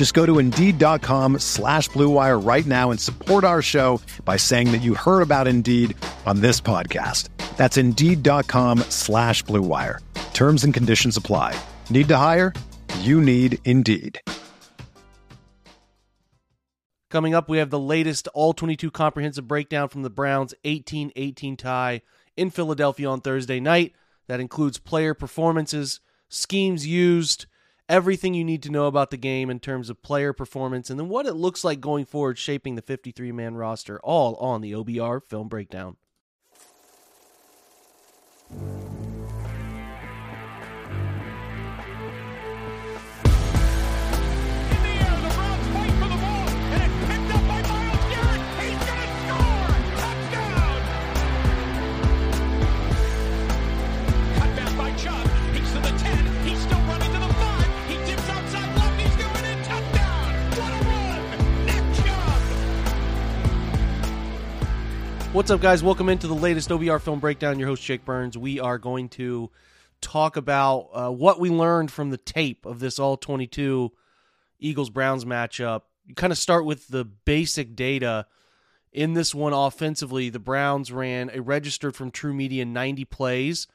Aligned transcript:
Just 0.00 0.14
go 0.14 0.24
to 0.24 0.38
Indeed.com 0.38 1.40
slash 1.40 1.90
BlueWire 1.90 2.42
right 2.42 2.64
now 2.64 2.90
and 2.90 2.98
support 2.98 3.44
our 3.44 3.60
show 3.60 4.00
by 4.24 4.38
saying 4.38 4.72
that 4.72 4.80
you 4.80 4.94
heard 4.94 5.20
about 5.20 5.46
Indeed 5.46 5.94
on 6.24 6.40
this 6.40 6.58
podcast. 6.58 7.28
That's 7.58 7.76
Indeed.com 7.76 8.78
slash 8.88 9.44
BlueWire. 9.44 9.98
Terms 10.32 10.64
and 10.64 10.72
conditions 10.72 11.18
apply. 11.18 11.54
Need 11.90 12.08
to 12.08 12.16
hire? 12.16 12.54
You 13.00 13.20
need 13.20 13.58
Indeed. 13.66 14.22
Coming 17.10 17.34
up, 17.34 17.50
we 17.50 17.58
have 17.58 17.68
the 17.68 17.78
latest 17.78 18.26
All 18.28 18.54
22 18.54 18.90
comprehensive 18.92 19.46
breakdown 19.46 19.90
from 19.90 20.00
the 20.00 20.08
Browns' 20.08 20.54
18 20.64 21.12
18 21.14 21.58
tie 21.58 22.00
in 22.38 22.48
Philadelphia 22.48 23.06
on 23.06 23.20
Thursday 23.20 23.60
night. 23.60 23.92
That 24.28 24.40
includes 24.40 24.78
player 24.78 25.12
performances, 25.12 26.00
schemes 26.30 26.86
used, 26.86 27.44
everything 27.90 28.34
you 28.34 28.44
need 28.44 28.62
to 28.62 28.70
know 28.70 28.86
about 28.86 29.10
the 29.10 29.16
game 29.16 29.50
in 29.50 29.58
terms 29.58 29.90
of 29.90 30.02
player 30.02 30.32
performance, 30.32 30.88
and 30.88 30.98
then 30.98 31.08
what 31.08 31.26
it 31.26 31.34
looks 31.34 31.64
like 31.64 31.80
going 31.80 32.06
forward, 32.06 32.38
shaping 32.38 32.76
the 32.76 32.82
53 32.82 33.32
man 33.32 33.56
roster, 33.56 34.00
all 34.00 34.36
on 34.36 34.60
the 34.60 34.72
OBR 34.72 35.20
film 35.22 35.48
breakdown. 35.48 35.96
What's 65.32 65.52
up, 65.52 65.60
guys? 65.60 65.80
Welcome 65.80 66.08
into 66.08 66.26
the 66.26 66.34
latest 66.34 66.70
OBR 66.70 67.00
film 67.00 67.20
breakdown. 67.20 67.60
Your 67.60 67.68
host, 67.68 67.84
Jake 67.84 68.04
Burns. 68.04 68.36
We 68.36 68.58
are 68.58 68.78
going 68.78 69.08
to 69.10 69.48
talk 70.00 70.36
about 70.36 70.88
uh, 70.92 71.10
what 71.12 71.38
we 71.38 71.50
learned 71.50 71.92
from 71.92 72.10
the 72.10 72.16
tape 72.16 72.66
of 72.66 72.80
this 72.80 72.98
All 72.98 73.16
22 73.16 73.92
Eagles 74.58 74.90
Browns 74.90 75.24
matchup. 75.24 75.82
You 76.04 76.16
kind 76.16 76.32
of 76.32 76.38
start 76.38 76.64
with 76.64 76.88
the 76.88 77.04
basic 77.04 77.76
data. 77.76 78.26
In 78.92 79.14
this 79.14 79.32
one, 79.32 79.52
offensively, 79.52 80.30
the 80.30 80.40
Browns 80.40 80.90
ran 80.90 81.30
a 81.32 81.40
registered 81.40 81.94
from 81.94 82.10
TruMedia 82.10 82.66
90 82.66 83.04
plays. 83.04 83.68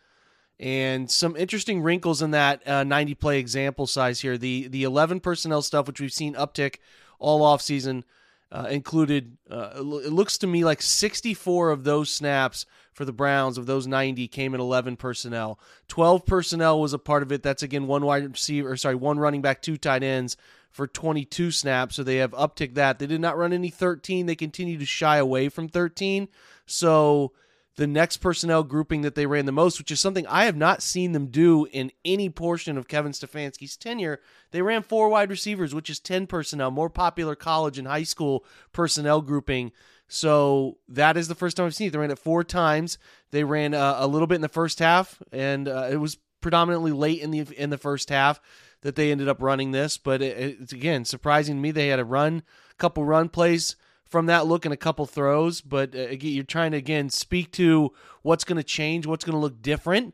And 0.59 1.09
some 1.09 1.37
interesting 1.37 1.81
wrinkles 1.81 2.21
in 2.21 2.31
that 2.31 2.67
uh, 2.67 2.83
90 2.83 3.15
play 3.15 3.39
example 3.39 3.87
size 3.87 4.19
here. 4.19 4.37
The 4.37 4.67
the 4.67 4.83
11 4.83 5.21
personnel 5.21 5.61
stuff, 5.61 5.87
which 5.87 6.01
we've 6.01 6.11
seen 6.11 6.35
uptick 6.35 6.79
all 7.17 7.41
offseason, 7.41 8.03
uh, 8.51 8.67
included, 8.69 9.37
uh, 9.49 9.71
it 9.75 10.11
looks 10.11 10.37
to 10.39 10.47
me 10.47 10.63
like 10.63 10.81
64 10.81 11.71
of 11.71 11.83
those 11.83 12.09
snaps 12.09 12.65
for 12.93 13.03
the 13.03 13.11
Browns 13.11 13.57
of 13.57 13.65
those 13.65 13.87
90 13.87 14.27
came 14.29 14.53
in 14.53 14.61
11 14.61 14.95
personnel. 14.95 15.59
12 15.89 16.25
personnel 16.25 16.79
was 16.79 16.93
a 16.93 16.99
part 16.99 17.23
of 17.23 17.31
it. 17.31 17.43
That's 17.43 17.63
again 17.63 17.87
one 17.87 18.05
wide 18.05 18.23
receiver, 18.23 18.77
sorry, 18.77 18.95
one 18.95 19.19
running 19.19 19.41
back, 19.41 19.61
two 19.61 19.77
tight 19.77 20.03
ends 20.03 20.37
for 20.71 20.87
22 20.87 21.51
snaps. 21.51 21.95
So 21.95 22.03
they 22.03 22.17
have 22.17 22.31
uptick 22.31 22.75
that. 22.75 22.99
They 22.99 23.07
did 23.07 23.21
not 23.21 23.37
run 23.37 23.53
any 23.53 23.69
13. 23.69 24.25
They 24.25 24.35
continue 24.35 24.77
to 24.77 24.85
shy 24.85 25.17
away 25.17 25.49
from 25.49 25.67
13. 25.67 26.27
So 26.65 27.33
the 27.75 27.87
next 27.87 28.17
personnel 28.17 28.63
grouping 28.63 29.01
that 29.01 29.15
they 29.15 29.25
ran 29.25 29.45
the 29.45 29.51
most, 29.51 29.77
which 29.77 29.91
is 29.91 29.99
something 29.99 30.25
I 30.27 30.45
have 30.45 30.55
not 30.55 30.81
seen 30.81 31.11
them 31.11 31.27
do 31.27 31.65
in 31.65 31.91
any 32.05 32.29
portion 32.29 32.77
of 32.77 32.87
Kevin 32.87 33.11
Stefanski's 33.11 33.75
tenure. 33.75 34.21
They 34.51 34.61
ran 34.61 34.81
four 34.81 35.09
wide 35.09 35.29
receivers, 35.29 35.75
which 35.75 35.89
is 35.89 35.99
10 35.99 36.27
personnel, 36.27 36.71
more 36.71 36.89
popular 36.89 37.35
college 37.35 37.77
and 37.77 37.87
high 37.87 38.03
school 38.03 38.45
personnel 38.71 39.21
grouping. 39.21 39.73
So 40.07 40.77
that 40.87 41.17
is 41.17 41.27
the 41.27 41.35
first 41.35 41.57
time 41.57 41.65
I've 41.65 41.75
seen 41.75 41.87
it. 41.87 41.91
They 41.91 41.99
ran 41.99 42.11
it 42.11 42.19
four 42.19 42.43
times. 42.43 42.97
They 43.31 43.43
ran 43.43 43.73
uh, 43.73 43.95
a 43.97 44.07
little 44.07 44.27
bit 44.27 44.35
in 44.35 44.41
the 44.41 44.47
first 44.47 44.79
half, 44.79 45.21
and 45.31 45.67
uh, 45.67 45.89
it 45.91 45.97
was 45.97 46.17
predominantly 46.41 46.91
late 46.91 47.21
in 47.21 47.31
the 47.31 47.41
in 47.57 47.71
the 47.71 47.77
first 47.77 48.09
half 48.09 48.39
that 48.81 48.95
they 48.95 49.11
ended 49.11 49.27
up 49.27 49.41
running 49.41 49.71
this. 49.71 49.97
But 49.97 50.21
it, 50.21 50.57
it's 50.61 50.73
again 50.73 51.05
surprising 51.05 51.55
to 51.55 51.61
me. 51.61 51.71
They 51.71 51.87
had 51.87 51.99
a 51.99 52.05
run, 52.05 52.43
couple 52.77 53.03
run 53.03 53.29
plays 53.29 53.75
from 54.09 54.27
that 54.27 54.45
look 54.47 54.65
and 54.65 54.73
a 54.73 54.77
couple 54.77 55.05
throws, 55.05 55.61
but 55.61 55.95
uh, 55.95 56.09
you're 56.09 56.43
trying 56.43 56.71
to 56.71 56.77
again 56.77 57.09
speak 57.09 57.51
to 57.53 57.91
what's 58.21 58.43
going 58.43 58.57
to 58.57 58.63
change, 58.63 59.05
what's 59.05 59.25
going 59.25 59.33
to 59.33 59.39
look 59.39 59.61
different. 59.61 60.13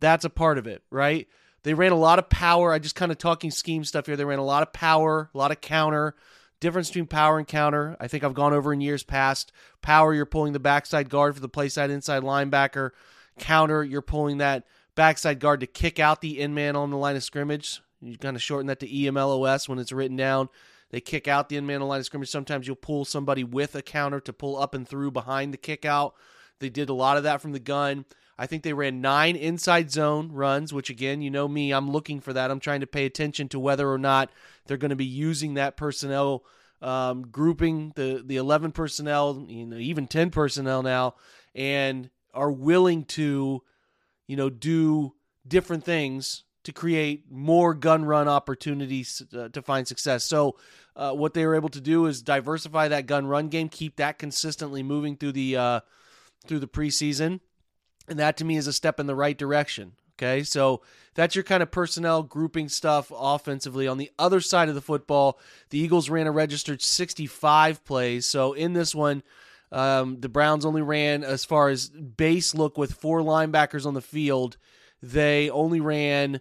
That's 0.00 0.24
a 0.24 0.30
part 0.30 0.58
of 0.58 0.66
it, 0.66 0.82
right? 0.90 1.28
They 1.62 1.74
ran 1.74 1.92
a 1.92 1.96
lot 1.96 2.18
of 2.18 2.28
power. 2.28 2.72
I 2.72 2.78
just 2.78 2.96
kind 2.96 3.12
of 3.12 3.18
talking 3.18 3.50
scheme 3.50 3.84
stuff 3.84 4.06
here. 4.06 4.16
They 4.16 4.24
ran 4.24 4.38
a 4.38 4.44
lot 4.44 4.62
of 4.62 4.72
power, 4.72 5.30
a 5.32 5.38
lot 5.38 5.52
of 5.52 5.60
counter. 5.60 6.14
Difference 6.60 6.88
between 6.88 7.06
power 7.06 7.38
and 7.38 7.46
counter. 7.46 7.96
I 8.00 8.08
think 8.08 8.22
I've 8.22 8.34
gone 8.34 8.52
over 8.52 8.72
in 8.72 8.80
years 8.80 9.02
past. 9.02 9.52
Power, 9.80 10.14
you're 10.14 10.26
pulling 10.26 10.52
the 10.52 10.60
backside 10.60 11.08
guard 11.08 11.34
for 11.34 11.40
the 11.40 11.48
play 11.48 11.68
side 11.68 11.90
inside 11.90 12.22
linebacker. 12.22 12.90
Counter, 13.38 13.82
you're 13.82 14.02
pulling 14.02 14.38
that 14.38 14.64
backside 14.94 15.40
guard 15.40 15.60
to 15.60 15.66
kick 15.66 15.98
out 15.98 16.20
the 16.20 16.40
in 16.40 16.54
man 16.54 16.76
on 16.76 16.90
the 16.90 16.96
line 16.96 17.16
of 17.16 17.24
scrimmage. 17.24 17.80
You 18.00 18.18
kind 18.18 18.36
of 18.36 18.42
shorten 18.42 18.66
that 18.66 18.80
to 18.80 18.88
EMLOS 18.88 19.68
when 19.68 19.78
it's 19.78 19.92
written 19.92 20.16
down. 20.16 20.48
They 20.92 21.00
kick 21.00 21.26
out 21.26 21.48
the 21.48 21.56
in 21.56 21.66
man 21.66 21.80
line 21.80 22.00
of 22.00 22.06
scrimmage. 22.06 22.30
Sometimes 22.30 22.66
you'll 22.66 22.76
pull 22.76 23.04
somebody 23.04 23.42
with 23.42 23.74
a 23.74 23.82
counter 23.82 24.20
to 24.20 24.32
pull 24.32 24.56
up 24.56 24.74
and 24.74 24.86
through 24.86 25.10
behind 25.10 25.52
the 25.52 25.58
kick 25.58 25.84
out. 25.84 26.14
They 26.60 26.68
did 26.68 26.90
a 26.90 26.94
lot 26.94 27.16
of 27.16 27.24
that 27.24 27.40
from 27.40 27.52
the 27.52 27.58
gun. 27.58 28.04
I 28.38 28.46
think 28.46 28.62
they 28.62 28.72
ran 28.72 29.00
nine 29.00 29.34
inside 29.34 29.90
zone 29.90 30.30
runs, 30.32 30.72
which 30.72 30.90
again, 30.90 31.22
you 31.22 31.30
know 31.30 31.48
me, 31.48 31.72
I'm 31.72 31.90
looking 31.90 32.20
for 32.20 32.32
that. 32.32 32.50
I'm 32.50 32.60
trying 32.60 32.80
to 32.80 32.86
pay 32.86 33.06
attention 33.06 33.48
to 33.48 33.58
whether 33.58 33.90
or 33.90 33.98
not 33.98 34.30
they're 34.66 34.76
going 34.76 34.90
to 34.90 34.96
be 34.96 35.04
using 35.04 35.54
that 35.54 35.76
personnel 35.76 36.44
um, 36.82 37.22
grouping, 37.22 37.92
the 37.94 38.22
the 38.24 38.36
11 38.36 38.72
personnel, 38.72 39.46
you 39.48 39.66
know, 39.66 39.76
even 39.76 40.06
10 40.06 40.30
personnel 40.30 40.82
now, 40.82 41.14
and 41.54 42.10
are 42.34 42.50
willing 42.50 43.04
to, 43.04 43.62
you 44.26 44.36
know, 44.36 44.50
do 44.50 45.14
different 45.46 45.84
things 45.84 46.44
to 46.64 46.72
create 46.72 47.24
more 47.30 47.74
gun 47.74 48.04
run 48.04 48.28
opportunities 48.28 49.22
uh, 49.36 49.48
to 49.48 49.62
find 49.62 49.86
success. 49.86 50.24
So, 50.24 50.56
uh, 50.94 51.12
what 51.12 51.34
they 51.34 51.46
were 51.46 51.54
able 51.54 51.70
to 51.70 51.80
do 51.80 52.06
is 52.06 52.22
diversify 52.22 52.88
that 52.88 53.06
gun 53.06 53.26
run 53.26 53.48
game, 53.48 53.68
keep 53.68 53.96
that 53.96 54.18
consistently 54.18 54.82
moving 54.82 55.16
through 55.16 55.32
the 55.32 55.56
uh, 55.56 55.80
through 56.46 56.60
the 56.60 56.68
preseason, 56.68 57.40
and 58.08 58.18
that 58.18 58.36
to 58.38 58.44
me 58.44 58.56
is 58.56 58.66
a 58.66 58.72
step 58.72 59.00
in 59.00 59.06
the 59.06 59.14
right 59.14 59.36
direction. 59.36 59.92
Okay, 60.18 60.42
so 60.44 60.82
that's 61.14 61.34
your 61.34 61.42
kind 61.42 61.62
of 61.62 61.70
personnel 61.70 62.22
grouping 62.22 62.68
stuff 62.68 63.10
offensively. 63.14 63.88
On 63.88 63.98
the 63.98 64.10
other 64.18 64.40
side 64.40 64.68
of 64.68 64.74
the 64.74 64.80
football, 64.80 65.40
the 65.70 65.78
Eagles 65.78 66.10
ran 66.10 66.26
a 66.26 66.30
registered 66.30 66.82
65 66.82 67.84
plays. 67.84 68.26
So 68.26 68.52
in 68.52 68.72
this 68.72 68.94
one, 68.94 69.22
um, 69.72 70.20
the 70.20 70.28
Browns 70.28 70.66
only 70.66 70.82
ran 70.82 71.24
as 71.24 71.44
far 71.44 71.70
as 71.70 71.88
base 71.88 72.54
look 72.54 72.76
with 72.76 72.92
four 72.92 73.20
linebackers 73.20 73.86
on 73.86 73.94
the 73.94 74.02
field. 74.02 74.58
They 75.02 75.50
only 75.50 75.80
ran 75.80 76.40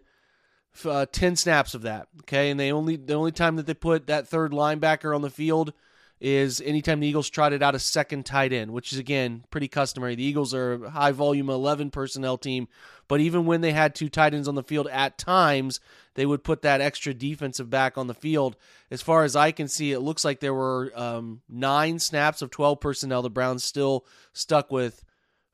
uh, 0.85 1.05
10 1.11 1.35
snaps 1.35 1.73
of 1.73 1.83
that. 1.83 2.07
Okay, 2.21 2.49
and 2.49 2.59
they 2.59 2.71
only 2.71 2.95
the 2.95 3.13
only 3.13 3.31
time 3.31 3.55
that 3.57 3.65
they 3.65 3.73
put 3.73 4.07
that 4.07 4.27
third 4.27 4.51
linebacker 4.51 5.15
on 5.15 5.21
the 5.21 5.29
field 5.29 5.73
is 6.21 6.61
anytime 6.61 6.99
the 6.99 7.07
Eagles 7.07 7.29
trotted 7.31 7.63
out 7.63 7.73
a 7.73 7.79
second 7.79 8.25
tight 8.25 8.53
end, 8.53 8.71
which 8.71 8.93
is 8.93 8.99
again 8.99 9.43
pretty 9.49 9.67
customary. 9.67 10.13
The 10.13 10.23
Eagles 10.23 10.53
are 10.53 10.85
a 10.85 10.89
high 10.91 11.11
volume 11.11 11.49
11 11.49 11.89
personnel 11.89 12.37
team, 12.37 12.67
but 13.07 13.19
even 13.19 13.45
when 13.47 13.61
they 13.61 13.71
had 13.71 13.95
two 13.95 14.07
tight 14.07 14.35
ends 14.35 14.47
on 14.47 14.53
the 14.53 14.63
field 14.63 14.87
at 14.87 15.17
times, 15.17 15.79
they 16.13 16.25
would 16.25 16.43
put 16.43 16.61
that 16.61 16.79
extra 16.79 17.13
defensive 17.13 17.71
back 17.71 17.97
on 17.97 18.05
the 18.05 18.13
field. 18.13 18.55
As 18.91 19.01
far 19.01 19.23
as 19.23 19.35
I 19.35 19.51
can 19.51 19.67
see, 19.67 19.91
it 19.91 20.01
looks 20.01 20.23
like 20.23 20.39
there 20.39 20.53
were 20.53 20.91
um, 20.95 21.41
nine 21.49 21.97
snaps 21.97 22.43
of 22.43 22.51
12 22.51 22.79
personnel. 22.79 23.23
The 23.23 23.29
Browns 23.31 23.63
still 23.63 24.05
stuck 24.31 24.71
with 24.71 25.03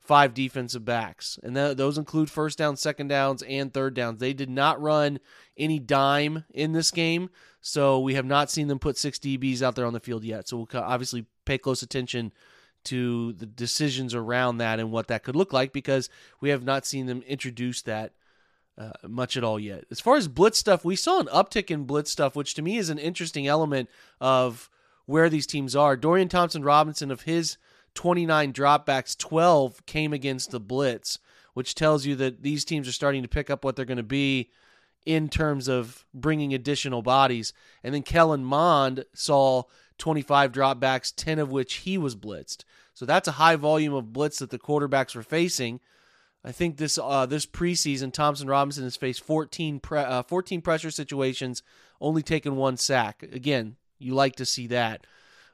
five 0.08 0.32
defensive 0.32 0.86
backs, 0.86 1.38
and 1.42 1.54
th- 1.54 1.76
those 1.76 1.98
include 1.98 2.30
first 2.30 2.56
downs, 2.56 2.80
second 2.80 3.08
downs, 3.08 3.42
and 3.42 3.72
third 3.72 3.92
downs. 3.92 4.18
They 4.18 4.32
did 4.32 4.48
not 4.48 4.80
run 4.80 5.20
any 5.56 5.78
dime 5.78 6.46
in 6.54 6.72
this 6.72 6.90
game, 6.90 7.28
so 7.60 8.00
we 8.00 8.14
have 8.14 8.24
not 8.24 8.50
seen 8.50 8.68
them 8.68 8.78
put 8.78 8.96
six 8.96 9.18
DBs 9.18 9.60
out 9.60 9.76
there 9.76 9.84
on 9.84 9.92
the 9.92 10.00
field 10.00 10.24
yet. 10.24 10.48
So 10.48 10.56
we'll 10.56 10.82
obviously 10.82 11.26
pay 11.44 11.58
close 11.58 11.82
attention 11.82 12.32
to 12.84 13.34
the 13.34 13.44
decisions 13.44 14.14
around 14.14 14.58
that 14.58 14.80
and 14.80 14.90
what 14.90 15.08
that 15.08 15.22
could 15.22 15.36
look 15.36 15.52
like 15.52 15.74
because 15.74 16.08
we 16.40 16.48
have 16.48 16.64
not 16.64 16.86
seen 16.86 17.04
them 17.04 17.22
introduce 17.26 17.82
that 17.82 18.12
uh, 18.78 18.92
much 19.06 19.36
at 19.36 19.44
all 19.44 19.60
yet. 19.60 19.84
As 19.90 20.00
far 20.00 20.16
as 20.16 20.26
blitz 20.26 20.58
stuff, 20.58 20.86
we 20.86 20.96
saw 20.96 21.20
an 21.20 21.26
uptick 21.26 21.70
in 21.70 21.84
blitz 21.84 22.10
stuff, 22.10 22.34
which 22.34 22.54
to 22.54 22.62
me 22.62 22.78
is 22.78 22.88
an 22.88 22.98
interesting 22.98 23.46
element 23.46 23.90
of 24.22 24.70
where 25.04 25.28
these 25.28 25.46
teams 25.46 25.76
are. 25.76 25.98
Dorian 25.98 26.28
Thompson 26.28 26.62
Robinson, 26.62 27.10
of 27.10 27.22
his 27.22 27.58
29 27.98 28.52
dropbacks, 28.52 29.18
12 29.18 29.84
came 29.84 30.12
against 30.12 30.52
the 30.52 30.60
blitz, 30.60 31.18
which 31.54 31.74
tells 31.74 32.06
you 32.06 32.14
that 32.14 32.44
these 32.44 32.64
teams 32.64 32.86
are 32.86 32.92
starting 32.92 33.22
to 33.22 33.28
pick 33.28 33.50
up 33.50 33.64
what 33.64 33.74
they're 33.74 33.84
going 33.84 33.96
to 33.96 34.04
be 34.04 34.50
in 35.04 35.28
terms 35.28 35.66
of 35.66 36.06
bringing 36.14 36.54
additional 36.54 37.02
bodies. 37.02 37.52
And 37.82 37.92
then 37.92 38.04
Kellen 38.04 38.44
Mond 38.44 39.04
saw 39.14 39.64
25 39.98 40.52
dropbacks, 40.52 41.12
10 41.12 41.40
of 41.40 41.50
which 41.50 41.74
he 41.78 41.98
was 41.98 42.14
blitzed. 42.14 42.62
So 42.94 43.04
that's 43.04 43.26
a 43.26 43.32
high 43.32 43.56
volume 43.56 43.94
of 43.94 44.12
blitz 44.12 44.38
that 44.38 44.50
the 44.50 44.60
quarterbacks 44.60 45.16
were 45.16 45.24
facing. 45.24 45.80
I 46.44 46.52
think 46.52 46.76
this 46.76 47.00
uh, 47.02 47.26
this 47.26 47.46
preseason, 47.46 48.12
Thompson 48.12 48.46
Robinson 48.46 48.84
has 48.84 48.94
faced 48.94 49.24
14, 49.24 49.80
pre- 49.80 49.98
uh, 49.98 50.22
14 50.22 50.60
pressure 50.60 50.92
situations, 50.92 51.64
only 52.00 52.22
taken 52.22 52.54
one 52.54 52.76
sack. 52.76 53.24
Again, 53.24 53.74
you 53.98 54.14
like 54.14 54.36
to 54.36 54.46
see 54.46 54.68
that. 54.68 55.04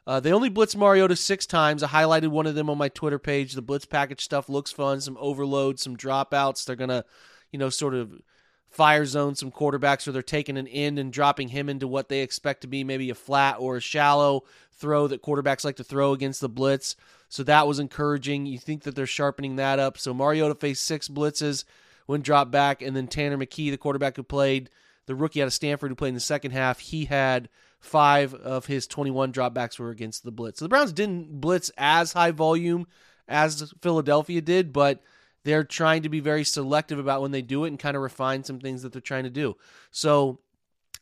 Uh, 0.06 0.20
they 0.20 0.32
only 0.32 0.50
blitzed 0.50 0.76
Mariota 0.76 1.16
six 1.16 1.46
times. 1.46 1.82
I 1.82 1.88
highlighted 1.88 2.28
one 2.28 2.46
of 2.46 2.54
them 2.54 2.68
on 2.68 2.76
my 2.76 2.88
Twitter 2.88 3.18
page. 3.18 3.54
The 3.54 3.62
blitz 3.62 3.86
package 3.86 4.22
stuff 4.22 4.48
looks 4.48 4.70
fun. 4.70 5.00
Some 5.00 5.16
overload, 5.18 5.80
some 5.80 5.96
dropouts. 5.96 6.64
They're 6.64 6.76
gonna, 6.76 7.04
you 7.50 7.58
know, 7.58 7.70
sort 7.70 7.94
of 7.94 8.20
fire 8.74 9.06
zone 9.06 9.36
some 9.36 9.52
quarterbacks, 9.52 10.06
or 10.06 10.12
they're 10.12 10.20
taking 10.20 10.56
an 10.56 10.66
end 10.66 10.98
and 10.98 11.12
dropping 11.12 11.48
him 11.48 11.68
into 11.68 11.86
what 11.86 12.08
they 12.08 12.20
expect 12.20 12.60
to 12.60 12.66
be 12.66 12.82
maybe 12.82 13.08
a 13.08 13.14
flat 13.14 13.56
or 13.60 13.76
a 13.76 13.80
shallow 13.80 14.42
throw 14.72 15.06
that 15.06 15.22
quarterbacks 15.22 15.64
like 15.64 15.76
to 15.76 15.84
throw 15.84 16.12
against 16.12 16.40
the 16.40 16.48
blitz. 16.48 16.96
So 17.28 17.44
that 17.44 17.66
was 17.66 17.78
encouraging. 17.78 18.46
You 18.46 18.58
think 18.58 18.82
that 18.82 18.96
they're 18.96 19.06
sharpening 19.06 19.56
that 19.56 19.78
up. 19.78 19.96
So 19.96 20.12
Mariota 20.12 20.56
faced 20.56 20.84
six 20.84 21.08
blitzes 21.08 21.64
when 22.06 22.20
dropped 22.20 22.50
back, 22.50 22.82
and 22.82 22.94
then 22.94 23.06
Tanner 23.06 23.38
McKee, 23.38 23.70
the 23.70 23.78
quarterback 23.78 24.16
who 24.16 24.22
played, 24.22 24.68
the 25.06 25.14
rookie 25.14 25.40
out 25.40 25.46
of 25.46 25.52
Stanford 25.52 25.90
who 25.90 25.94
played 25.94 26.10
in 26.10 26.14
the 26.14 26.20
second 26.20 26.50
half, 26.50 26.80
he 26.80 27.06
had 27.06 27.48
five 27.84 28.34
of 28.34 28.66
his 28.66 28.86
21 28.86 29.32
dropbacks 29.32 29.78
were 29.78 29.90
against 29.90 30.24
the 30.24 30.32
blitz. 30.32 30.58
So 30.58 30.64
the 30.64 30.70
Browns 30.70 30.92
didn't 30.92 31.40
blitz 31.40 31.70
as 31.76 32.12
high 32.12 32.30
volume 32.30 32.86
as 33.28 33.72
Philadelphia 33.80 34.40
did, 34.40 34.72
but 34.72 35.02
they're 35.44 35.64
trying 35.64 36.02
to 36.02 36.08
be 36.08 36.20
very 36.20 36.44
selective 36.44 36.98
about 36.98 37.22
when 37.22 37.30
they 37.30 37.42
do 37.42 37.64
it 37.64 37.68
and 37.68 37.78
kind 37.78 37.96
of 37.96 38.02
refine 38.02 38.44
some 38.44 38.60
things 38.60 38.82
that 38.82 38.92
they're 38.92 39.00
trying 39.00 39.24
to 39.24 39.30
do. 39.30 39.56
So 39.90 40.40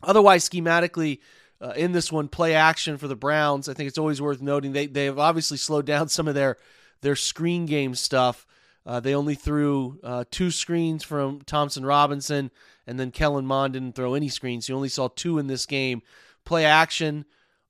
otherwise, 0.03 0.49
schematically, 0.49 1.21
uh, 1.61 1.73
in 1.77 1.93
this 1.93 2.11
one, 2.11 2.29
play 2.29 2.55
action 2.55 2.99
for 2.99 3.07
the 3.07 3.17
Browns. 3.17 3.69
I 3.69 3.75
think 3.75 3.89
it's 3.89 3.99
always 3.99 4.21
worth 4.21 4.43
noting 4.43 4.73
they 4.73 4.87
they 4.87 5.05
have 5.05 5.19
obviously 5.19 5.57
slowed 5.57 5.87
down 5.87 6.09
some 6.09 6.27
of 6.27 6.35
their 6.35 6.57
their 7.03 7.17
screen 7.17 7.67
game 7.67 7.95
stuff. 7.95 8.47
Uh, 8.85 8.99
they 8.99 9.15
only 9.15 9.37
threw 9.37 10.01
uh, 10.03 10.25
two 10.31 10.51
screens 10.51 11.05
from 11.05 11.41
Thompson 11.43 11.87
Robinson, 11.87 12.51
and 12.85 12.99
then 12.99 13.13
Kellen 13.13 13.47
Mond 13.47 13.75
didn't 13.75 13.95
throw 13.95 14.15
any 14.15 14.29
screens. 14.29 14.69
You 14.69 14.75
only 14.75 14.89
saw 14.89 15.07
two 15.07 15.39
in 15.39 15.47
this 15.47 15.67
game. 15.67 16.03
Play 16.45 16.65
action 16.65 17.25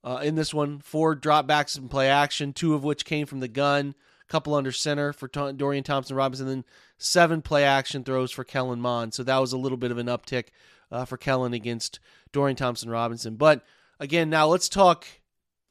uh, 0.05 0.21
in 0.23 0.35
this 0.35 0.53
one, 0.53 0.81
four 0.81 1.15
dropbacks 1.15 1.79
in 1.79 1.89
play 1.89 2.09
action, 2.09 2.53
two 2.53 2.75
of 2.75 2.83
which 2.83 3.05
came 3.05 3.27
from 3.27 3.41
the 3.41 3.49
gun, 3.49 3.95
a 4.29 4.33
couple 4.33 4.55
under 4.55 4.73
center 4.73 5.13
for 5.13 5.29
T- 5.29 5.53
Dorian 5.53 5.85
Thompson 5.85 6.17
Robinson, 6.17 6.47
then 6.47 6.65
seven 6.99 7.41
play 7.41 7.65
action 7.65 8.03
throws 8.03 8.33
for 8.33 8.45
Kellen 8.45 8.81
Mond. 8.81 9.15
So 9.15 9.23
that 9.23 9.39
was 9.39 9.53
a 9.53 9.59
little 9.59 9.79
bit 9.79 9.91
of 9.91 9.99
an 9.99 10.07
uptick 10.07 10.47
uh, 10.91 11.05
for 11.05 11.17
Kellen 11.17 11.53
against 11.53 12.01
Dorian 12.33 12.57
Thompson 12.57 12.91
Robinson. 12.91 13.37
But 13.37 13.65
again, 14.01 14.29
now 14.29 14.49
let's 14.49 14.69
talk 14.69 15.07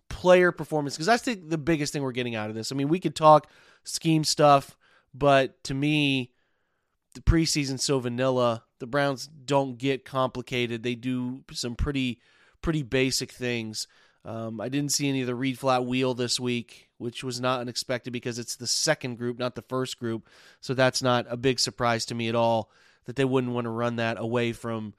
player 0.10 0.52
performance 0.52 0.96
because 0.96 1.08
that's 1.08 1.24
the, 1.24 1.36
the 1.36 1.58
biggest 1.58 1.92
thing 1.92 2.02
we're 2.02 2.12
getting 2.12 2.36
out 2.36 2.50
of 2.50 2.56
this. 2.56 2.72
I 2.72 2.76
mean, 2.76 2.88
we 2.88 3.00
could 3.00 3.16
talk 3.16 3.50
scheme 3.84 4.24
stuff, 4.24 4.78
but 5.14 5.62
to 5.66 5.74
me, 5.74 6.32
the 7.16 7.22
preseason's 7.22 7.84
so 7.84 8.00
vanilla. 8.00 8.64
The 8.80 8.88
Browns 8.88 9.28
don't 9.28 9.78
get 9.78 10.06
complicated. 10.06 10.84
They 10.84 10.96
do 10.96 11.44
some 11.52 11.76
pretty 11.76 12.20
pretty 12.62 12.84
basic 12.84 13.32
things. 13.32 13.88
Um, 14.24 14.62
I 14.62 14.70
didn't 14.70 14.92
see 14.92 15.10
any 15.10 15.22
of 15.22 15.28
the 15.28 15.36
read 15.36 15.58
flat 15.58 15.86
wheel 15.86 16.14
this 16.14 16.40
week, 16.40 16.90
which 16.98 17.24
was 17.24 17.42
not 17.42 17.62
unexpected 17.62 18.14
because 18.14 18.38
it's 18.38 18.56
the 18.56 18.68
second 18.68 19.18
group, 19.18 19.40
not 19.40 19.56
the 19.56 19.64
first 19.64 20.00
group. 20.00 20.30
So 20.60 20.74
that's 20.74 21.02
not 21.02 21.26
a 21.30 21.38
big 21.38 21.60
surprise 21.60 22.06
to 22.06 22.16
me 22.16 22.30
at 22.30 22.36
all 22.36 22.70
that 23.06 23.16
they 23.16 23.26
wouldn't 23.26 23.54
want 23.54 23.66
to 23.66 23.72
run 23.72 23.96
that 23.96 24.20
away 24.20 24.54
from 24.54 24.94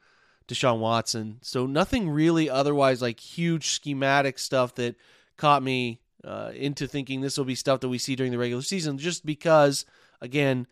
Deshaun 0.49 0.81
Watson. 0.81 1.39
So 1.43 1.67
nothing 1.67 2.11
really 2.11 2.51
otherwise 2.51 3.01
like 3.01 3.21
huge 3.21 3.71
schematic 3.71 4.39
stuff 4.39 4.75
that 4.75 4.97
caught 5.37 5.63
me 5.63 6.01
uh, 6.25 6.51
into 6.55 6.87
thinking 6.87 7.21
this 7.21 7.39
will 7.39 7.45
be 7.45 7.55
stuff 7.55 7.81
that 7.81 7.89
we 7.89 7.99
see 7.99 8.17
during 8.17 8.33
the 8.33 8.39
regular 8.39 8.63
season, 8.63 8.99
just 8.99 9.25
because 9.25 9.85
again, 10.21 10.67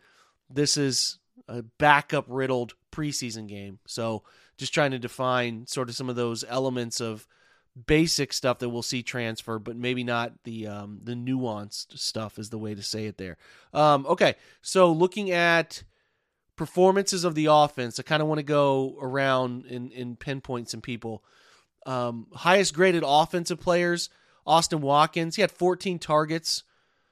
this 0.49 0.75
is 0.77 1.19
a 1.47 1.61
backup 1.63 2.25
riddled 2.27 2.73
preseason 2.91 3.47
game. 3.47 3.79
So 3.85 4.23
just 4.61 4.73
trying 4.73 4.91
to 4.91 4.99
define 4.99 5.65
sort 5.65 5.89
of 5.89 5.95
some 5.95 6.07
of 6.07 6.15
those 6.15 6.45
elements 6.47 7.01
of 7.01 7.27
basic 7.87 8.31
stuff 8.31 8.59
that 8.59 8.69
we'll 8.69 8.83
see 8.83 9.01
transfer, 9.01 9.57
but 9.57 9.75
maybe 9.75 10.03
not 10.03 10.33
the 10.43 10.67
um, 10.67 10.99
the 11.03 11.13
nuanced 11.13 11.97
stuff 11.97 12.37
is 12.37 12.51
the 12.51 12.59
way 12.59 12.75
to 12.75 12.83
say 12.83 13.07
it 13.07 13.17
there. 13.17 13.37
Um, 13.73 14.05
okay, 14.05 14.35
so 14.61 14.91
looking 14.91 15.31
at 15.31 15.83
performances 16.61 17.23
of 17.23 17.33
the 17.33 17.47
offense. 17.47 17.99
I 17.99 18.03
kind 18.03 18.21
of 18.21 18.27
want 18.27 18.37
to 18.37 18.43
go 18.43 18.95
around 19.01 19.65
and, 19.65 19.91
and 19.93 20.19
pinpoint 20.19 20.69
some 20.69 20.79
people. 20.79 21.23
Um, 21.87 22.27
highest 22.35 22.75
graded 22.75 23.01
offensive 23.03 23.59
players, 23.59 24.11
Austin 24.45 24.79
Watkins. 24.81 25.35
He 25.35 25.41
had 25.41 25.49
14 25.49 25.97
targets, 25.97 26.61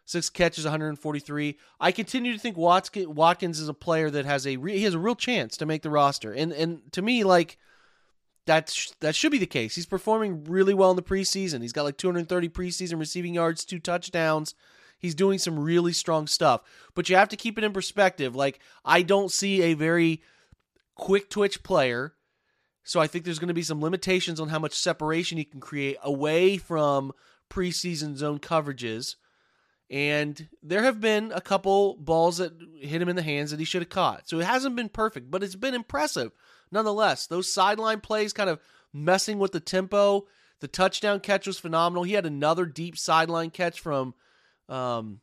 six 0.09 0.29
catches, 0.29 0.65
143. 0.65 1.57
I 1.79 1.91
continue 1.91 2.33
to 2.33 2.39
think 2.39 2.57
Watkins 2.57 3.59
is 3.59 3.69
a 3.69 3.73
player 3.73 4.09
that 4.09 4.25
has 4.25 4.47
a 4.47 4.57
re- 4.57 4.77
he 4.77 4.83
has 4.83 4.95
a 4.95 4.99
real 4.99 5.15
chance 5.15 5.55
to 5.57 5.65
make 5.65 5.83
the 5.83 5.89
roster, 5.89 6.33
and 6.33 6.51
and 6.51 6.91
to 6.93 7.01
me 7.01 7.23
like. 7.23 7.57
That, 8.45 8.67
sh- 8.71 8.89
that 9.01 9.13
should 9.13 9.31
be 9.31 9.37
the 9.37 9.45
case. 9.45 9.75
He's 9.75 9.85
performing 9.85 10.43
really 10.45 10.73
well 10.73 10.89
in 10.89 10.95
the 10.95 11.03
preseason. 11.03 11.61
He's 11.61 11.73
got 11.73 11.83
like 11.83 11.97
230 11.97 12.49
preseason 12.49 12.97
receiving 12.97 13.35
yards, 13.35 13.63
two 13.63 13.77
touchdowns. 13.77 14.55
He's 14.97 15.13
doing 15.13 15.37
some 15.37 15.59
really 15.59 15.93
strong 15.93 16.25
stuff. 16.25 16.61
But 16.95 17.09
you 17.09 17.15
have 17.15 17.29
to 17.29 17.35
keep 17.35 17.59
it 17.59 17.63
in 17.63 17.73
perspective. 17.73 18.35
Like, 18.35 18.59
I 18.83 19.03
don't 19.03 19.31
see 19.31 19.61
a 19.61 19.75
very 19.75 20.23
quick 20.95 21.29
twitch 21.29 21.61
player. 21.61 22.13
So 22.83 22.99
I 22.99 23.05
think 23.05 23.23
there's 23.23 23.37
going 23.37 23.49
to 23.49 23.53
be 23.53 23.61
some 23.61 23.81
limitations 23.81 24.39
on 24.39 24.49
how 24.49 24.57
much 24.57 24.73
separation 24.73 25.37
he 25.37 25.43
can 25.43 25.59
create 25.59 25.97
away 26.01 26.57
from 26.57 27.11
preseason 27.51 28.17
zone 28.17 28.39
coverages. 28.39 29.15
And 29.89 30.49
there 30.61 30.83
have 30.83 31.01
been 31.01 31.31
a 31.33 31.41
couple 31.41 31.95
balls 31.97 32.37
that 32.37 32.53
hit 32.79 33.01
him 33.01 33.09
in 33.09 33.15
the 33.15 33.23
hands 33.23 33.51
that 33.51 33.59
he 33.59 33.65
should 33.65 33.81
have 33.81 33.89
caught. 33.89 34.29
So 34.29 34.39
it 34.39 34.45
hasn't 34.45 34.75
been 34.75 34.89
perfect, 34.89 35.31
but 35.31 35.41
it's 35.41 35.55
been 35.55 35.73
impressive 35.73 36.31
nonetheless. 36.71 37.25
Those 37.25 37.51
sideline 37.51 37.99
plays 37.99 38.33
kind 38.33 38.49
of 38.49 38.59
messing 38.93 39.39
with 39.39 39.51
the 39.51 39.59
tempo. 39.59 40.27
The 40.59 40.67
touchdown 40.67 41.21
catch 41.21 41.47
was 41.47 41.57
phenomenal. 41.57 42.03
He 42.03 42.13
had 42.13 42.25
another 42.25 42.65
deep 42.65 42.97
sideline 42.97 43.49
catch 43.49 43.79
from 43.79 44.13
um, 44.67 45.21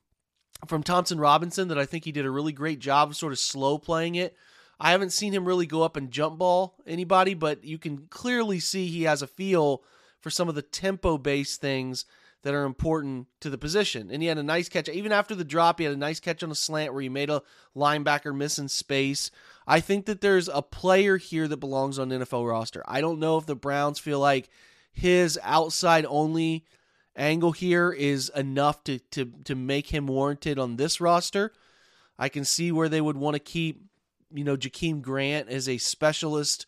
from 0.66 0.82
Thompson 0.82 1.20
Robinson 1.20 1.68
that 1.68 1.78
I 1.78 1.87
think 1.87 2.04
he 2.04 2.12
did 2.12 2.25
a 2.25 2.30
really 2.30 2.52
great 2.52 2.80
job 2.80 3.11
of 3.11 3.16
sort 3.16 3.32
of 3.32 3.38
slow 3.38 3.78
playing 3.78 4.16
it. 4.16 4.35
I 4.80 4.90
haven't 4.90 5.12
seen 5.12 5.32
him 5.32 5.46
really 5.46 5.66
go 5.66 5.82
up 5.82 5.96
and 5.96 6.11
jump 6.11 6.38
ball 6.38 6.76
anybody, 6.87 7.35
but 7.35 7.64
you 7.64 7.78
can 7.78 8.08
clearly 8.11 8.58
see 8.58 8.87
he 8.87 9.04
has 9.04 9.23
a 9.23 9.26
feel 9.26 9.82
for 10.20 10.30
some 10.30 10.49
of 10.49 10.54
the 10.54 10.62
tempo 10.62 11.18
based 11.18 11.61
things 11.61 12.04
that 12.43 12.55
are 12.55 12.64
important 12.64 13.26
to 13.40 13.50
the 13.50 13.59
position. 13.59 14.11
And 14.11 14.23
he 14.23 14.28
had 14.28 14.38
a 14.38 14.43
nice 14.43 14.69
catch. 14.69 14.88
Even 14.88 15.12
after 15.12 15.35
the 15.35 15.45
drop, 15.45 15.78
he 15.78 15.85
had 15.85 15.95
a 15.95 15.99
nice 15.99 16.21
catch 16.21 16.43
on 16.43 16.50
a 16.50 16.55
slant 16.55 16.93
where 16.93 17.02
he 17.02 17.09
made 17.09 17.31
a 17.31 17.43
linebacker 17.75 18.35
miss 18.37 18.59
in 18.59 18.69
space. 18.69 19.31
I 19.66 19.81
think 19.81 20.07
that 20.07 20.21
there's 20.21 20.49
a 20.49 20.62
player 20.62 21.16
here 21.16 21.49
that 21.49 21.57
belongs 21.57 21.99
on 21.99 22.11
NFL 22.11 22.49
roster. 22.49 22.85
I 22.87 23.00
don't 23.00 23.19
know 23.19 23.37
if 23.37 23.47
the 23.47 23.57
Browns 23.57 23.99
feel 23.99 24.21
like 24.21 24.49
his 24.93 25.38
outside 25.43 26.07
only 26.09 26.64
angle 27.16 27.52
here 27.52 27.90
is 27.93 28.31
enough 28.35 28.85
to 28.85 28.99
to 28.99 29.33
to 29.45 29.55
make 29.55 29.88
him 29.88 30.07
warranted 30.07 30.59
on 30.59 30.76
this 30.76 31.00
roster. 31.00 31.52
I 32.19 32.28
can 32.28 32.45
see 32.45 32.73
where 32.73 32.88
they 32.88 33.00
would 33.00 33.16
want 33.16 33.35
to 33.35 33.40
keep, 33.40 33.83
you 34.33 34.45
know, 34.45 34.57
Jakeem 34.57 35.02
Grant 35.02 35.49
as 35.49 35.69
a 35.69 35.78
specialist 35.78 36.66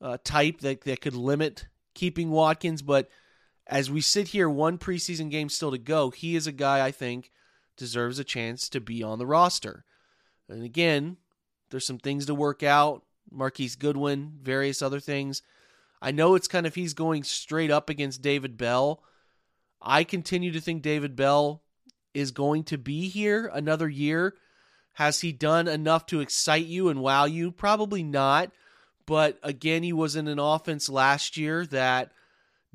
uh, 0.00 0.18
type 0.24 0.60
that 0.60 0.82
that 0.82 1.00
could 1.00 1.14
limit 1.14 1.66
keeping 1.94 2.30
Watkins. 2.30 2.82
But 2.82 3.08
as 3.72 3.90
we 3.90 4.00
sit 4.00 4.28
here, 4.28 4.48
one 4.48 4.78
preseason 4.78 5.30
game 5.30 5.48
still 5.48 5.70
to 5.70 5.78
go, 5.78 6.10
he 6.10 6.36
is 6.36 6.46
a 6.46 6.52
guy 6.52 6.84
I 6.84 6.90
think 6.90 7.32
deserves 7.76 8.18
a 8.18 8.24
chance 8.24 8.68
to 8.68 8.80
be 8.80 9.02
on 9.02 9.18
the 9.18 9.26
roster. 9.26 9.84
And 10.48 10.62
again, 10.62 11.16
there's 11.70 11.86
some 11.86 11.98
things 11.98 12.26
to 12.26 12.34
work 12.34 12.62
out. 12.62 13.02
Marquise 13.30 13.76
Goodwin, 13.76 14.34
various 14.42 14.82
other 14.82 15.00
things. 15.00 15.42
I 16.00 16.10
know 16.10 16.34
it's 16.34 16.48
kind 16.48 16.66
of 16.66 16.74
he's 16.74 16.94
going 16.94 17.22
straight 17.24 17.70
up 17.70 17.88
against 17.88 18.22
David 18.22 18.56
Bell 18.56 19.02
I 19.82 20.04
continue 20.04 20.52
to 20.52 20.60
think 20.60 20.82
David 20.82 21.16
Bell 21.16 21.62
is 22.14 22.30
going 22.30 22.64
to 22.64 22.78
be 22.78 23.08
here 23.08 23.50
another 23.52 23.88
year. 23.88 24.34
Has 24.94 25.20
he 25.20 25.32
done 25.32 25.66
enough 25.66 26.06
to 26.06 26.20
excite 26.20 26.66
you 26.66 26.88
and 26.88 27.00
wow 27.00 27.24
you? 27.24 27.50
Probably 27.50 28.02
not. 28.02 28.52
But 29.06 29.38
again, 29.42 29.82
he 29.82 29.92
was 29.92 30.14
in 30.14 30.28
an 30.28 30.38
offense 30.38 30.88
last 30.88 31.36
year 31.36 31.66
that 31.66 32.12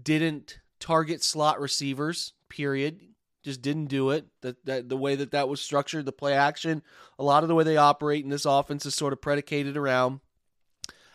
didn't 0.02 0.60
target 0.80 1.24
slot 1.24 1.60
receivers, 1.60 2.34
period. 2.50 3.00
Just 3.44 3.62
didn't 3.62 3.86
do 3.86 4.10
it. 4.10 4.26
That, 4.42 4.66
that 4.66 4.90
the 4.90 4.98
way 4.98 5.16
that 5.16 5.32
that 5.32 5.48
was 5.48 5.62
structured, 5.62 6.06
the 6.06 6.12
play 6.12 6.34
action, 6.34 6.82
a 7.18 7.24
lot 7.24 7.44
of 7.44 7.50
the 7.50 7.56
way 7.56 7.64
they 7.64 7.78
operate 7.78 8.24
in 8.24 8.30
this 8.30 8.46
offense 8.46 8.86
is 8.86 8.96
sort 8.96 9.14
of 9.14 9.22
predicated 9.22 9.78
around 9.78 10.20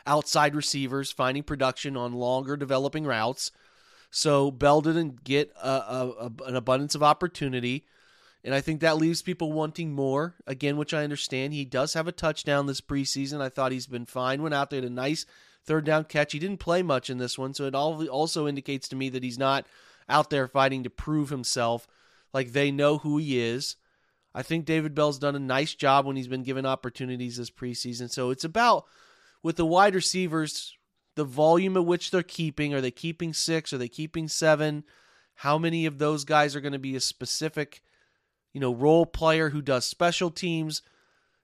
outside 0.06 0.54
receivers 0.54 1.12
finding 1.12 1.42
production 1.42 1.96
on 1.96 2.12
longer 2.12 2.56
developing 2.56 3.04
routes. 3.04 3.50
So 4.10 4.50
Bell 4.50 4.80
didn't 4.80 5.24
get 5.24 5.52
a, 5.62 5.68
a, 5.68 6.08
a, 6.20 6.48
an 6.48 6.56
abundance 6.56 6.94
of 6.94 7.02
opportunity. 7.02 7.86
And 8.44 8.54
I 8.54 8.60
think 8.60 8.80
that 8.80 8.96
leaves 8.96 9.22
people 9.22 9.52
wanting 9.52 9.92
more, 9.92 10.34
again, 10.46 10.76
which 10.76 10.92
I 10.92 11.04
understand. 11.04 11.52
He 11.52 11.64
does 11.64 11.94
have 11.94 12.08
a 12.08 12.12
touchdown 12.12 12.66
this 12.66 12.80
preseason. 12.80 13.40
I 13.40 13.48
thought 13.48 13.72
he's 13.72 13.86
been 13.86 14.06
fine. 14.06 14.42
Went 14.42 14.54
out 14.54 14.70
there, 14.70 14.82
a 14.82 14.90
nice 14.90 15.24
third 15.64 15.84
down 15.84 16.04
catch. 16.04 16.32
He 16.32 16.38
didn't 16.38 16.60
play 16.60 16.82
much 16.82 17.10
in 17.10 17.18
this 17.18 17.38
one, 17.38 17.54
so 17.54 17.64
it 17.64 17.74
also 17.74 18.46
indicates 18.46 18.88
to 18.88 18.96
me 18.96 19.08
that 19.10 19.22
he's 19.22 19.38
not 19.38 19.66
out 20.08 20.30
there 20.30 20.48
fighting 20.48 20.82
to 20.84 20.90
prove 20.90 21.30
himself. 21.30 21.86
Like 22.32 22.52
they 22.52 22.70
know 22.70 22.98
who 22.98 23.18
he 23.18 23.40
is. 23.40 23.76
I 24.34 24.42
think 24.42 24.64
David 24.64 24.94
Bell's 24.94 25.18
done 25.18 25.36
a 25.36 25.40
nice 25.40 25.74
job 25.74 26.06
when 26.06 26.16
he's 26.16 26.28
been 26.28 26.42
given 26.42 26.64
opportunities 26.64 27.36
this 27.36 27.50
preseason. 27.50 28.10
So 28.10 28.30
it's 28.30 28.44
about 28.44 28.86
with 29.42 29.56
the 29.56 29.66
wide 29.66 29.94
receivers, 29.94 30.76
the 31.16 31.24
volume 31.24 31.76
at 31.76 31.84
which 31.84 32.10
they're 32.10 32.22
keeping. 32.22 32.72
Are 32.72 32.80
they 32.80 32.90
keeping 32.90 33.34
six? 33.34 33.72
Are 33.72 33.78
they 33.78 33.88
keeping 33.88 34.28
seven? 34.28 34.84
How 35.34 35.58
many 35.58 35.84
of 35.86 35.98
those 35.98 36.24
guys 36.24 36.56
are 36.56 36.60
going 36.60 36.72
to 36.72 36.78
be 36.78 36.96
a 36.96 37.00
specific, 37.00 37.82
you 38.52 38.60
know, 38.60 38.74
role 38.74 39.04
player 39.04 39.50
who 39.50 39.60
does 39.60 39.84
special 39.84 40.30
teams? 40.30 40.82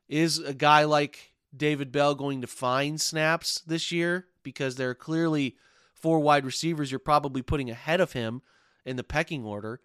Is 0.08 0.38
a 0.38 0.54
guy 0.54 0.84
like 0.84 1.34
David 1.56 1.92
Bell 1.92 2.14
going 2.14 2.40
to 2.40 2.46
find 2.46 3.00
snaps 3.00 3.60
this 3.66 3.90
year? 3.90 4.26
Because 4.42 4.76
there 4.76 4.90
are 4.90 4.94
clearly 4.94 5.56
four 5.94 6.20
wide 6.20 6.44
receivers 6.44 6.90
you're 6.90 6.98
probably 6.98 7.42
putting 7.42 7.70
ahead 7.70 8.00
of 8.00 8.12
him 8.12 8.42
in 8.84 8.96
the 8.96 9.04
pecking 9.04 9.44
order. 9.44 9.80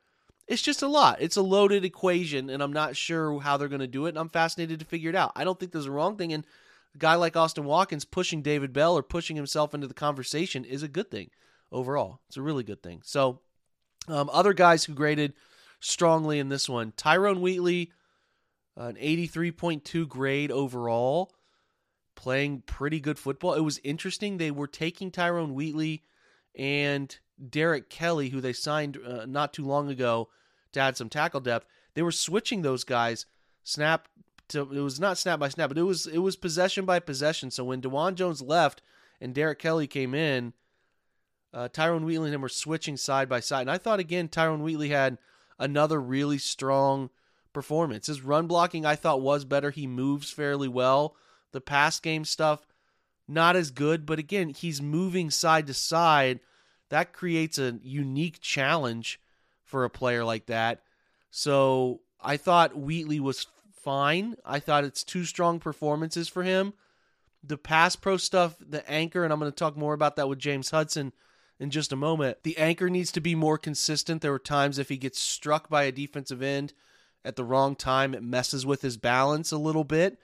It's 0.48 0.62
just 0.62 0.82
a 0.82 0.88
lot. 0.88 1.22
It's 1.22 1.38
a 1.38 1.42
loaded 1.42 1.86
equation, 1.86 2.50
and 2.50 2.62
I'm 2.62 2.74
not 2.74 2.96
sure 2.96 3.40
how 3.40 3.58
they're 3.58 3.70
going 3.70 3.80
to 3.80 3.88
do 3.88 4.06
it, 4.06 4.10
and 4.10 4.18
I'm 4.20 4.30
fascinated 4.30 4.80
to 4.80 4.86
figure 4.86 5.10
it 5.10 5.16
out. 5.16 5.32
I 5.36 5.44
don't 5.44 5.60
think 5.60 5.72
there's 5.72 5.86
a 5.86 5.92
wrong 5.92 6.18
thing, 6.18 6.34
and 6.34 6.46
a 6.94 6.98
guy 6.98 7.16
like 7.16 7.36
Austin 7.36 7.64
Watkins 7.64 8.06
pushing 8.06 8.42
David 8.42 8.74
Bell 8.74 8.98
or 8.98 9.04
pushing 9.04 9.36
himself 9.36 9.74
into 9.74 9.88
the 9.88 9.94
conversation 9.94 10.66
is 10.66 10.84
a 10.84 10.88
good 10.88 11.10
thing 11.10 11.30
overall. 11.72 12.20
It's 12.28 12.38
a 12.38 12.42
really 12.42 12.64
good 12.64 12.84
thing. 12.84 13.02
So, 13.04 13.40
um, 14.08 14.30
other 14.34 14.54
guys 14.54 14.84
who 14.84 14.94
graded 14.94 15.34
strongly 15.80 16.40
in 16.40 16.50
this 16.50 16.68
one 16.68 16.94
Tyrone 16.98 17.42
Wheatley, 17.42 17.92
an 18.76 18.96
83.2 18.96 20.08
grade 20.08 20.52
overall, 20.52 21.34
playing 22.24 22.64
pretty 22.66 23.02
good 23.02 23.20
football. 23.20 23.54
It 23.54 23.66
was 23.66 23.82
interesting. 23.84 24.38
They 24.38 24.50
were 24.50 24.66
taking 24.66 25.12
Tyrone 25.12 25.54
Wheatley 25.54 26.04
and 26.58 27.14
Derek 27.50 27.90
Kelly, 27.90 28.30
who 28.30 28.40
they 28.40 28.54
signed 28.54 28.98
uh, 29.06 29.26
not 29.26 29.52
too 29.52 29.66
long 29.66 29.90
ago 29.90 30.30
to 30.72 30.80
add 30.80 30.96
some 30.96 31.10
tackle 31.10 31.42
depth. 31.42 31.68
They 31.96 32.02
were 32.02 32.14
switching 32.14 32.62
those 32.62 32.86
guys 32.86 33.26
snap 33.66 34.08
to 34.48 34.62
it 34.62 34.80
was 34.80 35.02
not 35.02 35.18
snap 35.18 35.38
by 35.38 35.50
snap, 35.50 35.68
but 35.70 35.78
it 35.78 35.84
was 35.84 36.08
it 36.08 36.20
was 36.20 36.38
possession 36.38 36.86
by 36.86 37.00
possession. 37.00 37.52
So 37.52 37.66
when 37.66 37.82
Dawand 37.82 38.16
Jones 38.16 38.42
left 38.42 38.82
and 39.20 39.36
Derek 39.36 39.60
Kelly 39.60 39.86
came 39.86 40.16
in, 40.16 40.54
uh, 41.54 41.68
Tyrone 41.68 42.06
Wheatley 42.06 42.28
and 42.30 42.36
him 42.36 42.42
were 42.42 42.48
switching 42.48 42.96
side 42.96 43.28
by 43.28 43.42
side. 43.42 43.64
And 43.64 43.72
I 43.72 43.78
thought 43.78 44.00
again 44.00 44.30
Tyrone 44.30 44.64
Wheatley 44.64 44.90
had 44.90 45.18
another 45.60 46.00
really 46.00 46.38
strong 46.38 47.10
performance. 47.52 48.08
His 48.08 48.22
run 48.22 48.48
blocking 48.48 48.86
I 48.86 48.96
thought 48.96 49.20
was 49.20 49.44
better. 49.44 49.72
He 49.72 49.88
moves 49.88 50.32
fairly 50.32 50.70
well. 50.70 51.18
The 51.54 51.62
pass 51.62 52.00
game 52.00 52.26
stuff 52.26 52.68
not 53.28 53.56
as 53.56 53.72
good, 53.72 54.06
but 54.06 54.20
again, 54.20 54.50
he's 54.50 54.82
moving 54.82 55.30
side 55.30 55.68
to 55.68 55.74
side. 55.74 56.40
That 56.90 57.14
creates 57.14 57.58
a 57.58 57.80
unique 57.82 58.40
challenge 58.42 59.20
for 59.64 59.86
a 59.86 59.90
player 59.90 60.26
like 60.26 60.48
that. 60.48 60.82
So 61.32 62.02
I 62.22 62.38
thought 62.38 62.78
Wheatley 62.78 63.20
was 63.20 63.48
fine. 63.72 64.36
I 64.46 64.60
thought 64.60 64.84
it's 64.84 65.04
two 65.04 65.26
strong 65.26 65.60
performances 65.60 66.28
for 66.28 66.44
him. 66.44 66.74
The 67.44 67.58
pass 67.58 67.96
pro 67.96 68.18
stuff, 68.18 68.56
the 68.60 68.90
anchor, 68.90 69.24
and 69.24 69.34
I'm 69.34 69.40
going 69.40 69.52
to 69.52 69.56
talk 69.56 69.76
more 69.76 69.94
about 69.94 70.16
that 70.16 70.30
with 70.30 70.40
James 70.40 70.70
Hudson 70.70 71.12
in 71.60 71.70
just 71.70 71.92
a 71.92 71.98
moment. 71.98 72.44
The 72.44 72.58
anchor 72.58 72.90
needs 72.90 73.12
to 73.14 73.22
be 73.22 73.36
more 73.36 73.58
consistent. 73.58 74.22
There 74.22 74.32
were 74.32 74.40
times 74.40 74.78
if 74.78 74.90
he 74.90 74.98
gets 74.98 75.20
struck 75.20 75.70
by 75.70 75.84
a 75.84 75.92
defensive 75.92 76.42
end 76.42 76.74
at 77.26 77.36
the 77.36 77.44
wrong 77.44 77.76
time, 77.76 78.14
it 78.14 78.24
messes 78.24 78.66
with 78.66 78.82
his 78.82 78.98
balance 78.98 79.52
a 79.52 79.58
little 79.58 79.84
bit. 79.84 80.20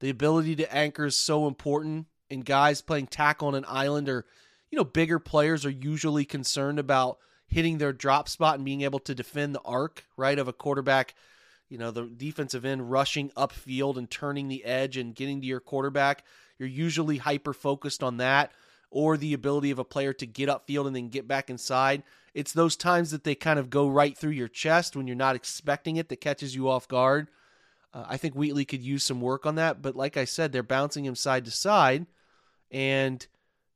The 0.00 0.10
ability 0.10 0.56
to 0.56 0.74
anchor 0.74 1.06
is 1.06 1.16
so 1.16 1.46
important, 1.46 2.06
and 2.30 2.44
guys 2.44 2.82
playing 2.82 3.08
tackle 3.08 3.48
on 3.48 3.54
an 3.54 3.64
island 3.66 4.08
or, 4.08 4.26
you 4.70 4.76
know, 4.76 4.84
bigger 4.84 5.18
players 5.18 5.64
are 5.64 5.70
usually 5.70 6.24
concerned 6.24 6.78
about 6.78 7.18
hitting 7.46 7.78
their 7.78 7.92
drop 7.92 8.28
spot 8.28 8.56
and 8.56 8.64
being 8.64 8.82
able 8.82 9.00
to 9.00 9.14
defend 9.14 9.54
the 9.54 9.62
arc, 9.62 10.04
right, 10.16 10.38
of 10.38 10.48
a 10.48 10.52
quarterback 10.52 11.14
you 11.68 11.78
know, 11.78 11.90
the 11.90 12.06
defensive 12.06 12.64
end 12.64 12.90
rushing 12.90 13.30
upfield 13.30 13.96
and 13.96 14.10
turning 14.10 14.48
the 14.48 14.64
edge 14.64 14.96
and 14.96 15.14
getting 15.14 15.40
to 15.40 15.46
your 15.46 15.60
quarterback, 15.60 16.24
you're 16.58 16.68
usually 16.68 17.18
hyper 17.18 17.52
focused 17.52 18.02
on 18.02 18.16
that 18.18 18.52
or 18.90 19.16
the 19.16 19.34
ability 19.34 19.70
of 19.70 19.78
a 19.78 19.84
player 19.84 20.12
to 20.14 20.26
get 20.26 20.48
upfield 20.48 20.86
and 20.86 20.96
then 20.96 21.08
get 21.08 21.28
back 21.28 21.50
inside. 21.50 22.02
It's 22.32 22.52
those 22.52 22.76
times 22.76 23.10
that 23.10 23.24
they 23.24 23.34
kind 23.34 23.58
of 23.58 23.70
go 23.70 23.88
right 23.88 24.16
through 24.16 24.32
your 24.32 24.48
chest 24.48 24.96
when 24.96 25.06
you're 25.06 25.16
not 25.16 25.36
expecting 25.36 25.96
it 25.96 26.08
that 26.08 26.20
catches 26.20 26.54
you 26.54 26.68
off 26.68 26.88
guard. 26.88 27.28
Uh, 27.98 28.04
I 28.08 28.16
think 28.16 28.34
Wheatley 28.34 28.64
could 28.64 28.82
use 28.82 29.02
some 29.02 29.20
work 29.20 29.44
on 29.44 29.56
that, 29.56 29.82
but 29.82 29.96
like 29.96 30.16
I 30.16 30.24
said, 30.24 30.52
they're 30.52 30.62
bouncing 30.62 31.04
him 31.04 31.16
side 31.16 31.44
to 31.46 31.50
side, 31.50 32.06
and 32.70 33.26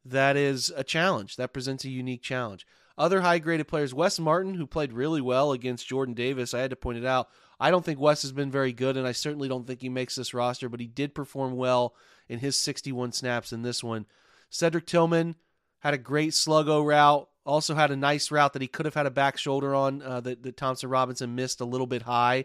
that 0.05 0.37
is 0.37 0.73
a 0.77 0.85
challenge. 0.85 1.37
That 1.37 1.53
presents 1.53 1.85
a 1.85 1.91
unique 1.91 2.23
challenge. 2.23 2.67
Other 2.97 3.23
high 3.23 3.39
graded 3.41 3.67
players, 3.67 3.95
Wes 3.95 4.21
Martin, 4.21 4.55
who 4.55 4.67
played 4.67 4.93
really 4.93 5.21
well 5.21 5.51
against 5.51 5.89
Jordan 5.89 6.15
Davis, 6.15 6.55
I 6.55 6.61
had 6.61 6.71
to 6.71 6.77
point 6.77 6.99
it 6.99 7.05
out, 7.05 7.29
I 7.59 7.71
don't 7.71 7.85
think 7.85 7.99
Wes 7.99 8.23
has 8.23 8.33
been 8.33 8.51
very 8.51 8.73
good, 8.73 8.97
and 8.97 9.07
I 9.07 9.13
certainly 9.13 9.49
don't 9.49 9.67
think 9.67 9.81
he 9.81 9.89
makes 9.89 10.15
this 10.15 10.35
roster, 10.35 10.69
but 10.69 10.81
he 10.81 10.87
did 10.87 11.15
perform 11.15 11.57
well 11.57 11.95
in 12.29 12.39
his 12.39 12.57
61 12.57 13.13
snaps 13.13 13.53
in 13.53 13.63
this 13.63 13.83
one. 13.83 14.07
Cedric 14.51 14.87
Tillman 14.87 15.37
had 15.81 15.95
a 15.95 15.99
great 15.99 16.33
sluggo 16.33 16.85
route, 16.85 17.29
also 17.45 17.75
had 17.75 17.91
a 17.91 17.97
nice 17.97 18.31
route 18.31 18.53
that 18.53 18.63
he 18.63 18.69
could 18.69 18.85
have 18.85 18.95
had 18.95 19.07
a 19.07 19.11
back 19.11 19.37
shoulder 19.37 19.75
on 19.75 20.03
uh, 20.03 20.21
that, 20.21 20.43
that 20.43 20.57
Thompson 20.57 20.91
Robinson 20.91 21.35
missed 21.35 21.61
a 21.61 21.65
little 21.65 21.87
bit 21.87 22.03
high. 22.03 22.45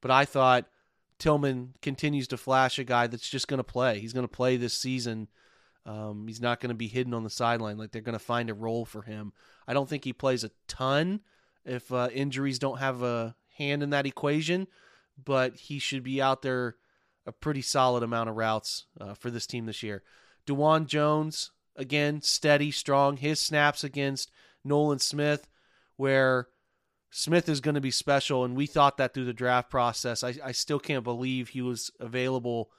But 0.00 0.10
I 0.10 0.24
thought 0.24 0.66
Tillman 1.22 1.74
continues 1.82 2.26
to 2.28 2.36
flash 2.36 2.80
a 2.80 2.84
guy 2.84 3.06
that's 3.06 3.30
just 3.30 3.46
going 3.46 3.58
to 3.58 3.64
play. 3.64 4.00
He's 4.00 4.12
going 4.12 4.26
to 4.26 4.36
play 4.36 4.56
this 4.56 4.76
season. 4.76 5.28
Um, 5.86 6.26
he's 6.26 6.40
not 6.40 6.58
going 6.58 6.70
to 6.70 6.74
be 6.74 6.88
hidden 6.88 7.14
on 7.14 7.22
the 7.22 7.30
sideline. 7.30 7.78
Like 7.78 7.92
they're 7.92 8.02
going 8.02 8.18
to 8.18 8.24
find 8.24 8.50
a 8.50 8.54
role 8.54 8.84
for 8.84 9.02
him. 9.02 9.32
I 9.68 9.72
don't 9.72 9.88
think 9.88 10.02
he 10.02 10.12
plays 10.12 10.42
a 10.42 10.50
ton 10.66 11.20
if 11.64 11.92
uh, 11.92 12.08
injuries 12.12 12.58
don't 12.58 12.80
have 12.80 13.04
a 13.04 13.36
hand 13.56 13.84
in 13.84 13.90
that 13.90 14.04
equation, 14.04 14.66
but 15.24 15.54
he 15.54 15.78
should 15.78 16.02
be 16.02 16.20
out 16.20 16.42
there 16.42 16.74
a 17.24 17.30
pretty 17.30 17.62
solid 17.62 18.02
amount 18.02 18.28
of 18.28 18.34
routes 18.34 18.86
uh, 19.00 19.14
for 19.14 19.30
this 19.30 19.46
team 19.46 19.66
this 19.66 19.84
year. 19.84 20.02
Dawand 20.44 20.86
Jones, 20.86 21.52
again, 21.76 22.20
steady, 22.20 22.72
strong. 22.72 23.16
His 23.16 23.38
snaps 23.38 23.84
against 23.84 24.32
Nolan 24.64 24.98
Smith, 24.98 25.48
where 25.94 26.48
Smith 27.14 27.46
is 27.46 27.60
going 27.60 27.74
to 27.74 27.80
be 27.80 27.90
special, 27.90 28.42
and 28.42 28.56
we 28.56 28.66
thought 28.66 28.96
that 28.96 29.12
through 29.12 29.26
the 29.26 29.34
draft 29.34 29.68
process. 29.68 30.24
I, 30.24 30.34
I 30.42 30.52
still 30.52 30.78
can't 30.78 31.04
believe 31.04 31.50
he 31.50 31.60
was 31.60 31.90
available 32.00 32.70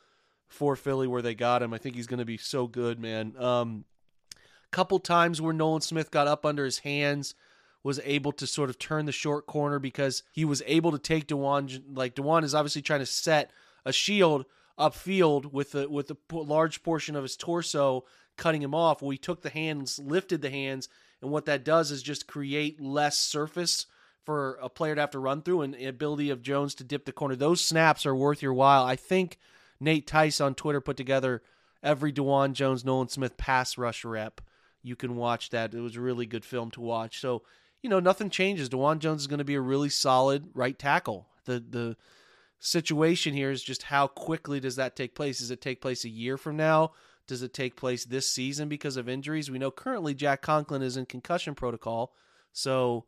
for 0.47 0.75
Philly 0.75 1.07
where 1.07 1.21
they 1.21 1.35
got 1.35 1.61
him. 1.61 1.71
I 1.71 1.77
think 1.77 1.95
he's 1.95 2.07
going 2.07 2.19
to 2.19 2.25
be 2.25 2.37
so 2.37 2.65
good, 2.65 2.99
man. 2.99 3.35
Um, 3.37 3.85
couple 4.71 4.97
times 4.97 5.39
where 5.39 5.53
Nolan 5.53 5.81
Smith 5.81 6.09
got 6.09 6.27
up 6.27 6.47
under 6.47 6.65
his 6.65 6.79
hands 6.79 7.35
was 7.83 7.99
able 8.03 8.31
to 8.31 8.47
sort 8.47 8.71
of 8.71 8.79
turn 8.79 9.05
the 9.05 9.11
short 9.11 9.45
corner 9.45 9.77
because 9.77 10.23
he 10.31 10.43
was 10.43 10.63
able 10.65 10.91
to 10.91 10.97
take 10.97 11.27
Dawand. 11.27 11.83
Like 11.93 12.15
Dawand 12.15 12.43
is 12.43 12.55
obviously 12.55 12.81
trying 12.81 13.01
to 13.01 13.05
set 13.05 13.51
a 13.85 13.93
shield 13.93 14.45
upfield 14.79 15.51
with 15.53 15.75
a 15.75 15.87
with 15.87 16.09
a 16.09 16.17
large 16.31 16.81
portion 16.81 17.15
of 17.15 17.21
his 17.21 17.37
torso 17.37 18.03
cutting 18.35 18.63
him 18.63 18.73
off. 18.73 19.01
Well, 19.01 19.11
he 19.11 19.17
took 19.19 19.43
the 19.43 19.51
hands, 19.51 19.99
lifted 19.99 20.41
the 20.41 20.49
hands, 20.49 20.89
and 21.21 21.29
what 21.29 21.45
that 21.45 21.63
does 21.63 21.91
is 21.91 22.01
just 22.01 22.25
create 22.25 22.81
less 22.81 23.19
surface 23.19 23.85
for 24.25 24.57
a 24.61 24.69
player 24.69 24.95
to 24.95 25.01
have 25.01 25.11
to 25.11 25.19
run 25.19 25.41
through 25.41 25.61
and 25.61 25.73
the 25.73 25.85
ability 25.85 26.29
of 26.29 26.41
Jones 26.41 26.75
to 26.75 26.83
dip 26.83 27.05
the 27.05 27.11
corner. 27.11 27.35
Those 27.35 27.61
snaps 27.61 28.05
are 28.05 28.15
worth 28.15 28.41
your 28.41 28.53
while. 28.53 28.83
I 28.83 28.95
think 28.95 29.37
Nate 29.79 30.07
Tice 30.07 30.39
on 30.39 30.55
Twitter 30.55 30.81
put 30.81 30.97
together 30.97 31.41
every 31.81 32.13
Dawand 32.13 32.53
Jones 32.53 32.85
Nolan 32.85 33.09
Smith 33.09 33.37
pass 33.37 33.77
rush 33.77 34.05
rep. 34.05 34.41
You 34.81 34.95
can 34.95 35.15
watch 35.15 35.49
that. 35.49 35.73
It 35.73 35.81
was 35.81 35.95
a 35.95 36.01
really 36.01 36.25
good 36.25 36.45
film 36.45 36.71
to 36.71 36.81
watch. 36.81 37.19
So 37.19 37.43
you 37.83 37.89
know, 37.89 37.99
nothing 37.99 38.29
changes. 38.29 38.69
Dawand 38.69 38.99
Jones 38.99 39.21
is 39.21 39.27
going 39.27 39.39
to 39.39 39.43
be 39.43 39.55
a 39.55 39.61
really 39.61 39.89
solid 39.89 40.49
right 40.53 40.79
tackle. 40.79 41.27
The 41.45 41.59
the 41.59 41.97
situation 42.59 43.33
here 43.33 43.51
is 43.51 43.61
just 43.61 43.83
how 43.83 44.07
quickly 44.07 44.61
does 44.61 44.77
that 44.77 44.95
take 44.95 45.13
place? 45.13 45.39
Does 45.39 45.51
it 45.51 45.61
take 45.61 45.81
place 45.81 46.05
a 46.05 46.09
year 46.09 46.37
from 46.37 46.55
now? 46.55 46.93
Does 47.27 47.43
it 47.43 47.53
take 47.53 47.75
place 47.75 48.05
this 48.05 48.29
season 48.29 48.69
because 48.69 48.95
of 48.95 49.09
injuries? 49.09 49.51
We 49.51 49.59
know 49.59 49.71
currently 49.71 50.13
Jack 50.13 50.41
Conklin 50.41 50.81
is 50.81 50.97
in 50.97 51.05
concussion 51.05 51.55
protocol, 51.55 52.13
so 52.53 53.05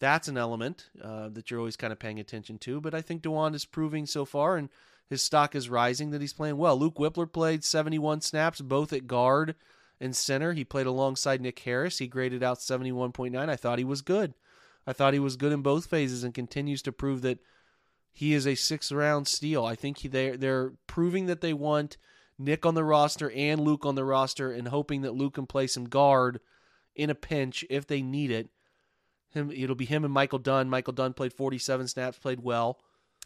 that's 0.00 0.28
an 0.28 0.36
element 0.36 0.90
uh, 1.02 1.28
that 1.30 1.50
you're 1.50 1.60
always 1.60 1.76
kind 1.76 1.92
of 1.92 1.98
paying 1.98 2.20
attention 2.20 2.58
to. 2.58 2.80
But 2.80 2.94
I 2.94 3.02
think 3.02 3.22
Dawand 3.22 3.54
is 3.54 3.64
proving 3.64 4.06
so 4.06 4.24
far 4.24 4.56
and 4.56 4.68
his 5.08 5.22
stock 5.22 5.54
is 5.54 5.70
rising 5.70 6.10
that 6.10 6.20
he's 6.20 6.32
playing 6.32 6.58
well. 6.58 6.78
Luke 6.78 6.96
Wypler 6.96 7.30
played 7.30 7.64
71 7.64 8.20
snaps, 8.20 8.60
both 8.60 8.92
at 8.92 9.06
guard 9.06 9.54
and 10.00 10.14
center. 10.14 10.52
He 10.52 10.64
played 10.64 10.86
alongside 10.86 11.40
Nick 11.40 11.58
Harris. 11.60 11.98
He 11.98 12.06
graded 12.06 12.42
out 12.42 12.58
71.9. 12.58 13.48
I 13.48 13.56
thought 13.56 13.78
he 13.78 13.84
was 13.84 14.02
good. 14.02 14.34
I 14.86 14.92
thought 14.92 15.14
he 15.14 15.20
was 15.20 15.36
good 15.36 15.52
in 15.52 15.62
both 15.62 15.86
phases 15.86 16.24
and 16.24 16.34
continues 16.34 16.82
to 16.82 16.92
prove 16.92 17.22
that 17.22 17.38
he 18.12 18.34
is 18.34 18.46
a 18.46 18.54
sixth 18.54 18.92
round 18.92 19.28
steal. 19.28 19.64
I 19.64 19.74
think 19.74 19.98
he, 19.98 20.08
they're, 20.08 20.36
they're 20.36 20.72
proving 20.86 21.26
that 21.26 21.40
they 21.40 21.52
want 21.52 21.96
Nick 22.38 22.64
on 22.64 22.74
the 22.74 22.84
roster 22.84 23.30
and 23.30 23.60
Luke 23.60 23.84
on 23.84 23.94
the 23.94 24.04
roster 24.04 24.52
and 24.52 24.68
hoping 24.68 25.02
that 25.02 25.14
Luke 25.14 25.34
can 25.34 25.46
play 25.46 25.66
some 25.66 25.86
guard 25.86 26.40
in 26.94 27.10
a 27.10 27.14
pinch 27.14 27.64
if 27.70 27.86
they 27.86 28.02
need 28.02 28.30
it. 28.30 28.48
Him, 29.30 29.50
it'll 29.50 29.76
be 29.76 29.84
him 29.84 30.04
and 30.04 30.12
Michael 30.12 30.38
Dunn. 30.38 30.70
Michael 30.70 30.92
Dunn 30.92 31.12
played 31.12 31.32
47 31.32 31.88
snaps, 31.88 32.18
played 32.18 32.40
well. 32.40 32.78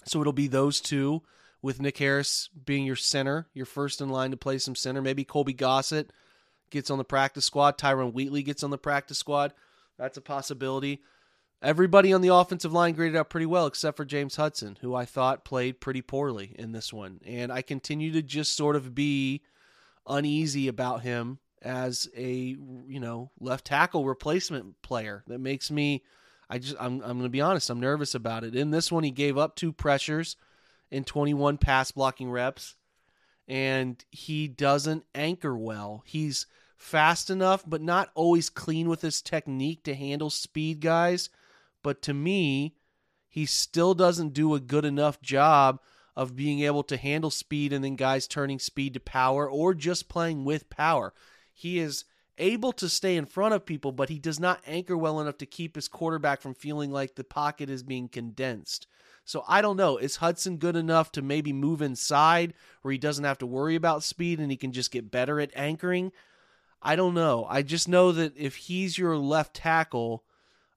So 0.05 0.21
it'll 0.21 0.33
be 0.33 0.49
those 0.49 0.81
two 0.81 1.23
with 1.61 1.81
Nick 1.81 1.99
Harris 1.99 2.49
being 2.65 2.85
your 2.85 2.97
center, 2.97 3.47
your 3.55 3.67
first 3.67 4.01
in 4.01 4.09
line 4.09 4.33
to 4.33 4.37
play 4.37 4.59
some 4.59 4.75
center. 4.75 5.01
Maybe 5.01 5.25
Colby 5.25 5.53
Gossett 5.53 6.11
gets 6.71 6.91
on 6.91 6.99
the 6.99 7.05
practice 7.05 7.45
squad. 7.45 7.79
Tyrone 7.79 8.13
Wheatley 8.13 8.43
gets 8.43 8.65
on 8.65 8.71
the 8.71 8.79
practice 8.79 9.19
squad. 9.19 9.55
That's 9.97 10.17
a 10.17 10.23
possibility. 10.23 11.03
Everybody 11.63 12.13
on 12.13 12.23
the 12.23 12.35
offensive 12.35 12.73
line 12.73 12.95
graded 12.95 13.17
out 13.17 13.31
pretty 13.31 13.47
well 13.47 13.67
except 13.67 13.97
for 13.97 14.05
James 14.05 14.35
Hudson, 14.35 14.79
who 14.81 14.97
I 14.97 15.05
thought 15.05 15.45
played 15.45 15.81
pretty 15.81 16.03
poorly 16.03 16.57
in 16.59 16.73
this 16.73 16.93
one. 16.93 17.21
And 17.25 17.53
I 17.53 17.63
continue 17.63 18.11
to 18.13 18.23
just 18.23 18.57
sort 18.57 18.75
of 18.75 18.97
be 18.97 19.43
uneasy 20.09 20.67
about 20.67 21.03
him 21.03 21.39
as 21.63 22.09
a, 22.17 22.31
you 22.31 23.01
know, 23.01 23.31
left 23.41 23.67
tackle 23.67 24.05
replacement 24.05 24.81
player. 24.83 25.25
That 25.27 25.41
makes 25.41 25.71
me 25.71 26.03
I 26.51 26.59
just 26.59 26.77
I'm 26.79 27.01
I'm 27.03 27.19
going 27.19 27.23
to 27.23 27.29
be 27.29 27.41
honest, 27.41 27.71
I'm 27.71 27.81
nervous 27.81 28.15
about 28.15 28.45
it. 28.45 28.55
In 28.55 28.71
this 28.71 28.93
one 28.93 29.05
he 29.05 29.11
gave 29.11 29.39
up 29.39 29.57
two 29.57 29.73
pressures 29.73 30.37
in 30.91 31.05
21 31.05 31.59
pass 31.59 31.91
blocking 31.91 32.31
reps 32.31 32.77
and 33.49 34.05
he 34.11 34.49
doesn't 34.49 35.05
anchor 35.15 35.57
well. 35.57 36.03
He's 36.07 36.47
fast 36.77 37.31
enough 37.31 37.65
but 37.67 37.81
not 37.81 38.11
always 38.15 38.51
clean 38.51 38.89
with 38.89 39.03
his 39.03 39.23
technique 39.23 39.85
to 39.85 39.95
handle 39.95 40.31
speed 40.31 40.81
guys 40.81 41.31
but 41.83 42.01
to 42.03 42.15
me, 42.15 42.75
he 43.29 43.47
still 43.47 43.95
doesn't 43.95 44.35
do 44.35 44.55
a 44.55 44.61
good 44.61 44.85
enough 44.85 45.21
job 45.21 45.81
of 46.15 46.37
being 46.37 46.61
able 46.61 46.83
to 46.85 46.97
handle 46.97 47.31
speed 47.31 47.73
and 47.73 47.83
then 47.83 47.97
guys 47.97 48.27
turning 48.27 48.59
speed 48.59 48.95
to 48.95 49.01
power 49.01 49.49
or 49.49 49.75
just 49.75 50.09
playing 50.09 50.45
with 50.45 50.71
power. 50.71 51.13
He 51.53 51.79
is 51.79 52.05
able 52.39 52.73
to 52.73 52.89
stay 52.89 53.17
in 53.17 53.27
front 53.27 53.55
of 53.55 53.67
people, 53.67 53.93
but 53.93 54.09
he 54.09 54.19
does 54.19 54.41
not 54.41 54.63
anchor 54.67 54.97
well 54.97 55.21
enough 55.21 55.39
to 55.39 55.47
keep 55.47 55.75
his 55.75 55.89
quarterback 55.89 56.41
from 56.41 56.55
feeling 56.55 56.91
like 56.91 57.15
the 57.15 57.25
pocket 57.25 57.69
is 57.69 57.83
being 57.83 58.09
condensed. 58.09 58.87
So 59.25 59.45
I 59.47 59.63
don't 59.63 59.77
know. 59.77 59.99
Is 59.99 60.17
Hudson 60.17 60.57
good 60.57 60.75
enough 60.75 61.13
to 61.13 61.23
maybe 61.23 61.53
move 61.53 61.81
inside 61.81 62.55
where 62.83 62.93
he 62.93 62.99
doesn't 62.99 63.25
have 63.25 63.39
to 63.39 63.47
worry 63.47 63.77
about 63.77 64.03
speed 64.03 64.41
and 64.41 64.51
he 64.51 64.57
can 64.57 64.73
just 64.73 64.91
get 64.91 65.11
better 65.11 65.41
at 65.41 65.53
anchoring? 65.55 66.13
I 66.83 66.97
don't 66.97 67.15
know. 67.15 67.47
I 67.49 67.63
just 67.63 67.89
know 67.89 68.11
that 68.13 68.37
if 68.37 68.57
he's 68.57 68.99
your 68.99 69.17
left 69.17 69.55
tackle, 69.55 70.25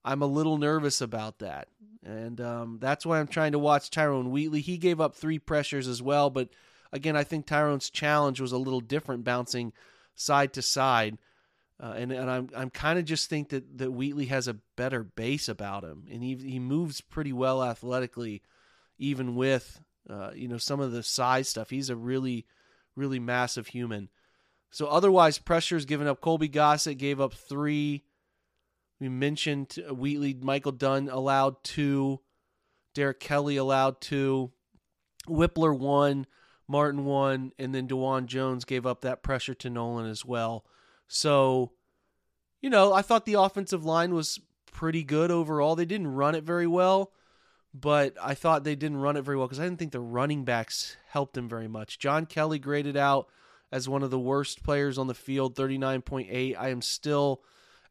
I'm 0.03 0.21
a 0.21 0.27
little 0.27 0.57
nervous 0.57 1.01
about 1.01 1.39
that. 1.39 1.67
And 2.05 2.39
um, 2.39 2.77
that's 2.79 3.05
why 3.05 3.19
I'm 3.19 3.27
trying 3.27 3.53
to 3.53 3.59
watch 3.59 3.89
Tyrone 3.89 4.29
Wheatley. 4.29 4.61
He 4.61 4.77
gave 4.77 5.01
up 5.01 5.15
three 5.15 5.39
pressures 5.39 5.87
as 5.87 6.03
well, 6.03 6.29
but 6.29 6.49
again, 6.91 7.17
I 7.17 7.23
think 7.23 7.47
Tyrone's 7.47 7.89
challenge 7.89 8.39
was 8.39 8.51
a 8.51 8.59
little 8.59 8.81
different, 8.81 9.23
bouncing 9.23 9.73
side 10.15 10.53
to 10.53 10.61
side. 10.61 11.17
Uh, 11.77 11.93
and 11.97 12.11
and 12.11 12.31
I'm 12.31 12.49
I'm 12.55 12.69
kind 12.69 12.97
of 12.97 13.05
just 13.05 13.29
think 13.29 13.49
that 13.49 13.77
that 13.77 13.91
Wheatley 13.91 14.27
has 14.27 14.47
a 14.47 14.57
better 14.77 15.03
base 15.03 15.49
about 15.49 15.83
him, 15.83 16.05
and 16.09 16.23
he 16.23 16.35
he 16.35 16.57
moves 16.57 17.01
pretty 17.01 17.33
well 17.33 17.61
athletically, 17.61 18.41
even 18.97 19.35
with 19.35 19.81
uh, 20.09 20.31
you 20.33 20.47
know 20.47 20.57
some 20.57 20.79
of 20.79 20.93
the 20.93 21.03
size 21.03 21.49
stuff. 21.49 21.69
He's 21.69 21.89
a 21.89 21.95
really 21.95 22.45
really 22.95 23.19
massive 23.19 23.67
human. 23.67 24.09
So 24.71 24.87
otherwise, 24.87 25.37
pressures 25.37 25.85
given 25.85 26.07
up. 26.07 26.21
Colby 26.21 26.47
Gossett 26.47 26.97
gave 26.97 27.19
up 27.19 27.33
three. 27.33 28.03
We 28.99 29.09
mentioned 29.09 29.77
Wheatley, 29.91 30.33
Michael 30.33 30.71
Dunn 30.71 31.09
allowed 31.09 31.63
two, 31.63 32.21
Derek 32.93 33.19
Kelly 33.19 33.57
allowed 33.57 33.99
two, 33.99 34.51
Wypler 35.27 35.77
one, 35.77 36.25
Martin 36.67 37.05
one, 37.05 37.51
and 37.59 37.73
then 37.73 37.87
Dawand 37.87 38.25
Jones 38.25 38.65
gave 38.65 38.85
up 38.85 39.01
that 39.01 39.23
pressure 39.23 39.53
to 39.55 39.69
Nolan 39.69 40.09
as 40.09 40.25
well. 40.25 40.65
So, 41.07 41.71
you 42.61 42.69
know, 42.69 42.93
I 42.93 43.01
thought 43.01 43.25
the 43.25 43.35
offensive 43.35 43.85
line 43.85 44.13
was 44.13 44.39
pretty 44.71 45.03
good 45.03 45.31
overall. 45.31 45.75
They 45.75 45.85
didn't 45.85 46.13
run 46.13 46.35
it 46.35 46.43
very 46.43 46.67
well, 46.67 47.11
but 47.73 48.15
I 48.21 48.33
thought 48.33 48.63
they 48.63 48.75
didn't 48.75 48.97
run 48.97 49.17
it 49.17 49.21
very 49.21 49.37
well 49.37 49.47
because 49.47 49.59
I 49.59 49.63
didn't 49.63 49.79
think 49.79 49.91
the 49.91 49.99
running 49.99 50.43
backs 50.43 50.97
helped 51.09 51.33
them 51.33 51.47
very 51.47 51.67
much. 51.67 51.99
John 51.99 52.25
Kelly 52.25 52.59
graded 52.59 52.97
out 52.97 53.29
as 53.71 53.89
one 53.89 54.03
of 54.03 54.11
the 54.11 54.19
worst 54.19 54.63
players 54.63 54.97
on 54.97 55.07
the 55.07 55.13
field, 55.13 55.55
39.8. 55.55 56.55
I 56.57 56.69
am 56.69 56.81
still 56.81 57.41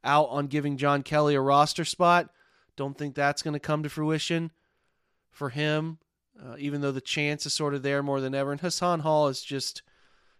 out 0.02 0.28
on 0.30 0.46
giving 0.46 0.76
John 0.76 1.02
Kelly 1.02 1.34
a 1.34 1.40
roster 1.40 1.84
spot. 1.84 2.30
Don't 2.76 2.98
think 2.98 3.14
that's 3.14 3.42
going 3.42 3.54
to 3.54 3.60
come 3.60 3.82
to 3.82 3.88
fruition 3.88 4.50
for 5.30 5.50
him, 5.50 5.98
uh, 6.42 6.56
even 6.58 6.80
though 6.80 6.92
the 6.92 7.00
chance 7.00 7.46
is 7.46 7.52
sort 7.52 7.74
of 7.74 7.82
there 7.82 8.02
more 8.02 8.20
than 8.20 8.34
ever. 8.34 8.52
And 8.52 8.60
Hassan 8.60 9.00
Hall 9.00 9.28
is 9.28 9.42
just, 9.42 9.82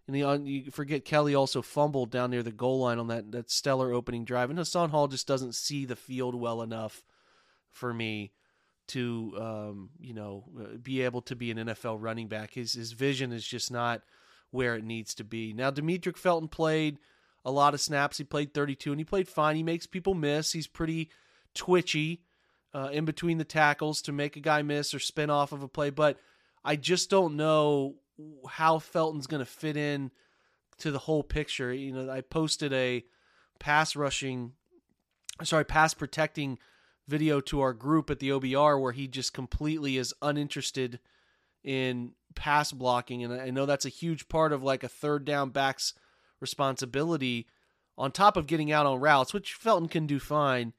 you, 0.07 0.15
know, 0.15 0.33
you 0.35 0.71
forget 0.71 1.05
Kelly 1.05 1.35
also 1.35 1.63
fumbled 1.63 2.11
down 2.11 2.31
near 2.31 2.43
the 2.43 2.53
goal 2.53 2.81
line 2.81 2.99
on 2.99 3.09
that, 3.09 3.33
that 3.33 3.51
stellar 3.51 3.93
opening 3.93 4.25
drive. 4.25 4.51
And 4.51 4.59
Hassan 4.59 4.91
Hall 4.91 5.09
just 5.09 5.27
doesn't 5.27 5.55
see 5.55 5.85
the 5.85 5.97
field 5.97 6.35
well 6.35 6.63
enough 6.63 7.03
for 7.71 7.93
me 7.93 8.33
to, 8.89 9.35
um, 9.39 9.91
you 10.01 10.15
know, 10.15 10.45
uh, 10.61 10.77
be 10.83 11.03
able 11.03 11.23
to 11.23 11.37
be 11.37 11.51
an 11.51 11.59
NFL 11.59 11.99
running 12.01 12.29
back. 12.29 12.55
His, 12.55 12.75
his 12.75 12.93
vision 12.93 13.33
is 13.33 13.47
just 13.47 13.71
not 13.71 14.03
where 14.51 14.75
it 14.77 14.85
needs 14.85 15.15
to 15.15 15.25
be. 15.25 15.53
Now, 15.53 15.71
Demetric 15.71 16.17
Felton 16.17 16.49
played– 16.49 16.99
a 17.45 17.51
lot 17.51 17.75
of 17.75 17.81
snaps. 17.81 18.19
He 18.19 18.25
played 18.25 18.55
32 18.55 18.91
and 18.91 19.01
he 19.01 19.05
played 19.05 19.29
fine. 19.29 19.57
He 19.57 19.63
makes 19.63 19.87
people 19.87 20.15
miss. 20.15 20.53
He's 20.53 20.67
pretty 20.67 21.11
twitchy 21.55 22.23
uh, 22.75 22.89
in 22.93 23.05
between 23.05 23.39
the 23.39 23.45
tackles 23.45 24.03
to 24.03 24.13
make 24.13 24.37
a 24.37 24.41
guy 24.41 24.63
miss 24.63 24.93
or 24.93 24.99
spin 24.99 25.31
off 25.31 25.53
of 25.53 25.63
a 25.63 25.69
play. 25.69 25.91
But 25.91 26.19
I 26.65 26.77
just 26.77 27.09
don't 27.09 27.37
know 27.37 27.95
how 28.49 28.79
Felton's 28.81 29.27
going 29.27 29.45
to 29.45 29.51
fit 29.51 29.77
in 29.77 30.11
to 30.79 30.91
the 30.91 30.99
whole 30.99 31.23
picture. 31.23 31.73
You 31.73 31.93
know, 31.93 32.11
I 32.11 32.21
posted 32.21 32.73
a 32.73 33.05
pass 33.61 33.95
rushing, 33.95 34.53
sorry, 35.43 35.65
pass 35.65 35.95
protecting 35.95 36.59
video 37.07 37.41
to 37.41 37.61
our 37.61 37.73
group 37.73 38.11
at 38.11 38.19
the 38.19 38.31
OBR 38.31 38.81
where 38.81 38.93
he 38.93 39.07
just 39.07 39.33
completely 39.35 39.97
is 39.97 40.15
uninterested 40.21 40.99
in 41.63 42.13
pass 42.35 42.73
blocking. 42.73 43.23
And 43.23 43.41
I 43.41 43.51
know 43.51 43.67
that's 43.67 43.87
a 43.87 43.91
huge 43.91 44.29
part 44.29 44.53
of 44.53 44.63
like 44.63 44.83
a 44.83 44.89
third 44.89 45.25
down 45.25 45.51
backs 45.51 45.95
responsibility 46.41 47.47
on 47.97 48.11
top 48.11 48.37
of 48.37 48.49
getting 48.49 48.73
out 48.73 48.87
on 48.87 48.99
routes, 48.99 49.33
which 49.33 49.55
Felton 49.55 49.89
can 49.89 50.07
do 50.07 50.19
fine, 50.19 50.73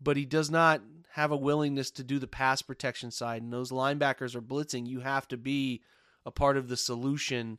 but 0.00 0.16
he 0.16 0.26
does 0.26 0.50
not 0.50 0.82
have 1.14 1.32
a 1.32 1.36
willingness 1.36 1.90
to 1.92 2.04
do 2.04 2.18
the 2.18 2.26
pass 2.26 2.62
protection 2.62 3.10
side. 3.10 3.42
And 3.42 3.52
those 3.52 3.72
linebackers 3.72 4.34
are 4.34 4.42
blitzing. 4.42 4.86
You 4.86 5.00
have 5.00 5.26
to 5.28 5.36
be 5.36 5.82
a 6.24 6.30
part 6.30 6.56
of 6.56 6.68
the 6.68 6.76
solution 6.76 7.58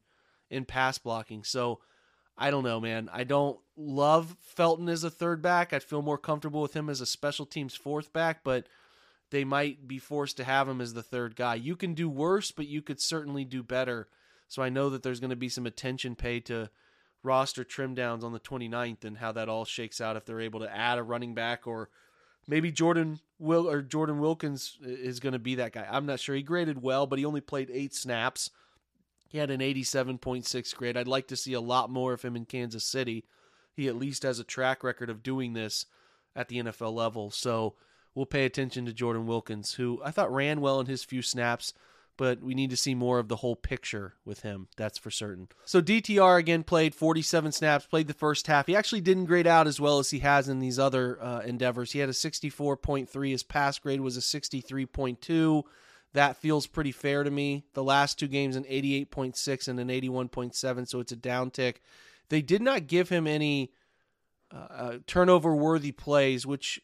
in 0.50 0.66
pass 0.66 0.98
blocking. 0.98 1.44
So 1.44 1.80
I 2.38 2.50
don't 2.50 2.64
know, 2.64 2.80
man. 2.80 3.10
I 3.12 3.24
don't 3.24 3.60
love 3.76 4.38
Felton 4.42 4.90
as 4.90 5.04
a 5.04 5.10
third 5.10 5.42
back. 5.42 5.74
I'd 5.74 5.84
feel 5.84 6.02
more 6.02 6.18
comfortable 6.18 6.62
with 6.62 6.74
him 6.76 6.90
as 6.90 7.02
a 7.02 7.06
special 7.06 7.46
teams 7.46 7.76
fourth 7.76 8.14
back, 8.14 8.44
but 8.44 8.68
they 9.32 9.44
might 9.44 9.88
be 9.88 10.00
forced 10.00 10.38
to 10.38 10.44
have 10.44 10.68
him 10.68 10.82
as 10.82 10.94
the 10.94 11.04
third 11.04 11.36
guy. 11.36 11.56
You 11.56 11.76
can 11.76 11.94
do 11.94 12.10
worse, 12.10 12.52
but 12.52 12.68
you 12.68 12.82
could 12.82 13.02
certainly 13.02 13.46
do 13.46 13.64
better. 13.64 14.08
So 14.48 14.62
I 14.62 14.70
know 14.70 14.90
that 14.90 15.04
there's 15.04 15.20
going 15.20 15.30
to 15.30 15.36
be 15.36 15.50
some 15.50 15.66
attention 15.66 16.16
paid 16.16 16.46
to 16.48 16.70
roster 17.24 17.64
trim 17.64 17.96
downs 17.96 18.24
on 18.24 18.34
the 18.34 18.40
29th 18.40 19.06
and 19.06 19.18
how 19.18 19.32
that 19.34 19.50
all 19.50 19.66
shakes 19.66 20.02
out 20.02 20.16
if 20.16 20.26
they're 20.26 20.42
able 20.42 20.60
to 20.62 20.76
add 20.76 20.98
a 20.98 21.04
running 21.04 21.34
back 21.34 21.68
or 21.68 21.90
maybe 22.48 22.72
Jordan 22.72 23.20
Will 23.40 23.70
or 23.70 23.82
Jordan 23.82 24.20
Wilkins 24.20 24.78
is 24.82 25.20
going 25.20 25.34
to 25.34 25.40
be 25.40 25.56
that 25.56 25.74
guy. 25.74 25.88
I'm 25.90 26.06
not 26.06 26.20
sure. 26.20 26.36
He 26.36 26.44
graded 26.44 26.82
well, 26.82 27.08
but 27.08 27.20
he 27.20 27.26
only 27.26 27.42
played 27.42 27.70
8 27.72 27.94
snaps. 27.94 28.50
He 29.30 29.38
had 29.38 29.50
an 29.50 29.62
87.6 29.62 30.76
grade. 30.76 30.98
I'd 30.98 31.08
like 31.08 31.28
to 31.30 31.38
see 31.38 31.54
a 31.54 31.62
lot 31.62 31.90
more 31.90 32.14
of 32.14 32.22
him 32.22 32.36
in 32.36 32.46
Kansas 32.46 32.84
City. 32.84 33.26
He 33.74 33.88
at 33.88 33.96
least 33.96 34.24
has 34.24 34.40
a 34.40 34.44
track 34.44 34.84
record 34.84 35.10
of 35.10 35.24
doing 35.24 35.54
this 35.54 35.86
at 36.36 36.50
the 36.50 36.62
NFL 36.62 36.94
level. 36.94 37.32
So 37.32 37.76
we'll 38.14 38.26
pay 38.26 38.46
attention 38.46 38.86
to 38.86 38.94
Jordan 38.94 39.26
Wilkins, 39.26 39.76
who 39.76 40.02
I 40.04 40.12
thought 40.12 40.34
ran 40.34 40.60
well 40.60 40.80
in 40.80 40.88
his 40.88 41.04
few 41.04 41.22
snaps 41.22 41.74
but 42.22 42.40
we 42.40 42.54
need 42.54 42.70
to 42.70 42.78
see 42.78 42.94
more 42.94 43.18
of 43.18 43.30
the 43.30 43.38
whole 43.38 43.56
picture 43.56 44.14
with 44.26 44.42
him. 44.42 44.68
That's 44.78 45.00
for 45.00 45.10
certain. 45.10 45.48
So 45.66 45.82
DTR 45.82 46.38
again 46.38 46.62
played 46.62 46.94
47 46.94 47.52
snaps, 47.52 47.88
played 47.88 48.06
the 48.06 48.14
first 48.14 48.46
half. 48.46 48.68
He 48.68 48.76
actually 48.76 49.02
didn't 49.02 49.26
grade 49.26 49.48
out 49.48 49.66
as 49.66 49.80
well 49.80 49.98
as 49.98 50.12
he 50.12 50.20
has 50.20 50.48
in 50.48 50.60
these 50.60 50.78
other 50.78 51.20
uh, 51.20 51.40
endeavors. 51.40 51.94
He 51.94 51.98
had 51.98 52.10
a 52.10 52.12
64.3. 52.12 53.32
His 53.32 53.42
pass 53.42 53.80
grade 53.80 54.02
was 54.02 54.18
a 54.18 54.20
63.2. 54.20 55.64
That 56.14 56.38
feels 56.38 56.68
pretty 56.68 56.92
fair 56.92 57.24
to 57.24 57.32
me. 57.32 57.64
The 57.74 57.84
last 57.84 58.20
two 58.20 58.28
games, 58.28 58.56
an 58.56 58.66
88.6 58.66 59.68
and 59.68 59.80
an 59.80 59.88
81.7, 59.88 60.88
so 60.88 61.00
it's 61.00 61.12
a 61.12 61.18
downtick. 61.18 61.78
They 62.30 62.44
did 62.44 62.62
not 62.62 62.86
give 62.86 63.10
him 63.10 63.26
any 63.26 63.72
uh, 64.54 64.58
uh 64.70 64.98
turnover 65.08 65.56
worthy 65.56 65.92
plays, 65.92 66.46
which 66.46 66.80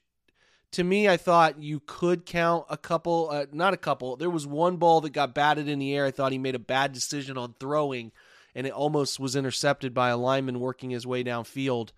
to 0.72 0.84
me, 0.84 1.08
I 1.08 1.18
thought 1.18 1.62
you 1.62 1.82
could 1.86 2.26
count 2.26 2.66
a 2.70 2.78
couple, 2.78 3.30
uh, 3.32 3.46
not 3.52 3.74
a 3.74 3.78
couple. 3.78 4.16
There 4.18 4.30
was 4.30 4.46
one 4.46 4.78
ball 4.78 5.02
that 5.02 5.12
got 5.12 5.34
batted 5.34 5.68
in 5.68 5.80
the 5.80 5.96
air. 5.96 6.06
I 6.06 6.12
thought 6.12 6.32
he 6.32 6.38
made 6.38 6.56
a 6.56 6.60
bad 6.60 6.92
decision 6.92 7.38
on 7.38 7.56
throwing, 7.60 8.12
and 8.54 8.68
it 8.68 8.74
almost 8.74 9.20
was 9.20 9.36
intercepted 9.36 9.94
by 9.94 10.10
a 10.10 10.18
lineman 10.18 10.60
working 10.60 10.90
his 10.90 11.08
way 11.08 11.24
downfield, 11.24 11.92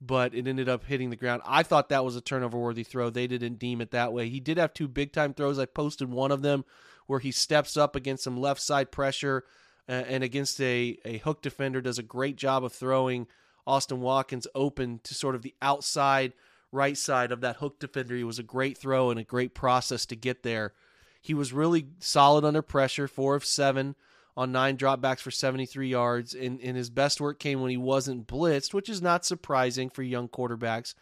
but 0.00 0.34
it 0.34 0.46
ended 0.46 0.68
up 0.68 0.84
hitting 0.84 1.10
the 1.10 1.16
ground. 1.16 1.42
I 1.46 1.62
thought 1.62 1.90
that 1.90 2.04
was 2.04 2.16
a 2.16 2.20
turnover 2.20 2.58
worthy 2.58 2.82
throw. 2.82 3.10
They 3.10 3.26
didn't 3.26 3.58
deem 3.58 3.80
it 3.80 3.92
that 3.92 4.12
way. 4.12 4.28
He 4.28 4.40
did 4.40 4.58
have 4.58 4.74
two 4.74 4.88
big 4.88 5.12
time 5.12 5.32
throws. 5.32 5.58
I 5.58 5.66
posted 5.66 6.10
one 6.10 6.32
of 6.32 6.42
them 6.42 6.64
where 7.06 7.20
he 7.20 7.30
steps 7.30 7.76
up 7.76 7.96
against 7.96 8.24
some 8.24 8.36
left 8.36 8.60
side 8.60 8.90
pressure 8.90 9.44
uh, 9.88 9.92
and 9.92 10.22
against 10.22 10.60
a, 10.60 10.98
a 11.04 11.18
hook 11.18 11.40
defender, 11.40 11.80
does 11.80 11.98
a 11.98 12.02
great 12.02 12.36
job 12.36 12.62
of 12.64 12.72
throwing 12.72 13.26
Austin 13.66 14.00
Watkins 14.00 14.46
open 14.54 15.00
to 15.04 15.14
sort 15.14 15.34
of 15.34 15.42
the 15.42 15.54
outside 15.62 16.32
right 16.72 16.96
side 16.96 17.32
of 17.32 17.40
that 17.40 17.56
hook 17.56 17.78
defender. 17.78 18.16
He 18.16 18.24
was 18.24 18.38
a 18.38 18.44
great 18.44 18.76
throw 18.76 19.10
and 19.10 19.18
a 19.18 19.24
great 19.24 19.54
process 19.54 20.06
to 20.06 20.16
get 20.16 20.42
there. 20.42 20.72
He 21.20 21.34
was 21.34 21.52
really 21.52 21.88
solid 21.98 22.44
under 22.44 22.62
pressure, 22.62 23.08
four 23.08 23.34
of 23.34 23.44
seven 23.44 23.96
on 24.36 24.52
nine 24.52 24.76
dropbacks 24.76 25.20
for 25.20 25.30
73 25.30 25.88
yards. 25.88 26.34
And, 26.34 26.60
and 26.60 26.76
his 26.76 26.90
best 26.90 27.20
work 27.20 27.38
came 27.38 27.60
when 27.60 27.70
he 27.70 27.76
wasn't 27.76 28.26
blitzed, 28.26 28.72
which 28.72 28.88
is 28.88 29.02
not 29.02 29.24
surprising 29.24 29.90
for 29.90 30.02
young 30.02 30.28
quarterbacks. 30.28 30.94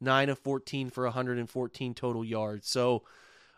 Nine 0.00 0.28
of 0.28 0.38
14 0.38 0.90
for 0.90 1.04
114 1.04 1.94
total 1.94 2.24
yards. 2.24 2.68
So, 2.68 3.02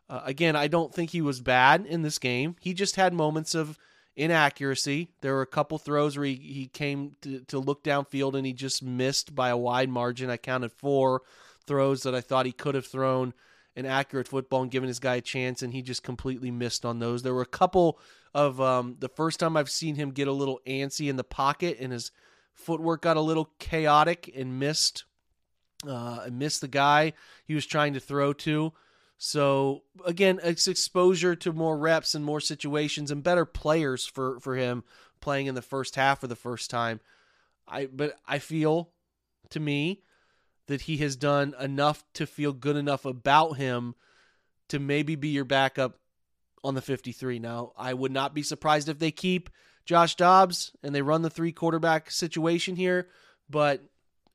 uh, 0.09 0.23
again, 0.25 0.55
I 0.57 0.69
don't 0.69 0.95
think 0.95 1.11
he 1.11 1.21
was 1.21 1.41
bad 1.41 1.85
in 1.87 2.03
this 2.03 2.19
game. 2.19 2.57
He 2.61 2.73
just 2.73 2.97
had 2.97 3.13
moments 3.13 3.55
of 3.55 3.79
inaccuracy. 4.17 5.11
There 5.21 5.35
were 5.35 5.43
a 5.43 5.47
couple 5.47 5.79
throws 5.79 6.17
where 6.17 6.27
he, 6.27 6.37
he 6.37 6.67
came 6.69 7.17
to, 7.23 7.41
to 7.41 7.59
look 7.59 7.85
downfield 7.85 8.35
and 8.35 8.47
he 8.47 8.53
just 8.53 8.83
missed 8.83 9.35
by 9.35 9.51
a 9.51 9.57
wide 9.57 9.91
margin. 9.91 10.31
I 10.31 10.39
counted 10.39 10.73
four 10.73 11.23
throws 11.67 12.03
that 12.03 12.15
I 12.15 12.21
thought 12.21 12.47
he 12.47 12.53
could 12.53 12.75
have 12.75 12.87
thrown 12.87 13.35
an 13.77 13.87
accurate 13.87 14.29
football 14.29 14.63
and 14.63 14.71
given 14.71 14.89
his 14.89 14.99
guy 14.99 15.17
a 15.17 15.21
chance, 15.21 15.63
and 15.63 15.73
he 15.73 15.83
just 15.83 16.03
completely 16.03 16.51
missed 16.51 16.85
on 16.85 16.99
those. 16.99 17.23
There 17.23 17.35
were 17.35 17.43
a 17.43 17.47
couple 17.47 17.99
of 18.35 18.61
um, 18.61 18.97
the 18.99 19.09
first 19.09 19.39
time 19.39 19.57
I've 19.57 19.71
seen 19.71 19.97
him 19.97 20.11
get 20.11 20.29
a 20.29 20.33
little 20.33 20.61
antsy 20.67 21.09
in 21.09 21.17
the 21.17 21.25
pocket, 21.25 21.77
and 21.79 21.93
his 21.93 22.11
footwork 22.55 23.03
got 23.03 23.17
a 23.17 23.21
little 23.21 23.51
chaotic 23.59 24.33
and 24.35 24.59
missed 24.59 25.05
uh, 25.87 26.27
missed 26.33 26.63
the 26.63 26.69
guy 26.69 27.13
he 27.45 27.55
was 27.55 27.67
trying 27.67 27.93
to 27.93 28.01
throw 28.01 28.33
to. 28.33 28.73
So 29.19 29.83
again, 30.05 30.41
it's 30.43 30.69
exposure 30.69 31.37
to 31.37 31.53
more 31.53 31.79
reps 31.79 32.15
and 32.15 32.25
more 32.25 32.41
situations 32.41 33.11
and 33.11 33.23
better 33.23 33.45
players 33.45 34.07
for 34.07 34.41
for 34.41 34.57
him 34.57 34.85
playing 35.21 35.47
in 35.47 35.55
the 35.55 35.63
first 35.63 35.97
half 35.97 36.21
for 36.21 36.27
the 36.27 36.37
first 36.37 36.71
time. 36.71 37.01
I 37.69 37.87
but 37.87 38.17
I 38.27 38.39
feel 38.39 38.91
to 39.51 39.61
me 39.61 40.03
that 40.67 40.83
he 40.83 40.97
has 40.99 41.17
done 41.17 41.55
enough 41.61 42.05
to 42.15 42.27
feel 42.27 42.53
good 42.53 42.77
enough 42.77 43.05
about 43.05 43.55
him 43.55 43.95
to 44.69 44.79
maybe 44.79 45.15
be 45.15 45.29
your 45.29 45.45
backup 45.45 45.99
on 46.65 46.75
the 46.75 46.83
53. 46.83 47.39
Now, 47.39 47.73
I 47.77 47.95
would 47.95 48.13
not 48.13 48.35
be 48.35 48.43
surprised 48.43 48.89
if 48.89 48.99
they 48.99 49.13
keep 49.13 49.49
Josh 49.85 50.17
Dobbs 50.17 50.73
and 50.83 50.95
they 50.95 51.03
run 51.03 51.23
the 51.23 51.31
three 51.31 51.53
quarterback 51.53 52.11
situation 52.11 52.75
here, 52.75 53.09
but 53.49 53.85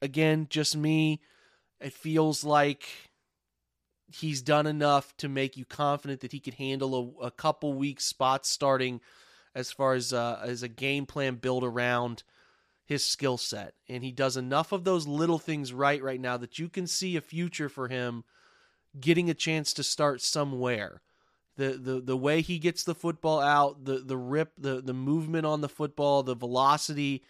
again, 0.01 0.47
just 0.49 0.75
me, 0.77 1.21
it 1.81 1.93
feels 1.93 2.43
like 2.43 2.87
he's 4.07 4.41
done 4.41 4.67
enough 4.67 5.15
to 5.17 5.29
make 5.29 5.57
you 5.57 5.65
confident 5.65 6.21
that 6.21 6.31
he 6.31 6.39
could 6.39 6.55
handle 6.55 7.15
a, 7.21 7.25
a 7.25 7.31
couple 7.31 7.73
weeks 7.73 8.05
spots 8.05 8.49
starting 8.49 9.01
as 9.55 9.71
far 9.71 9.93
as 9.93 10.13
uh, 10.13 10.39
as 10.43 10.63
a 10.63 10.67
game 10.67 11.05
plan 11.05 11.35
build 11.35 11.63
around 11.63 12.23
his 12.91 13.05
skill 13.05 13.37
set. 13.37 13.73
And 13.87 14.03
he 14.03 14.11
does 14.11 14.35
enough 14.35 14.73
of 14.73 14.83
those 14.83 15.07
little 15.07 15.39
things 15.39 15.71
right 15.71 16.03
right 16.03 16.19
now 16.19 16.35
that 16.35 16.59
you 16.59 16.67
can 16.67 16.87
see 16.87 17.15
a 17.15 17.21
future 17.21 17.69
for 17.69 17.87
him 17.87 18.25
getting 18.99 19.29
a 19.29 19.33
chance 19.33 19.71
to 19.73 19.83
start 19.83 20.21
somewhere. 20.21 21.01
The, 21.55 21.77
the 21.77 22.01
the 22.01 22.17
way 22.17 22.41
he 22.41 22.59
gets 22.59 22.83
the 22.83 22.93
football 22.93 23.39
out, 23.39 23.85
the 23.85 23.99
the 23.99 24.17
rip, 24.17 24.51
the 24.57 24.81
the 24.81 24.93
movement 24.93 25.45
on 25.45 25.61
the 25.61 25.69
football, 25.69 26.21
the 26.21 26.35
velocity, 26.35 27.23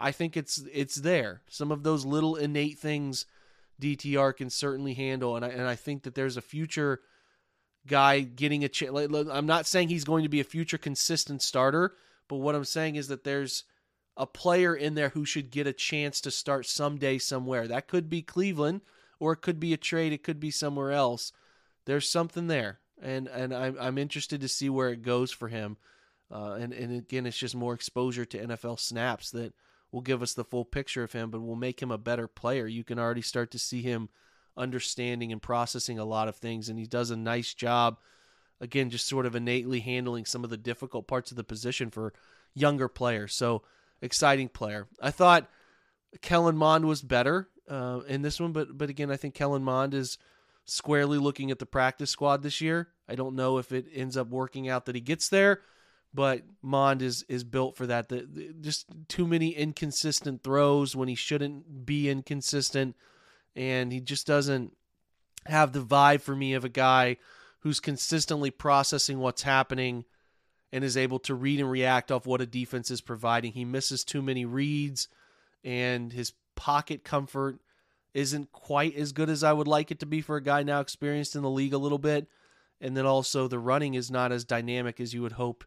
I 0.00 0.10
think 0.10 0.36
it's 0.36 0.64
it's 0.72 0.96
there. 0.96 1.42
Some 1.48 1.70
of 1.70 1.84
those 1.84 2.04
little 2.04 2.34
innate 2.34 2.78
things 2.80 3.24
DTR 3.80 4.36
can 4.36 4.50
certainly 4.50 4.94
handle, 4.94 5.36
and 5.36 5.44
I 5.44 5.48
and 5.48 5.68
I 5.68 5.76
think 5.76 6.02
that 6.02 6.16
there's 6.16 6.36
a 6.36 6.42
future 6.42 7.02
guy 7.86 8.20
getting 8.20 8.64
a 8.64 8.68
chance. 8.68 8.98
I'm 9.30 9.46
not 9.46 9.66
saying 9.66 9.90
he's 9.90 10.04
going 10.04 10.24
to 10.24 10.28
be 10.28 10.40
a 10.40 10.44
future 10.44 10.78
consistent 10.78 11.40
starter, 11.40 11.94
but 12.26 12.36
what 12.36 12.56
I'm 12.56 12.64
saying 12.64 12.96
is 12.96 13.06
that 13.08 13.22
there's 13.22 13.62
a 14.16 14.26
player 14.26 14.74
in 14.74 14.94
there 14.94 15.10
who 15.10 15.24
should 15.24 15.50
get 15.50 15.66
a 15.66 15.72
chance 15.72 16.20
to 16.20 16.30
start 16.30 16.66
someday 16.66 17.18
somewhere. 17.18 17.66
That 17.66 17.88
could 17.88 18.08
be 18.08 18.22
Cleveland, 18.22 18.82
or 19.18 19.32
it 19.32 19.42
could 19.42 19.58
be 19.58 19.72
a 19.72 19.78
trade. 19.78 20.12
It 20.12 20.22
could 20.22 20.40
be 20.40 20.50
somewhere 20.50 20.92
else. 20.92 21.32
There's 21.84 22.08
something 22.08 22.46
there, 22.46 22.80
and 23.00 23.26
and 23.26 23.52
I'm 23.54 23.76
I'm 23.80 23.98
interested 23.98 24.40
to 24.40 24.48
see 24.48 24.68
where 24.68 24.90
it 24.90 25.02
goes 25.02 25.32
for 25.32 25.48
him. 25.48 25.76
Uh, 26.30 26.56
and 26.60 26.72
and 26.72 26.96
again, 26.96 27.26
it's 27.26 27.38
just 27.38 27.54
more 27.54 27.74
exposure 27.74 28.24
to 28.24 28.46
NFL 28.46 28.78
snaps 28.78 29.30
that 29.32 29.54
will 29.90 30.00
give 30.00 30.22
us 30.22 30.34
the 30.34 30.44
full 30.44 30.64
picture 30.64 31.02
of 31.02 31.12
him, 31.12 31.30
but 31.30 31.40
will 31.40 31.56
make 31.56 31.80
him 31.80 31.90
a 31.90 31.98
better 31.98 32.26
player. 32.26 32.66
You 32.66 32.84
can 32.84 32.98
already 32.98 33.22
start 33.22 33.50
to 33.52 33.58
see 33.58 33.82
him 33.82 34.08
understanding 34.56 35.32
and 35.32 35.42
processing 35.42 35.98
a 35.98 36.04
lot 36.04 36.28
of 36.28 36.36
things, 36.36 36.68
and 36.68 36.78
he 36.78 36.86
does 36.86 37.10
a 37.10 37.16
nice 37.16 37.54
job. 37.54 37.98
Again, 38.60 38.90
just 38.90 39.06
sort 39.06 39.26
of 39.26 39.34
innately 39.34 39.80
handling 39.80 40.24
some 40.24 40.44
of 40.44 40.50
the 40.50 40.56
difficult 40.56 41.06
parts 41.06 41.30
of 41.30 41.36
the 41.36 41.44
position 41.44 41.90
for 41.90 42.14
younger 42.54 42.88
players. 42.88 43.34
So 43.34 43.62
exciting 44.04 44.48
player. 44.48 44.86
I 45.00 45.10
thought 45.10 45.48
Kellen 46.20 46.56
Mond 46.56 46.84
was 46.84 47.02
better 47.02 47.48
uh, 47.68 48.00
in 48.06 48.22
this 48.22 48.38
one, 48.38 48.52
but 48.52 48.76
but 48.76 48.90
again, 48.90 49.10
I 49.10 49.16
think 49.16 49.34
Kellen 49.34 49.64
Mond 49.64 49.94
is 49.94 50.18
squarely 50.66 51.18
looking 51.18 51.50
at 51.50 51.58
the 51.58 51.66
practice 51.66 52.10
squad 52.10 52.42
this 52.42 52.60
year. 52.60 52.88
I 53.08 53.14
don't 53.14 53.34
know 53.34 53.58
if 53.58 53.72
it 53.72 53.86
ends 53.92 54.16
up 54.16 54.28
working 54.28 54.68
out 54.68 54.86
that 54.86 54.94
he 54.94 55.00
gets 55.00 55.28
there, 55.28 55.62
but 56.12 56.42
Mond 56.62 57.02
is 57.02 57.24
is 57.28 57.42
built 57.44 57.76
for 57.76 57.86
that. 57.86 58.08
The, 58.08 58.28
the, 58.30 58.54
just 58.60 58.86
too 59.08 59.26
many 59.26 59.50
inconsistent 59.50 60.42
throws 60.42 60.94
when 60.94 61.08
he 61.08 61.14
shouldn't 61.14 61.86
be 61.86 62.08
inconsistent, 62.08 62.96
and 63.56 63.92
he 63.92 64.00
just 64.00 64.26
doesn't 64.26 64.76
have 65.46 65.72
the 65.72 65.80
vibe 65.82 66.20
for 66.20 66.36
me 66.36 66.54
of 66.54 66.64
a 66.64 66.70
guy 66.70 67.16
who's 67.60 67.80
consistently 67.80 68.50
processing 68.50 69.18
what's 69.18 69.42
happening 69.42 70.04
and 70.74 70.82
is 70.82 70.96
able 70.96 71.20
to 71.20 71.36
read 71.36 71.60
and 71.60 71.70
react 71.70 72.10
off 72.10 72.26
what 72.26 72.40
a 72.40 72.46
defense 72.46 72.90
is 72.90 73.00
providing. 73.00 73.52
He 73.52 73.64
misses 73.64 74.02
too 74.02 74.20
many 74.20 74.44
reads, 74.44 75.06
and 75.62 76.12
his 76.12 76.32
pocket 76.56 77.04
comfort 77.04 77.60
isn't 78.12 78.50
quite 78.50 78.96
as 78.96 79.12
good 79.12 79.30
as 79.30 79.44
I 79.44 79.52
would 79.52 79.68
like 79.68 79.92
it 79.92 80.00
to 80.00 80.06
be 80.06 80.20
for 80.20 80.34
a 80.34 80.42
guy 80.42 80.64
now 80.64 80.80
experienced 80.80 81.36
in 81.36 81.42
the 81.42 81.50
league 81.50 81.74
a 81.74 81.78
little 81.78 81.98
bit. 81.98 82.26
And 82.80 82.96
then 82.96 83.06
also 83.06 83.46
the 83.46 83.60
running 83.60 83.94
is 83.94 84.10
not 84.10 84.32
as 84.32 84.44
dynamic 84.44 84.98
as 84.98 85.14
you 85.14 85.22
would 85.22 85.32
hope 85.32 85.64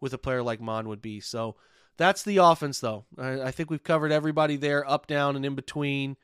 with 0.00 0.12
a 0.12 0.18
player 0.18 0.42
like 0.42 0.60
Mond 0.60 0.88
would 0.88 1.00
be. 1.00 1.20
So 1.20 1.54
that's 1.96 2.24
the 2.24 2.38
offense, 2.38 2.80
though. 2.80 3.04
I, 3.16 3.42
I 3.42 3.50
think 3.52 3.70
we've 3.70 3.84
covered 3.84 4.10
everybody 4.10 4.56
there, 4.56 4.88
up, 4.90 5.06
down, 5.06 5.36
and 5.36 5.46
in 5.46 5.54
between. 5.54 6.16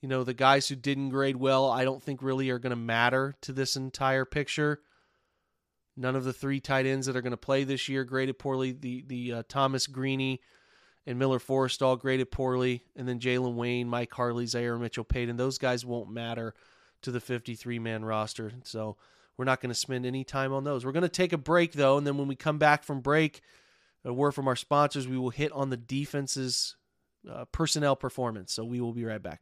You 0.00 0.08
know, 0.08 0.22
the 0.22 0.34
guys 0.34 0.68
who 0.68 0.76
didn't 0.76 1.10
grade 1.10 1.36
well, 1.36 1.68
I 1.68 1.82
don't 1.82 2.02
think 2.02 2.22
really 2.22 2.48
are 2.50 2.60
going 2.60 2.70
to 2.70 2.76
matter 2.76 3.34
to 3.40 3.52
this 3.52 3.74
entire 3.74 4.24
picture. 4.24 4.80
None 5.96 6.16
of 6.16 6.24
the 6.24 6.32
three 6.32 6.60
tight 6.60 6.86
ends 6.86 7.06
that 7.06 7.16
are 7.16 7.22
going 7.22 7.30
to 7.30 7.36
play 7.36 7.64
this 7.64 7.88
year 7.88 8.04
graded 8.04 8.38
poorly. 8.38 8.72
The 8.72 9.04
the 9.06 9.32
uh, 9.32 9.42
Thomas 9.48 9.86
Greaney 9.86 10.40
and 11.06 11.18
Miller 11.18 11.38
Forristall 11.38 11.86
all 11.86 11.96
graded 11.96 12.30
poorly, 12.30 12.82
and 12.96 13.08
then 13.08 13.20
Jalen 13.20 13.54
Wayne, 13.54 13.88
Mike 13.88 14.12
Harley, 14.12 14.46
Zaire 14.46 14.76
Mitchell 14.76 15.04
Paden. 15.04 15.36
Those 15.36 15.58
guys 15.58 15.86
won't 15.86 16.10
matter 16.10 16.54
to 17.02 17.10
the 17.10 17.20
53 17.20 17.78
man 17.78 18.04
roster. 18.04 18.52
So 18.64 18.96
we're 19.36 19.44
not 19.44 19.60
going 19.60 19.70
to 19.70 19.74
spend 19.74 20.04
any 20.04 20.24
time 20.24 20.52
on 20.52 20.64
those. 20.64 20.84
We're 20.84 20.92
going 20.92 21.02
to 21.02 21.08
take 21.08 21.32
a 21.32 21.38
break 21.38 21.72
though, 21.72 21.96
and 21.96 22.06
then 22.06 22.18
when 22.18 22.28
we 22.28 22.36
come 22.36 22.58
back 22.58 22.82
from 22.82 23.00
break, 23.00 23.40
a 24.04 24.12
word 24.12 24.32
from 24.32 24.48
our 24.48 24.56
sponsors, 24.56 25.08
we 25.08 25.18
will 25.18 25.30
hit 25.30 25.52
on 25.52 25.70
the 25.70 25.76
defense's 25.76 26.76
uh, 27.30 27.44
personnel 27.46 27.96
performance. 27.96 28.52
So 28.52 28.64
we 28.64 28.80
will 28.80 28.92
be 28.92 29.04
right 29.04 29.22
back. 29.22 29.40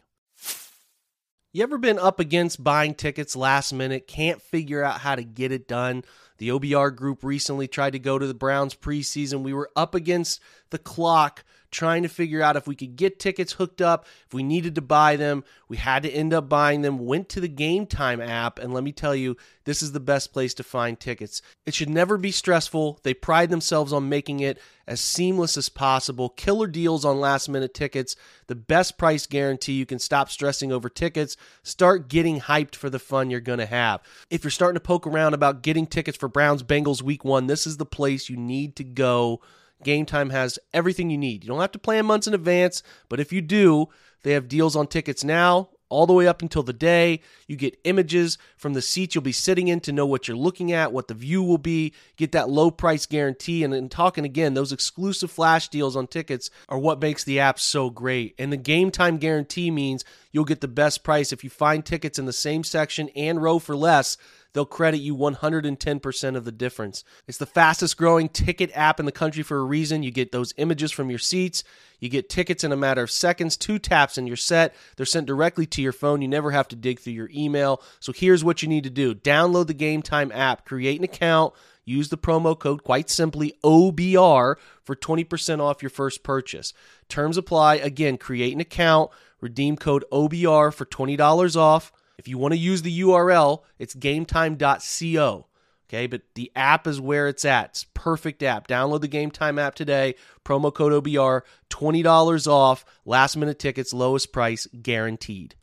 You 1.52 1.62
ever 1.62 1.78
been 1.78 2.00
up 2.00 2.18
against 2.18 2.64
buying 2.64 2.94
tickets 2.94 3.36
last 3.36 3.72
minute, 3.72 4.08
can't 4.08 4.42
figure 4.42 4.82
out 4.82 5.00
how 5.00 5.14
to 5.14 5.22
get 5.22 5.52
it 5.52 5.68
done? 5.68 6.02
The 6.38 6.48
OBR 6.48 6.94
group 6.94 7.22
recently 7.22 7.68
tried 7.68 7.92
to 7.92 7.98
go 7.98 8.18
to 8.18 8.26
the 8.26 8.34
Browns 8.34 8.74
preseason. 8.74 9.42
We 9.42 9.52
were 9.52 9.70
up 9.76 9.94
against 9.94 10.40
the 10.70 10.78
clock 10.78 11.44
trying 11.74 12.04
to 12.04 12.08
figure 12.08 12.40
out 12.40 12.56
if 12.56 12.66
we 12.66 12.76
could 12.76 12.96
get 12.96 13.18
tickets 13.18 13.54
hooked 13.54 13.82
up, 13.82 14.06
if 14.26 14.32
we 14.32 14.42
needed 14.42 14.76
to 14.76 14.80
buy 14.80 15.16
them. 15.16 15.44
We 15.68 15.76
had 15.76 16.04
to 16.04 16.10
end 16.10 16.32
up 16.32 16.48
buying 16.48 16.82
them, 16.82 16.98
went 16.98 17.28
to 17.30 17.40
the 17.40 17.48
Game 17.48 17.86
Time 17.86 18.20
app, 18.20 18.58
and 18.60 18.72
let 18.72 18.84
me 18.84 18.92
tell 18.92 19.14
you, 19.14 19.36
this 19.64 19.82
is 19.82 19.92
the 19.92 20.00
best 20.00 20.32
place 20.32 20.54
to 20.54 20.62
find 20.62 20.98
tickets. 20.98 21.42
It 21.66 21.74
should 21.74 21.90
never 21.90 22.16
be 22.16 22.30
stressful. 22.30 23.00
They 23.02 23.12
pride 23.12 23.50
themselves 23.50 23.92
on 23.92 24.08
making 24.08 24.40
it 24.40 24.58
as 24.86 25.00
seamless 25.00 25.56
as 25.56 25.68
possible. 25.68 26.28
Killer 26.28 26.66
deals 26.66 27.04
on 27.04 27.18
last 27.18 27.48
minute 27.48 27.74
tickets, 27.74 28.14
the 28.46 28.54
best 28.54 28.98
price 28.98 29.26
guarantee. 29.26 29.72
You 29.72 29.86
can 29.86 29.98
stop 29.98 30.30
stressing 30.30 30.70
over 30.70 30.88
tickets, 30.88 31.36
start 31.62 32.08
getting 32.08 32.40
hyped 32.40 32.76
for 32.76 32.90
the 32.90 32.98
fun 32.98 33.30
you're 33.30 33.40
going 33.40 33.58
to 33.58 33.66
have. 33.66 34.02
If 34.30 34.44
you're 34.44 34.50
starting 34.50 34.76
to 34.76 34.80
poke 34.80 35.06
around 35.06 35.34
about 35.34 35.62
getting 35.62 35.86
tickets 35.86 36.18
for 36.18 36.28
Browns 36.34 36.62
Bengals 36.62 37.00
week 37.00 37.24
one, 37.24 37.46
this 37.46 37.66
is 37.66 37.78
the 37.78 37.86
place 37.86 38.28
you 38.28 38.36
need 38.36 38.76
to 38.76 38.84
go. 38.84 39.40
Game 39.82 40.04
Time 40.04 40.28
has 40.30 40.58
everything 40.74 41.08
you 41.08 41.16
need. 41.16 41.42
You 41.42 41.48
don't 41.48 41.60
have 41.60 41.72
to 41.72 41.78
plan 41.78 42.04
months 42.04 42.26
in 42.26 42.34
advance, 42.34 42.82
but 43.08 43.20
if 43.20 43.32
you 43.32 43.40
do, 43.40 43.88
they 44.22 44.32
have 44.32 44.48
deals 44.48 44.76
on 44.76 44.86
tickets 44.86 45.24
now 45.24 45.70
all 45.94 46.06
the 46.06 46.12
way 46.12 46.26
up 46.26 46.42
until 46.42 46.64
the 46.64 46.72
day. 46.72 47.20
You 47.46 47.54
get 47.54 47.78
images 47.84 48.36
from 48.56 48.72
the 48.72 48.82
seats 48.82 49.14
you'll 49.14 49.22
be 49.22 49.30
sitting 49.30 49.68
in 49.68 49.78
to 49.80 49.92
know 49.92 50.06
what 50.06 50.26
you're 50.26 50.36
looking 50.36 50.72
at, 50.72 50.92
what 50.92 51.06
the 51.06 51.14
view 51.14 51.42
will 51.42 51.58
be. 51.58 51.92
Get 52.16 52.32
that 52.32 52.48
low 52.48 52.72
price 52.72 53.06
guarantee. 53.06 53.62
And 53.62 53.72
then 53.72 53.88
talking 53.88 54.24
again, 54.24 54.54
those 54.54 54.72
exclusive 54.72 55.30
flash 55.30 55.68
deals 55.68 55.94
on 55.94 56.08
tickets 56.08 56.50
are 56.68 56.78
what 56.78 57.00
makes 57.00 57.22
the 57.22 57.38
app 57.38 57.60
so 57.60 57.90
great. 57.90 58.34
And 58.38 58.52
the 58.52 58.56
game 58.56 58.90
time 58.90 59.18
guarantee 59.18 59.70
means 59.70 60.04
you'll 60.32 60.44
get 60.44 60.60
the 60.60 60.68
best 60.68 61.04
price 61.04 61.32
if 61.32 61.44
you 61.44 61.50
find 61.50 61.84
tickets 61.84 62.18
in 62.18 62.24
the 62.24 62.32
same 62.32 62.64
section 62.64 63.08
and 63.10 63.40
row 63.40 63.60
for 63.60 63.76
less 63.76 64.16
they'll 64.54 64.64
credit 64.64 64.98
you 64.98 65.14
110% 65.14 66.36
of 66.36 66.44
the 66.46 66.52
difference. 66.52 67.04
It's 67.28 67.36
the 67.38 67.44
fastest 67.44 67.98
growing 67.98 68.30
ticket 68.30 68.70
app 68.74 68.98
in 68.98 69.04
the 69.04 69.12
country 69.12 69.42
for 69.42 69.58
a 69.58 69.64
reason. 69.64 70.02
You 70.02 70.10
get 70.10 70.32
those 70.32 70.54
images 70.56 70.90
from 70.90 71.10
your 71.10 71.18
seats, 71.18 71.62
you 72.00 72.08
get 72.08 72.30
tickets 72.30 72.64
in 72.64 72.72
a 72.72 72.76
matter 72.76 73.02
of 73.02 73.10
seconds, 73.10 73.56
two 73.56 73.78
taps, 73.78 74.16
and 74.16 74.26
you're 74.26 74.36
set. 74.36 74.74
They're 74.96 75.04
sent 75.04 75.26
directly 75.26 75.66
to 75.66 75.82
your 75.82 75.92
phone. 75.92 76.22
You 76.22 76.28
never 76.28 76.52
have 76.52 76.68
to 76.68 76.76
dig 76.76 77.00
through 77.00 77.12
your 77.12 77.30
email. 77.34 77.82
So 78.00 78.12
here's 78.12 78.44
what 78.44 78.62
you 78.62 78.68
need 78.68 78.84
to 78.84 78.90
do 78.90 79.14
download 79.14 79.66
the 79.66 79.74
Game 79.74 80.02
Time 80.02 80.32
app, 80.32 80.64
create 80.64 80.98
an 80.98 81.04
account. 81.04 81.52
Use 81.86 82.08
the 82.08 82.16
promo 82.16 82.58
code, 82.58 82.82
quite 82.82 83.10
simply, 83.10 83.58
OBR 83.62 84.56
for 84.82 84.96
20% 84.96 85.60
off 85.60 85.82
your 85.82 85.90
first 85.90 86.22
purchase. 86.22 86.72
Terms 87.10 87.36
apply. 87.36 87.74
Again, 87.74 88.16
create 88.16 88.54
an 88.54 88.60
account, 88.60 89.10
redeem 89.42 89.76
code 89.76 90.04
OBR 90.10 90.72
for 90.72 90.86
$20 90.86 91.56
off. 91.56 91.92
If 92.18 92.28
you 92.28 92.38
want 92.38 92.52
to 92.52 92.58
use 92.58 92.82
the 92.82 93.00
URL, 93.00 93.62
it's 93.78 93.94
gametime.co. 93.94 95.46
Okay, 95.88 96.06
but 96.06 96.22
the 96.34 96.50
app 96.56 96.86
is 96.86 97.00
where 97.00 97.28
it's 97.28 97.44
at. 97.44 97.70
It's 97.70 97.86
perfect 97.94 98.42
app. 98.42 98.66
Download 98.66 99.00
the 99.00 99.08
Game 99.08 99.30
Time 99.30 99.58
app 99.58 99.74
today. 99.74 100.14
Promo 100.44 100.72
code 100.72 101.04
OBR, 101.04 101.42
$20 101.70 102.46
off. 102.46 102.84
Last 103.04 103.36
minute 103.36 103.58
tickets, 103.58 103.92
lowest 103.92 104.32
price 104.32 104.66
guaranteed. 104.80 105.56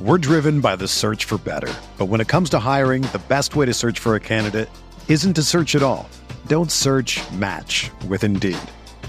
We're 0.00 0.18
driven 0.18 0.60
by 0.60 0.74
the 0.76 0.88
search 0.88 1.24
for 1.24 1.38
better. 1.38 1.72
But 1.98 2.06
when 2.06 2.20
it 2.20 2.28
comes 2.28 2.50
to 2.50 2.58
hiring, 2.58 3.02
the 3.02 3.22
best 3.28 3.54
way 3.54 3.64
to 3.66 3.74
search 3.74 4.00
for 4.00 4.16
a 4.16 4.20
candidate 4.20 4.68
isn't 5.08 5.34
to 5.34 5.42
search 5.42 5.76
at 5.76 5.82
all. 5.82 6.08
Don't 6.48 6.72
search 6.72 7.20
match 7.32 7.90
with 8.08 8.24
Indeed. 8.24 8.58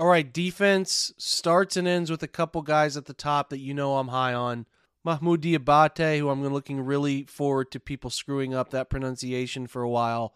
All 0.00 0.06
right, 0.06 0.32
defense 0.32 1.12
starts 1.18 1.76
and 1.76 1.86
ends 1.86 2.10
with 2.10 2.22
a 2.22 2.26
couple 2.26 2.62
guys 2.62 2.96
at 2.96 3.04
the 3.04 3.12
top 3.12 3.50
that 3.50 3.58
you 3.58 3.74
know 3.74 3.98
I'm 3.98 4.08
high 4.08 4.32
on. 4.32 4.64
Mohamoud 5.06 5.42
Diabate, 5.42 6.18
who 6.18 6.30
I'm 6.30 6.42
looking 6.42 6.80
really 6.80 7.24
forward 7.24 7.70
to 7.72 7.80
people 7.80 8.08
screwing 8.08 8.54
up 8.54 8.70
that 8.70 8.88
pronunciation 8.88 9.66
for 9.66 9.82
a 9.82 9.90
while. 9.90 10.34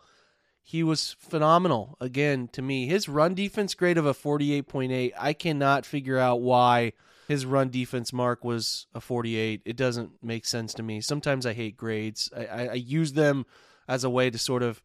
He 0.63 0.83
was 0.83 1.17
phenomenal 1.19 1.97
again 1.99 2.49
to 2.49 2.61
me. 2.61 2.87
His 2.89 3.09
run 3.09 3.35
defense 3.35 3.75
grade 3.75 3.97
of 3.97 4.05
a 4.05 4.13
48.8. 4.13 5.13
I 5.19 5.33
cannot 5.33 5.87
figure 5.87 6.19
out 6.19 6.43
why 6.43 6.93
his 7.27 7.47
run 7.47 7.71
defense 7.71 8.13
mark 8.13 8.45
was 8.45 8.87
a 8.95 9.01
48. 9.01 9.63
It 9.65 9.79
doesn't 9.79 10.23
make 10.23 10.45
sense 10.45 10.75
to 10.75 10.83
me. 10.83 11.01
Sometimes 11.01 11.47
I 11.47 11.55
hate 11.55 11.79
grades. 11.79 12.31
I, 12.37 12.45
I, 12.45 12.67
I 12.67 12.75
use 12.75 13.15
them 13.15 13.47
as 13.89 14.05
a 14.05 14.11
way 14.11 14.29
to 14.29 14.37
sort 14.37 14.63
of 14.63 14.83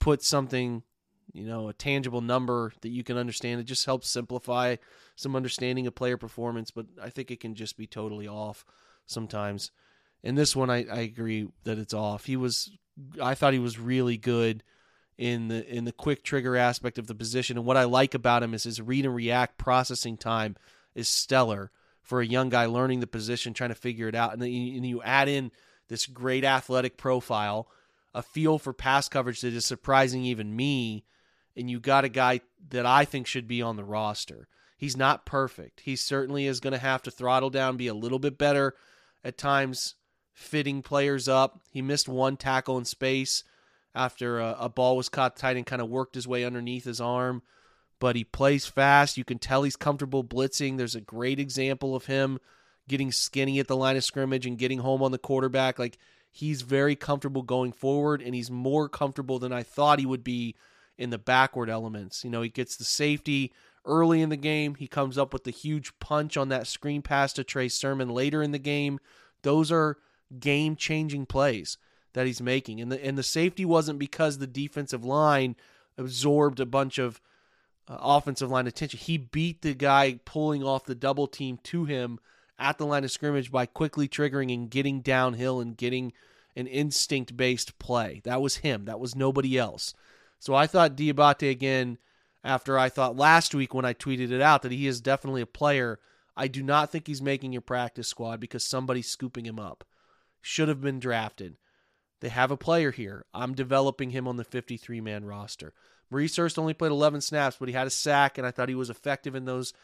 put 0.00 0.24
something 0.24 0.82
you 1.32 1.44
know, 1.44 1.68
a 1.68 1.72
tangible 1.72 2.20
number 2.20 2.72
that 2.80 2.88
you 2.88 3.04
can 3.04 3.16
understand. 3.16 3.60
It 3.60 3.64
just 3.64 3.86
helps 3.86 4.08
simplify 4.08 4.76
some 5.16 5.36
understanding 5.36 5.86
of 5.86 5.94
player 5.94 6.16
performance, 6.16 6.70
but 6.70 6.86
I 7.02 7.10
think 7.10 7.30
it 7.30 7.40
can 7.40 7.54
just 7.54 7.76
be 7.76 7.86
totally 7.86 8.26
off 8.26 8.64
sometimes. 9.06 9.70
And 10.24 10.36
this 10.36 10.56
one, 10.56 10.70
I, 10.70 10.86
I 10.86 11.00
agree 11.00 11.48
that 11.64 11.78
it's 11.78 11.94
off. 11.94 12.24
He 12.24 12.36
was, 12.36 12.70
I 13.22 13.34
thought 13.34 13.52
he 13.52 13.58
was 13.58 13.78
really 13.78 14.16
good 14.16 14.64
in 15.16 15.48
the 15.48 15.66
in 15.66 15.84
the 15.84 15.92
quick 15.92 16.22
trigger 16.22 16.56
aspect 16.56 16.96
of 16.96 17.08
the 17.08 17.14
position, 17.14 17.56
and 17.58 17.66
what 17.66 17.76
I 17.76 17.84
like 17.84 18.14
about 18.14 18.44
him 18.44 18.54
is 18.54 18.62
his 18.62 18.80
read 18.80 19.04
and 19.04 19.14
react 19.14 19.58
processing 19.58 20.16
time 20.16 20.56
is 20.94 21.08
stellar 21.08 21.72
for 22.02 22.20
a 22.20 22.26
young 22.26 22.48
guy 22.48 22.66
learning 22.66 23.00
the 23.00 23.06
position, 23.08 23.52
trying 23.52 23.70
to 23.70 23.74
figure 23.74 24.06
it 24.06 24.14
out, 24.14 24.32
and 24.32 24.40
then 24.40 24.50
you, 24.50 24.76
and 24.76 24.86
you 24.86 25.02
add 25.02 25.28
in 25.28 25.50
this 25.88 26.06
great 26.06 26.44
athletic 26.44 26.96
profile, 26.96 27.68
a 28.14 28.22
feel 28.22 28.58
for 28.58 28.72
pass 28.72 29.08
coverage 29.08 29.40
that 29.40 29.52
is 29.52 29.66
surprising 29.66 30.24
even 30.24 30.54
me 30.54 31.04
and 31.58 31.68
you 31.68 31.80
got 31.80 32.04
a 32.04 32.08
guy 32.08 32.40
that 32.70 32.86
I 32.86 33.04
think 33.04 33.26
should 33.26 33.48
be 33.48 33.60
on 33.60 33.76
the 33.76 33.84
roster. 33.84 34.48
He's 34.76 34.96
not 34.96 35.26
perfect. 35.26 35.80
He 35.80 35.96
certainly 35.96 36.46
is 36.46 36.60
going 36.60 36.72
to 36.72 36.78
have 36.78 37.02
to 37.02 37.10
throttle 37.10 37.50
down, 37.50 37.76
be 37.76 37.88
a 37.88 37.94
little 37.94 38.20
bit 38.20 38.38
better 38.38 38.74
at 39.24 39.36
times, 39.36 39.96
fitting 40.32 40.82
players 40.82 41.26
up. 41.26 41.58
He 41.72 41.82
missed 41.82 42.08
one 42.08 42.36
tackle 42.36 42.78
in 42.78 42.84
space 42.84 43.42
after 43.94 44.38
a, 44.38 44.56
a 44.60 44.68
ball 44.68 44.96
was 44.96 45.08
caught 45.08 45.36
tight 45.36 45.56
and 45.56 45.66
kind 45.66 45.82
of 45.82 45.88
worked 45.88 46.14
his 46.14 46.28
way 46.28 46.44
underneath 46.44 46.84
his 46.84 47.00
arm. 47.00 47.42
But 47.98 48.14
he 48.14 48.22
plays 48.22 48.66
fast. 48.66 49.16
You 49.16 49.24
can 49.24 49.40
tell 49.40 49.64
he's 49.64 49.74
comfortable 49.74 50.22
blitzing. 50.22 50.76
There's 50.76 50.94
a 50.94 51.00
great 51.00 51.40
example 51.40 51.96
of 51.96 52.06
him 52.06 52.38
getting 52.86 53.10
skinny 53.10 53.58
at 53.58 53.66
the 53.66 53.76
line 53.76 53.96
of 53.96 54.04
scrimmage 54.04 54.46
and 54.46 54.56
getting 54.56 54.78
home 54.78 55.02
on 55.02 55.10
the 55.10 55.18
quarterback. 55.18 55.80
Like 55.80 55.98
he's 56.30 56.62
very 56.62 56.94
comfortable 56.94 57.42
going 57.42 57.72
forward, 57.72 58.22
and 58.22 58.36
he's 58.36 58.50
more 58.50 58.88
comfortable 58.88 59.40
than 59.40 59.52
I 59.52 59.64
thought 59.64 59.98
he 59.98 60.06
would 60.06 60.22
be 60.22 60.54
in 60.98 61.10
the 61.10 61.18
backward 61.18 61.70
elements. 61.70 62.24
You 62.24 62.30
know, 62.30 62.42
he 62.42 62.48
gets 62.48 62.76
the 62.76 62.84
safety 62.84 63.52
early 63.84 64.20
in 64.20 64.28
the 64.28 64.36
game. 64.36 64.74
He 64.74 64.86
comes 64.86 65.16
up 65.16 65.32
with 65.32 65.44
the 65.44 65.50
huge 65.50 65.98
punch 66.00 66.36
on 66.36 66.48
that 66.50 66.66
screen 66.66 67.00
pass 67.00 67.32
to 67.34 67.44
Trey 67.44 67.68
Sermon 67.68 68.08
later 68.08 68.42
in 68.42 68.50
the 68.50 68.58
game. 68.58 68.98
Those 69.42 69.72
are 69.72 69.96
game 70.38 70.76
changing 70.76 71.26
plays 71.26 71.78
that 72.12 72.26
he's 72.26 72.42
making. 72.42 72.80
And 72.80 72.90
the 72.92 73.02
and 73.04 73.16
the 73.16 73.22
safety 73.22 73.64
wasn't 73.64 73.98
because 73.98 74.38
the 74.38 74.46
defensive 74.46 75.04
line 75.04 75.56
absorbed 75.96 76.60
a 76.60 76.66
bunch 76.66 76.98
of 76.98 77.20
uh, 77.88 77.96
offensive 78.00 78.50
line 78.50 78.66
attention. 78.66 78.98
He 78.98 79.16
beat 79.16 79.62
the 79.62 79.74
guy 79.74 80.18
pulling 80.24 80.62
off 80.62 80.84
the 80.84 80.94
double 80.94 81.26
team 81.26 81.58
to 81.64 81.84
him 81.84 82.18
at 82.58 82.76
the 82.76 82.86
line 82.86 83.04
of 83.04 83.10
scrimmage 83.10 83.52
by 83.52 83.66
quickly 83.66 84.08
triggering 84.08 84.52
and 84.52 84.68
getting 84.68 85.00
downhill 85.00 85.60
and 85.60 85.76
getting 85.76 86.12
an 86.56 86.66
instinct 86.66 87.36
based 87.36 87.78
play. 87.78 88.20
That 88.24 88.42
was 88.42 88.56
him. 88.56 88.86
That 88.86 89.00
was 89.00 89.14
nobody 89.14 89.56
else. 89.56 89.94
So 90.38 90.54
I 90.54 90.66
thought 90.66 90.96
Diabate 90.96 91.50
again 91.50 91.98
after 92.44 92.78
I 92.78 92.88
thought 92.88 93.16
last 93.16 93.54
week 93.54 93.74
when 93.74 93.84
I 93.84 93.94
tweeted 93.94 94.30
it 94.30 94.40
out 94.40 94.62
that 94.62 94.72
he 94.72 94.86
is 94.86 95.00
definitely 95.00 95.42
a 95.42 95.46
player. 95.46 95.98
I 96.36 96.48
do 96.48 96.62
not 96.62 96.90
think 96.90 97.06
he's 97.06 97.22
making 97.22 97.52
your 97.52 97.62
practice 97.62 98.08
squad 98.08 98.40
because 98.40 98.64
somebody's 98.64 99.08
scooping 99.08 99.44
him 99.44 99.58
up. 99.58 99.84
Should 100.40 100.68
have 100.68 100.80
been 100.80 101.00
drafted. 101.00 101.56
They 102.20 102.28
have 102.28 102.50
a 102.50 102.56
player 102.56 102.90
here. 102.90 103.26
I'm 103.34 103.54
developing 103.54 104.10
him 104.10 104.26
on 104.26 104.36
the 104.36 104.44
53 104.44 105.00
man 105.00 105.24
roster. 105.24 105.72
Maurice 106.10 106.36
Hurst 106.36 106.58
only 106.58 106.74
played 106.74 106.90
11 106.90 107.20
snaps, 107.20 107.56
but 107.58 107.68
he 107.68 107.74
had 107.74 107.86
a 107.86 107.90
sack, 107.90 108.38
and 108.38 108.46
I 108.46 108.50
thought 108.50 108.68
he 108.68 108.74
was 108.74 108.90
effective 108.90 109.34
in 109.34 109.44
those 109.44 109.74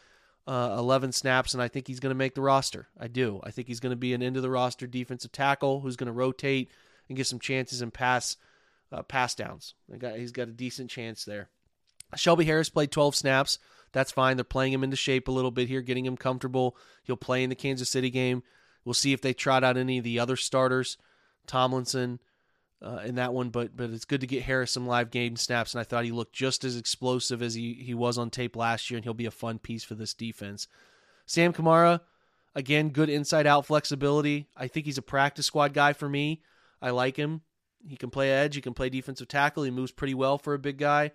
uh, 0.47 0.75
11 0.77 1.11
snaps, 1.11 1.53
and 1.53 1.61
I 1.61 1.67
think 1.67 1.87
he's 1.87 1.99
going 1.99 2.11
to 2.11 2.17
make 2.17 2.35
the 2.35 2.41
roster. 2.41 2.87
I 2.99 3.07
do. 3.07 3.39
I 3.43 3.51
think 3.51 3.67
he's 3.67 3.79
going 3.79 3.91
to 3.91 3.97
be 3.97 4.13
an 4.13 4.23
end 4.23 4.35
of 4.35 4.41
the 4.41 4.49
roster 4.49 4.87
defensive 4.87 5.31
tackle 5.31 5.81
who's 5.81 5.95
going 5.95 6.07
to 6.07 6.13
rotate 6.13 6.71
and 7.07 7.17
get 7.17 7.27
some 7.27 7.39
chances 7.39 7.81
and 7.81 7.93
pass 7.93 8.37
uh, 8.91 9.03
pass 9.03 9.35
downs. 9.35 9.75
He's 10.15 10.31
got 10.31 10.47
a 10.47 10.51
decent 10.51 10.89
chance 10.89 11.25
there. 11.25 11.49
Shelby 12.15 12.45
Harris 12.45 12.69
played 12.69 12.91
12 12.91 13.15
snaps. 13.15 13.59
That's 13.91 14.11
fine. 14.11 14.37
They're 14.37 14.43
playing 14.43 14.73
him 14.73 14.83
into 14.83 14.97
shape 14.97 15.27
a 15.27 15.31
little 15.31 15.51
bit 15.51 15.67
here, 15.67 15.81
getting 15.81 16.05
him 16.05 16.17
comfortable. 16.17 16.77
He'll 17.03 17.15
play 17.17 17.43
in 17.43 17.49
the 17.49 17.55
Kansas 17.55 17.89
City 17.89 18.09
game. 18.09 18.43
We'll 18.83 18.93
see 18.93 19.13
if 19.13 19.21
they 19.21 19.33
trot 19.33 19.63
out 19.63 19.77
any 19.77 19.97
of 19.97 20.03
the 20.03 20.19
other 20.19 20.35
starters. 20.35 20.97
Tomlinson, 21.47 22.19
uh, 22.81 23.01
in 23.05 23.15
that 23.15 23.33
one, 23.33 23.49
but 23.49 23.75
but 23.75 23.89
it's 23.89 24.05
good 24.05 24.21
to 24.21 24.27
get 24.27 24.43
Harris 24.43 24.71
some 24.71 24.87
live 24.87 25.11
game 25.11 25.35
snaps, 25.35 25.73
and 25.73 25.81
I 25.81 25.83
thought 25.83 26.05
he 26.05 26.11
looked 26.11 26.33
just 26.33 26.63
as 26.63 26.77
explosive 26.77 27.41
as 27.41 27.55
he, 27.55 27.73
he 27.73 27.93
was 27.93 28.17
on 28.17 28.29
tape 28.29 28.55
last 28.55 28.89
year, 28.89 28.97
and 28.97 29.03
he'll 29.03 29.13
be 29.13 29.25
a 29.25 29.31
fun 29.31 29.59
piece 29.59 29.83
for 29.83 29.95
this 29.95 30.13
defense. 30.13 30.67
Sam 31.25 31.53
Kamara, 31.53 32.01
again, 32.53 32.89
good 32.89 33.09
inside 33.09 33.47
out 33.47 33.65
flexibility. 33.65 34.47
I 34.55 34.67
think 34.67 34.85
he's 34.85 34.97
a 34.97 35.03
practice 35.03 35.45
squad 35.45 35.73
guy 35.73 35.93
for 35.93 36.07
me. 36.07 36.41
I 36.81 36.91
like 36.91 37.15
him. 37.15 37.41
He 37.87 37.97
can 37.97 38.09
play 38.09 38.31
edge, 38.31 38.55
he 38.55 38.61
can 38.61 38.73
play 38.73 38.89
defensive 38.89 39.27
tackle, 39.27 39.63
he 39.63 39.71
moves 39.71 39.91
pretty 39.91 40.13
well 40.13 40.37
for 40.37 40.53
a 40.53 40.59
big 40.59 40.77
guy. 40.77 41.11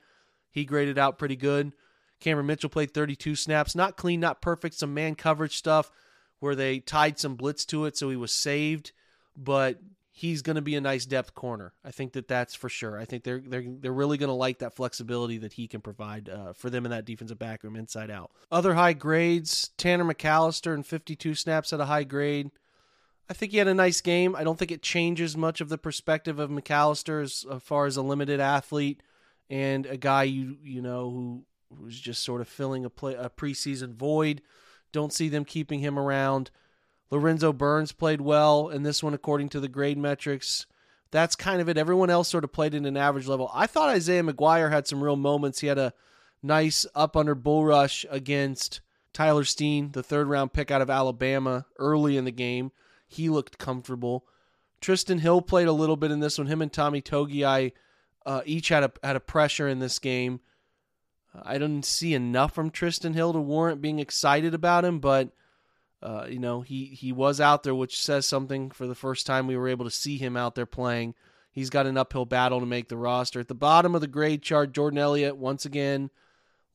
He 0.51 0.65
graded 0.65 0.99
out 0.99 1.19
pretty 1.19 1.37
good. 1.37 1.73
Cameron 2.21 2.47
Mitchell 2.47 2.71
played 2.71 2.93
32 2.93 3.35
snaps, 3.35 3.75
not 3.75 3.97
clean, 3.97 4.21
not 4.21 4.43
perfect, 4.43 4.75
some 4.75 4.93
man 4.93 5.15
coverage 5.15 5.57
stuff 5.57 5.91
where 6.39 6.55
they 6.55 6.81
tied 6.81 7.19
some 7.19 7.35
blitz 7.35 7.65
to 7.67 7.85
it, 7.85 7.97
so 7.97 8.11
he 8.11 8.17
was 8.17 8.33
saved, 8.33 8.93
but 9.37 9.79
he's 10.11 10.43
going 10.43 10.57
to 10.57 10.63
be 10.63 10.75
a 10.75 10.81
nice 10.81 11.07
depth 11.07 11.35
corner. 11.35 11.73
I 11.85 11.91
think 11.93 12.13
that 12.13 12.29
that's 12.29 12.55
for 12.55 12.69
sure. 12.69 12.99
I 12.99 13.05
think 13.05 13.25
they're 13.25 13.41
they're 13.41 13.65
they're 13.67 13.93
really 13.93 14.19
going 14.19 14.29
to 14.29 14.35
like 14.35 14.59
that 14.59 14.75
flexibility 14.75 15.39
that 15.39 15.55
he 15.55 15.67
can 15.67 15.81
provide 15.81 16.29
uh, 16.29 16.53
for 16.53 16.69
them 16.69 16.85
in 16.85 16.91
that 16.91 17.05
defensive 17.05 17.39
back 17.39 17.63
room 17.63 17.77
inside 17.77 18.11
out. 18.11 18.31
Other 18.51 18.75
high 18.75 18.93
grades: 18.93 19.71
Tanner 19.79 20.05
McCalister 20.05 20.75
and 20.75 20.85
52 20.85 21.35
snaps 21.35 21.73
at 21.73 21.81
a 21.81 21.87
high 21.87 22.05
grade. 22.05 22.51
I 23.31 23.33
think 23.33 23.53
he 23.53 23.59
had 23.59 23.69
a 23.69 23.75
nice 23.75 24.01
game. 24.01 24.35
I 24.35 24.43
don't 24.43 24.59
think 24.59 24.73
it 24.73 24.83
changes 24.83 25.37
much 25.37 25.61
of 25.61 25.69
the 25.69 25.79
perspective 25.79 26.41
of 26.41 26.51
McCalister 26.51 27.23
as, 27.23 27.47
as 27.49 27.63
far 27.63 27.87
as 27.87 27.97
a 27.97 28.03
limited 28.03 28.41
athlete 28.41 29.05
and 29.49 29.87
a 29.87 29.97
guy 29.97 30.25
you 30.25 30.57
you 30.65 30.83
know 30.83 31.11
who 31.11 31.45
was 31.85 31.99
just 31.99 32.25
sort 32.25 32.41
of 32.41 32.49
filling 32.49 32.85
a 32.85 32.91
play 32.91 33.15
a 33.15 33.31
preseason 33.31 33.95
void. 33.95 34.43
Don't 34.91 35.13
see 35.13 35.29
them 35.29 35.45
keeping 35.45 35.79
him 35.79 35.97
around. 35.97 36.51
Lorenzo 37.13 37.53
Burns 37.53 37.93
played 37.93 38.21
well 38.21 38.69
in 38.69 38.83
this 38.83 39.01
one, 39.01 39.15
according 39.15 39.49
to 39.51 39.61
the 39.61 39.69
grade 39.69 39.99
metrics. 39.99 40.67
That's 41.13 41.37
kind 41.37 41.61
of 41.61 41.69
it. 41.69 41.79
Everyone 41.79 42.11
else 42.11 42.29
sort 42.29 42.43
of 42.43 42.53
played 42.53 42.75
in 42.75 42.85
an 42.85 42.97
average 42.97 43.29
level. 43.29 43.49
I 43.55 43.69
thought 43.69 43.89
Isaiah 43.91 44.25
McGuire 44.25 44.73
had 44.73 44.89
some 44.89 45.03
real 45.03 45.17
moments. 45.17 45.61
He 45.61 45.69
had 45.69 45.79
a 45.79 45.93
nice 46.43 46.85
up 46.97 47.17
under 47.17 47.37
bull 47.37 47.65
rush 47.65 48.05
against 48.11 48.81
Tyler 49.13 49.45
Steen, 49.45 49.93
the 49.93 50.03
third 50.03 50.27
round 50.27 50.53
pick 50.53 50.73
out 50.73 50.83
of 50.83 50.91
Alabama, 50.91 51.67
early 51.79 52.17
in 52.17 52.25
the 52.25 52.33
game. 52.33 52.73
He 53.11 53.29
looked 53.29 53.59
comfortable. 53.59 54.25
Trysten 54.81 55.21
Hill 55.21 55.43
played 55.43 55.69
a 55.69 55.73
little 55.73 55.97
bit 55.97 56.11
in 56.11 56.21
this 56.21 56.39
one. 56.39 56.47
Him 56.47 56.63
and 56.63 56.73
Tommy 56.73 57.03
Togiai 57.03 57.73
uh, 58.25 58.43
each 58.47 58.69
had 58.69 58.85
a 58.85 58.93
had 59.03 59.17
a 59.17 59.21
pressure 59.21 59.69
in 59.69 59.81
this 59.81 59.99
game. 59.99 60.41
I 61.43 61.55
didn't 61.59 61.85
see 61.85 62.15
enough 62.15 62.55
from 62.55 62.71
Trysten 62.71 63.15
Hill 63.15 63.33
to 63.33 63.41
warrant 63.41 63.83
being 63.83 63.99
excited 63.99 64.55
about 64.55 64.85
him, 64.85 65.01
but 65.01 65.31
uh, 66.03 66.27
you 66.29 66.39
know, 66.39 66.61
he 66.61 66.87
he 66.87 67.13
was 67.13 67.41
out 67.41 67.63
there, 67.63 67.75
which 67.75 68.01
says 68.01 68.27
something. 68.27 68.71
For 68.71 68.87
the 68.87 68.95
first 68.95 69.27
time, 69.27 69.47
we 69.47 69.57
were 69.57 69.69
able 69.69 69.85
to 69.85 69.91
see 69.91 70.17
him 70.17 70.37
out 70.37 70.55
there 70.55 70.67
playing. 70.67 71.15
He's 71.53 71.71
got 71.71 71.87
an 71.87 71.99
uphill 71.99 72.25
battle 72.25 72.61
to 72.61 72.67
make 72.67 72.89
the 72.89 72.97
roster. 72.97 73.41
At 73.41 73.49
the 73.49 73.55
bottom 73.55 73.95
of 73.95 74.01
the 74.01 74.07
grade 74.07 74.43
chart, 74.43 74.73
Jordan 74.73 74.99
Elliott 74.99 75.37
once 75.37 75.65
again, 75.65 76.11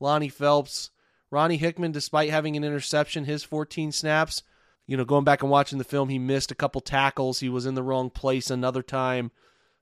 Lonnie 0.00 0.28
Phelps, 0.28 0.90
Ronnie 1.30 1.56
Hickman, 1.56 1.92
despite 1.92 2.30
having 2.30 2.56
an 2.56 2.64
interception, 2.64 3.24
his 3.24 3.42
14 3.42 3.90
snaps. 3.90 4.42
You 4.86 4.96
know, 4.96 5.04
going 5.04 5.24
back 5.24 5.42
and 5.42 5.50
watching 5.50 5.78
the 5.78 5.84
film, 5.84 6.08
he 6.08 6.18
missed 6.18 6.50
a 6.50 6.56
couple 6.56 6.80
tackles. 6.80 7.40
He 7.40 7.48
was 7.48 7.66
in 7.66 7.74
the 7.74 7.82
wrong 7.82 8.10
place 8.10 8.50
another 8.50 8.82
time. 8.82 9.32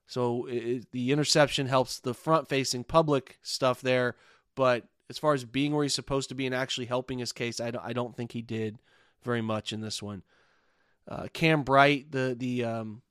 So 0.07 0.47
it, 0.47 0.91
the 0.93 1.13
interception 1.13 1.67
helps 1.67 1.99
the 1.99 2.15
front-facing 2.15 2.85
public 2.85 3.39
stuff 3.43 3.81
there, 3.81 4.17
but 4.55 4.87
as 5.09 5.19
far 5.19 5.35
as 5.35 5.45
being 5.45 5.75
where 5.75 5.83
he's 5.83 5.95
supposed 5.95 6.29
to 6.31 6.35
be 6.35 6.47
and 6.47 6.55
actually 6.55 6.87
helping 6.87 7.19
his 7.19 7.33
case, 7.33 7.61
I 7.61 7.71
don't, 7.71 7.85
I 7.85 7.93
don't 7.93 8.17
think 8.17 8.33
he 8.33 8.43
did 8.43 8.79
very 9.23 9.43
much 9.43 9.73
in 9.73 9.81
this 9.81 10.03
one. 10.03 10.23
Uh, 11.07 11.27
Cam 11.33 11.63
Bright, 11.63 12.13
the 12.13 12.35
the 12.39 12.65
um, 12.65 13.03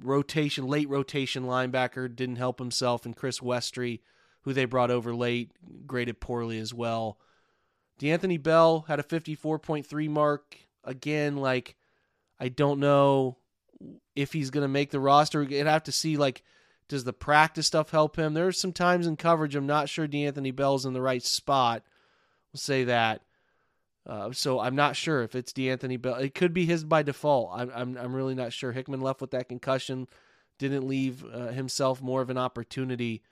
rotation 0.00 0.66
late 0.66 0.88
rotation 0.88 1.44
linebacker, 1.44 2.14
didn't 2.14 2.36
help 2.36 2.58
himself, 2.58 3.04
and 3.04 3.16
Chris 3.16 3.40
Westry, 3.40 4.00
who 4.42 4.52
they 4.52 4.64
brought 4.64 4.92
over 4.92 5.14
late, 5.14 5.50
graded 5.86 6.20
poorly 6.20 6.58
as 6.58 6.72
well. 6.72 7.18
D'Anthony 7.98 8.36
Bell 8.36 8.84
had 8.88 9.00
a 9.00 9.02
54.3 9.02 10.08
mark. 10.08 10.58
Again, 10.86 11.36
like 11.36 11.76
I 12.40 12.48
don't 12.48 12.80
know 12.80 13.36
if 14.14 14.32
he's 14.32 14.50
going 14.50 14.62
to 14.62 14.68
make 14.68 14.90
the 14.90 15.00
roster. 15.00 15.42
You'd 15.42 15.66
have 15.66 15.84
to 15.84 15.92
see 15.92 16.16
like 16.16 16.42
does 16.88 17.04
the 17.04 17.12
practice 17.12 17.66
stuff 17.66 17.90
help 17.90 18.16
him? 18.16 18.34
There's 18.34 18.58
some 18.60 18.72
times 18.72 19.06
in 19.06 19.16
coverage 19.16 19.56
I'm 19.56 19.66
not 19.66 19.88
sure 19.88 20.06
D'Anthony 20.06 20.52
Bell's 20.52 20.86
in 20.86 20.92
the 20.92 21.02
right 21.02 21.22
spot. 21.22 21.82
We'll 22.52 22.60
say 22.60 22.84
that. 22.84 23.22
Uh, 24.06 24.30
so 24.30 24.60
I'm 24.60 24.76
not 24.76 24.94
sure 24.94 25.22
if 25.22 25.34
it's 25.34 25.52
D'Anthony 25.52 25.96
Bell. 25.96 26.14
It 26.14 26.34
could 26.34 26.54
be 26.54 26.64
his 26.64 26.84
by 26.84 27.02
default. 27.02 27.50
I'm 27.54 27.70
I'm, 27.74 27.96
I'm 27.96 28.14
really 28.14 28.34
not 28.34 28.52
sure. 28.52 28.72
Hickman 28.72 29.00
left 29.00 29.20
with 29.20 29.32
that 29.32 29.48
concussion, 29.48 30.06
didn't 30.58 30.86
leave 30.86 31.24
uh, 31.24 31.48
himself 31.48 32.00
more 32.00 32.22
of 32.22 32.30
an 32.30 32.38
opportunity 32.38 33.22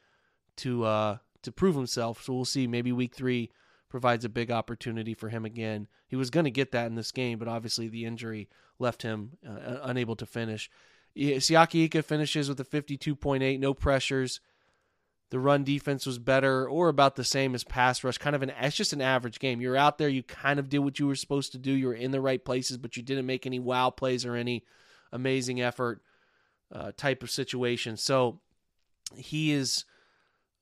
to 0.57 0.85
uh, 0.85 1.19
to 1.43 1.53
prove 1.53 1.77
himself. 1.77 2.25
So 2.25 2.35
we'll 2.35 2.45
see. 2.45 2.67
Maybe 2.67 2.91
week 2.91 3.15
three 3.15 3.51
provides 3.95 4.25
a 4.25 4.29
big 4.29 4.51
opportunity 4.51 5.15
for 5.15 5.29
him 5.29 5.45
again. 5.45 5.87
He 6.09 6.17
was 6.17 6.29
going 6.29 6.43
to 6.47 6.51
get 6.51 6.73
that 6.73 6.89
in 6.89 6.97
this 6.97 7.13
game, 7.13 7.39
but 7.39 7.47
obviously 7.47 7.87
the 7.87 8.07
injury 8.07 8.49
left 8.81 9.03
him 9.03 9.39
uh, 9.49 9.77
unable 9.85 10.17
to 10.17 10.27
finish. 10.27 10.69
Siaki 11.17 11.85
Ika 11.85 12.03
finishes 12.03 12.49
with 12.49 12.59
a 12.59 12.65
52.8, 12.65 13.61
no 13.61 13.73
pressures. 13.73 14.41
The 15.31 15.39
run 15.39 15.63
defense 15.63 16.07
was 16.07 16.19
better 16.19 16.69
or 16.69 16.89
about 16.89 17.15
the 17.15 17.23
same 17.23 17.55
as 17.55 17.63
pass 17.63 18.03
rush. 18.03 18.19
Kind 18.19 18.35
of 18.35 18.43
an 18.43 18.51
it's 18.61 18.75
just 18.75 18.93
an 18.93 19.01
average 19.01 19.39
game. 19.39 19.61
You're 19.61 19.77
out 19.77 19.99
there, 19.99 20.09
you 20.09 20.25
kind 20.25 20.59
of 20.59 20.69
did 20.69 20.81
what 20.81 20.99
you 20.99 21.07
were 21.07 21.15
supposed 21.15 21.53
to 21.53 21.59
do. 21.59 21.71
You 21.71 21.87
were 21.87 21.95
in 21.95 22.11
the 22.11 22.21
right 22.21 22.45
places, 22.45 22.79
but 22.79 22.97
you 22.97 23.03
didn't 23.05 23.27
make 23.27 23.47
any 23.47 23.61
wow 23.61 23.91
plays 23.91 24.25
or 24.25 24.35
any 24.35 24.65
amazing 25.13 25.63
effort 25.63 26.03
uh, 26.73 26.91
type 26.97 27.23
of 27.23 27.31
situation. 27.31 27.97
So 27.97 28.41
he 29.15 29.53
is 29.53 29.85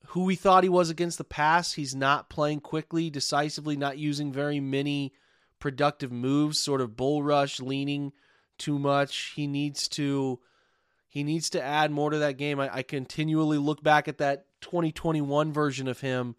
who 0.08 0.24
we 0.24 0.36
thought 0.36 0.64
he 0.64 0.68
was 0.68 0.90
against 0.90 1.18
the 1.18 1.24
pass. 1.24 1.74
He's 1.74 1.94
not 1.94 2.28
playing 2.28 2.60
quickly, 2.60 3.10
decisively, 3.10 3.76
not 3.76 3.98
using 3.98 4.32
very 4.32 4.60
many 4.60 5.12
productive 5.58 6.12
moves, 6.12 6.58
sort 6.58 6.80
of 6.80 6.96
bull 6.96 7.22
rush, 7.22 7.60
leaning 7.60 8.12
too 8.58 8.78
much. 8.78 9.32
He 9.36 9.46
needs 9.46 9.88
to 9.88 10.40
he 11.08 11.24
needs 11.24 11.50
to 11.50 11.62
add 11.62 11.90
more 11.90 12.10
to 12.10 12.18
that 12.18 12.38
game. 12.38 12.58
I, 12.58 12.76
I 12.76 12.82
continually 12.82 13.58
look 13.58 13.82
back 13.82 14.08
at 14.08 14.18
that 14.18 14.46
2021 14.62 15.52
version 15.52 15.86
of 15.86 16.00
him 16.00 16.36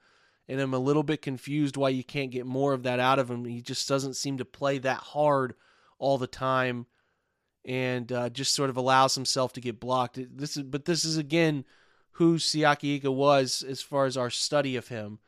and 0.48 0.60
I'm 0.60 0.74
a 0.74 0.80
little 0.80 1.04
bit 1.04 1.22
confused 1.22 1.78
why 1.78 1.90
you 1.90 2.04
can't 2.04 2.32
get 2.32 2.46
more 2.46 2.74
of 2.74 2.84
that 2.84 3.00
out 3.00 3.20
of 3.20 3.30
him. 3.30 3.46
He 3.46 3.62
just 3.62 3.88
doesn't 3.88 4.16
seem 4.16 4.40
to 4.40 4.46
play 4.46 4.80
that 4.80 4.98
hard 4.98 5.54
all 6.00 6.18
the 6.18 6.28
time 6.28 6.88
and 7.66 8.12
uh, 8.12 8.30
just 8.30 8.54
sort 8.54 8.70
of 8.70 8.78
allows 8.78 9.16
himself 9.16 9.54
to 9.54 9.62
get 9.62 9.80
blocked. 9.80 10.20
This 10.36 10.58
is, 10.58 10.64
but 10.64 10.86
this 10.86 11.06
is 11.06 11.18
again 11.18 11.66
who 12.14 12.38
Siaki 12.38 12.96
Ika 12.96 13.12
was 13.12 13.64
as 13.68 13.82
far 13.82 14.06
as 14.06 14.18
our 14.18 14.30
study 14.30 14.76
of 14.76 14.88
him, 14.88 15.20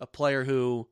a 0.00 0.06
player 0.06 0.44
who 0.44 0.88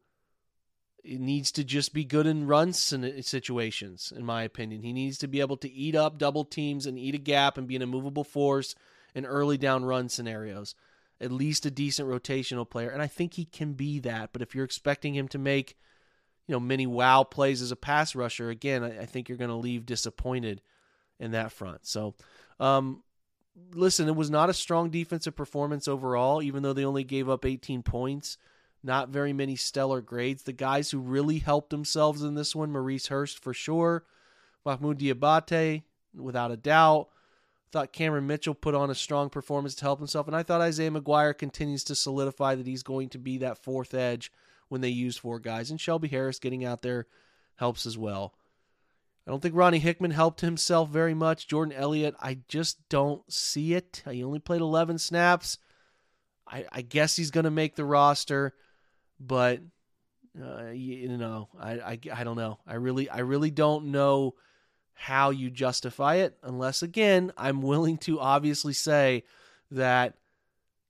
needs 1.05 1.51
to 1.53 1.65
just 1.65 1.93
be 1.93 2.05
good 2.05 2.27
in 2.27 2.47
run 2.47 2.73
situations, 2.73 4.13
in 4.15 4.25
my 4.25 4.43
opinion. 4.43 4.83
He 4.83 4.93
needs 4.93 5.19
to 5.19 5.29
be 5.29 5.41
able 5.41 5.57
to 5.59 5.71
eat 5.71 5.97
up 5.97 6.19
double 6.19 6.45
teams 6.45 6.87
and 6.87 6.99
eat 6.99 7.15
a 7.15 7.19
gap 7.19 7.59
and 7.59 7.67
be 7.67 7.77
an 7.77 7.83
immovable 7.83 8.25
force 8.25 8.75
in 9.15 9.27
early 9.27 9.59
down 9.59 9.85
run 9.85 10.09
scenarios 10.09 10.75
at 11.23 11.31
least 11.31 11.65
a 11.65 11.71
decent 11.71 12.09
rotational 12.09 12.69
player, 12.69 12.91
and 12.91 13.01
I 13.01 13.07
think 13.07 13.35
he 13.35 13.45
can 13.45 13.75
be 13.75 14.01
that. 14.01 14.31
But 14.33 14.43
if 14.43 14.55
you're 14.55 14.65
expecting 14.65 15.15
him 15.15 15.29
to 15.29 15.39
make, 15.39 15.79
you 16.49 16.53
know, 16.53 16.61
many 16.61 16.87
wow 16.87 17.23
plays 17.23 17.63
as 17.63 17.71
a 17.71 17.77
pass 17.77 18.17
rusher, 18.17 18.51
again, 18.51 18.83
I, 18.83 19.03
I 19.03 19.07
think 19.07 19.29
you're 19.29 19.39
going 19.39 19.49
to 19.49 19.57
leave 19.57 19.87
disappointed 19.87 20.61
in 21.21 21.31
that 21.31 21.53
front. 21.53 21.87
So, 21.87 22.15
um, 22.59 23.05
listen, 23.75 24.09
it 24.09 24.17
was 24.17 24.31
not 24.31 24.51
a 24.51 24.55
strong 24.55 24.91
defensive 24.91 25.37
performance 25.37 25.89
overall, 25.89 26.43
even 26.43 26.63
though 26.63 26.73
they 26.73 26.85
only 26.85 27.05
gave 27.05 27.29
up 27.29 27.45
18 27.45 27.83
points. 27.83 28.39
Not 28.83 29.11
very 29.11 29.33
many 29.33 29.55
stellar 29.55 30.01
grades. 30.01 30.43
The 30.43 30.53
guys 30.53 30.91
who 30.91 30.99
really 30.99 31.39
helped 31.39 31.71
themselves 31.71 32.23
in 32.23 32.35
this 32.35 32.55
one, 32.55 32.73
Maurice 32.73 33.07
Hurst 33.07 33.39
for 33.39 33.55
sure, 33.55 34.05
Mohamoud 34.67 34.99
Diabate, 34.99 35.85
without 36.15 36.51
a 36.51 36.57
doubt. 36.57 37.09
Thought 37.71 37.93
Cameron 37.93 38.27
Mitchell 38.27 38.55
put 38.55 38.75
on 38.75 38.91
a 38.91 38.95
strong 38.95 39.31
performance 39.31 39.75
to 39.77 39.85
help 39.85 39.99
himself, 39.99 40.27
and 40.27 40.37
I 40.37 40.43
thought 40.43 40.61
Isaiah 40.61 40.91
McGuire 40.91 41.37
continues 41.37 41.85
to 41.85 41.95
solidify 41.95 42.57
that 42.57 42.67
he's 42.67 42.83
going 42.83 43.09
to 43.11 43.19
be 43.19 43.39
that 43.39 43.57
fourth 43.57 43.95
edge 43.95 44.31
when 44.69 44.81
they 44.81 44.89
use 44.89 45.17
four 45.17 45.39
guys, 45.39 45.71
and 45.71 45.81
Shelby 45.81 46.09
Harris 46.09 46.39
getting 46.39 46.65
out 46.65 46.83
there 46.83 47.07
helps 47.57 47.87
as 47.87 47.97
well. 47.97 48.35
I 49.27 49.31
don't 49.31 49.41
think 49.41 49.55
Ronnie 49.55 49.79
Hickman 49.79 50.11
helped 50.11 50.41
himself 50.41 50.89
very 50.89 51.15
much. 51.15 51.47
Jordan 51.47 51.75
Elliott, 51.77 52.17
I 52.21 52.39
just 52.49 52.89
don't 52.89 53.23
see 53.33 53.75
it. 53.75 54.03
He 54.11 54.25
only 54.25 54.41
played 54.41 54.61
11 54.61 54.99
snaps. 54.99 55.59
I, 56.47 56.67
I 56.73 56.83
guess 56.83 57.15
he's 57.15 57.31
going 57.31 57.45
to 57.45 57.51
make 57.51 57.77
the 57.77 57.85
roster, 57.85 58.55
but 59.21 59.61
uh, 60.41 60.71
you, 60.71 61.09
know, 61.17 61.49
I, 61.59 61.73
I 61.73 61.99
I 62.15 62.25
don't 62.25 62.37
know. 62.37 62.59
I 62.67 62.75
really 62.75 63.09
I 63.09 63.21
really 63.21 63.51
don't 63.51 63.87
know 63.87 64.35
how 64.95 65.31
you 65.31 65.51
justify 65.51 66.17
it 66.17 66.39
unless 66.43 66.83
again 66.83 67.33
I'm 67.37 67.63
willing 67.63 67.99
to 67.99 68.21
obviously 68.21 68.73
say 68.73 69.25
that 69.71 70.15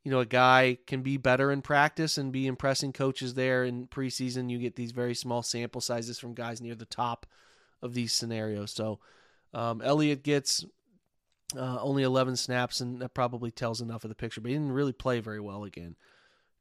you 0.05 0.11
know 0.11 0.21
a 0.21 0.27
guy 0.27 0.79
can 0.87 1.03
be 1.03 1.17
better 1.17 1.51
in 1.51 1.63
practice 1.63 2.19
and 2.19 2.33
be 2.33 2.47
impressing 2.47 2.93
coaches 2.93 3.35
there 3.35 3.65
in 3.65 3.87
preseason 3.87 4.51
you 4.51 4.59
get 4.59 4.77
these 4.77 4.93
very 4.93 5.15
small 5.15 5.43
sample 5.43 5.81
sizes 5.81 6.19
from 6.19 6.35
guys 6.35 6.61
near 6.61 6.75
the 6.75 6.85
top 6.85 7.27
of 7.83 7.95
these 7.95 8.13
scenarios 8.13 8.71
so 8.71 8.99
um, 9.55 9.83
Elliott 9.83 10.23
gets 10.23 10.65
uh, 11.57 11.79
only 11.81 12.03
11 12.03 12.37
snaps 12.37 12.81
and 12.81 13.01
that 13.01 13.15
probably 13.15 13.51
tells 13.51 13.81
enough 13.81 14.05
of 14.05 14.09
the 14.09 14.15
picture 14.15 14.41
but 14.41 14.49
he 14.49 14.55
didn't 14.55 14.73
really 14.73 14.93
play 14.93 15.21
very 15.21 15.41
well 15.41 15.65
again 15.65 15.97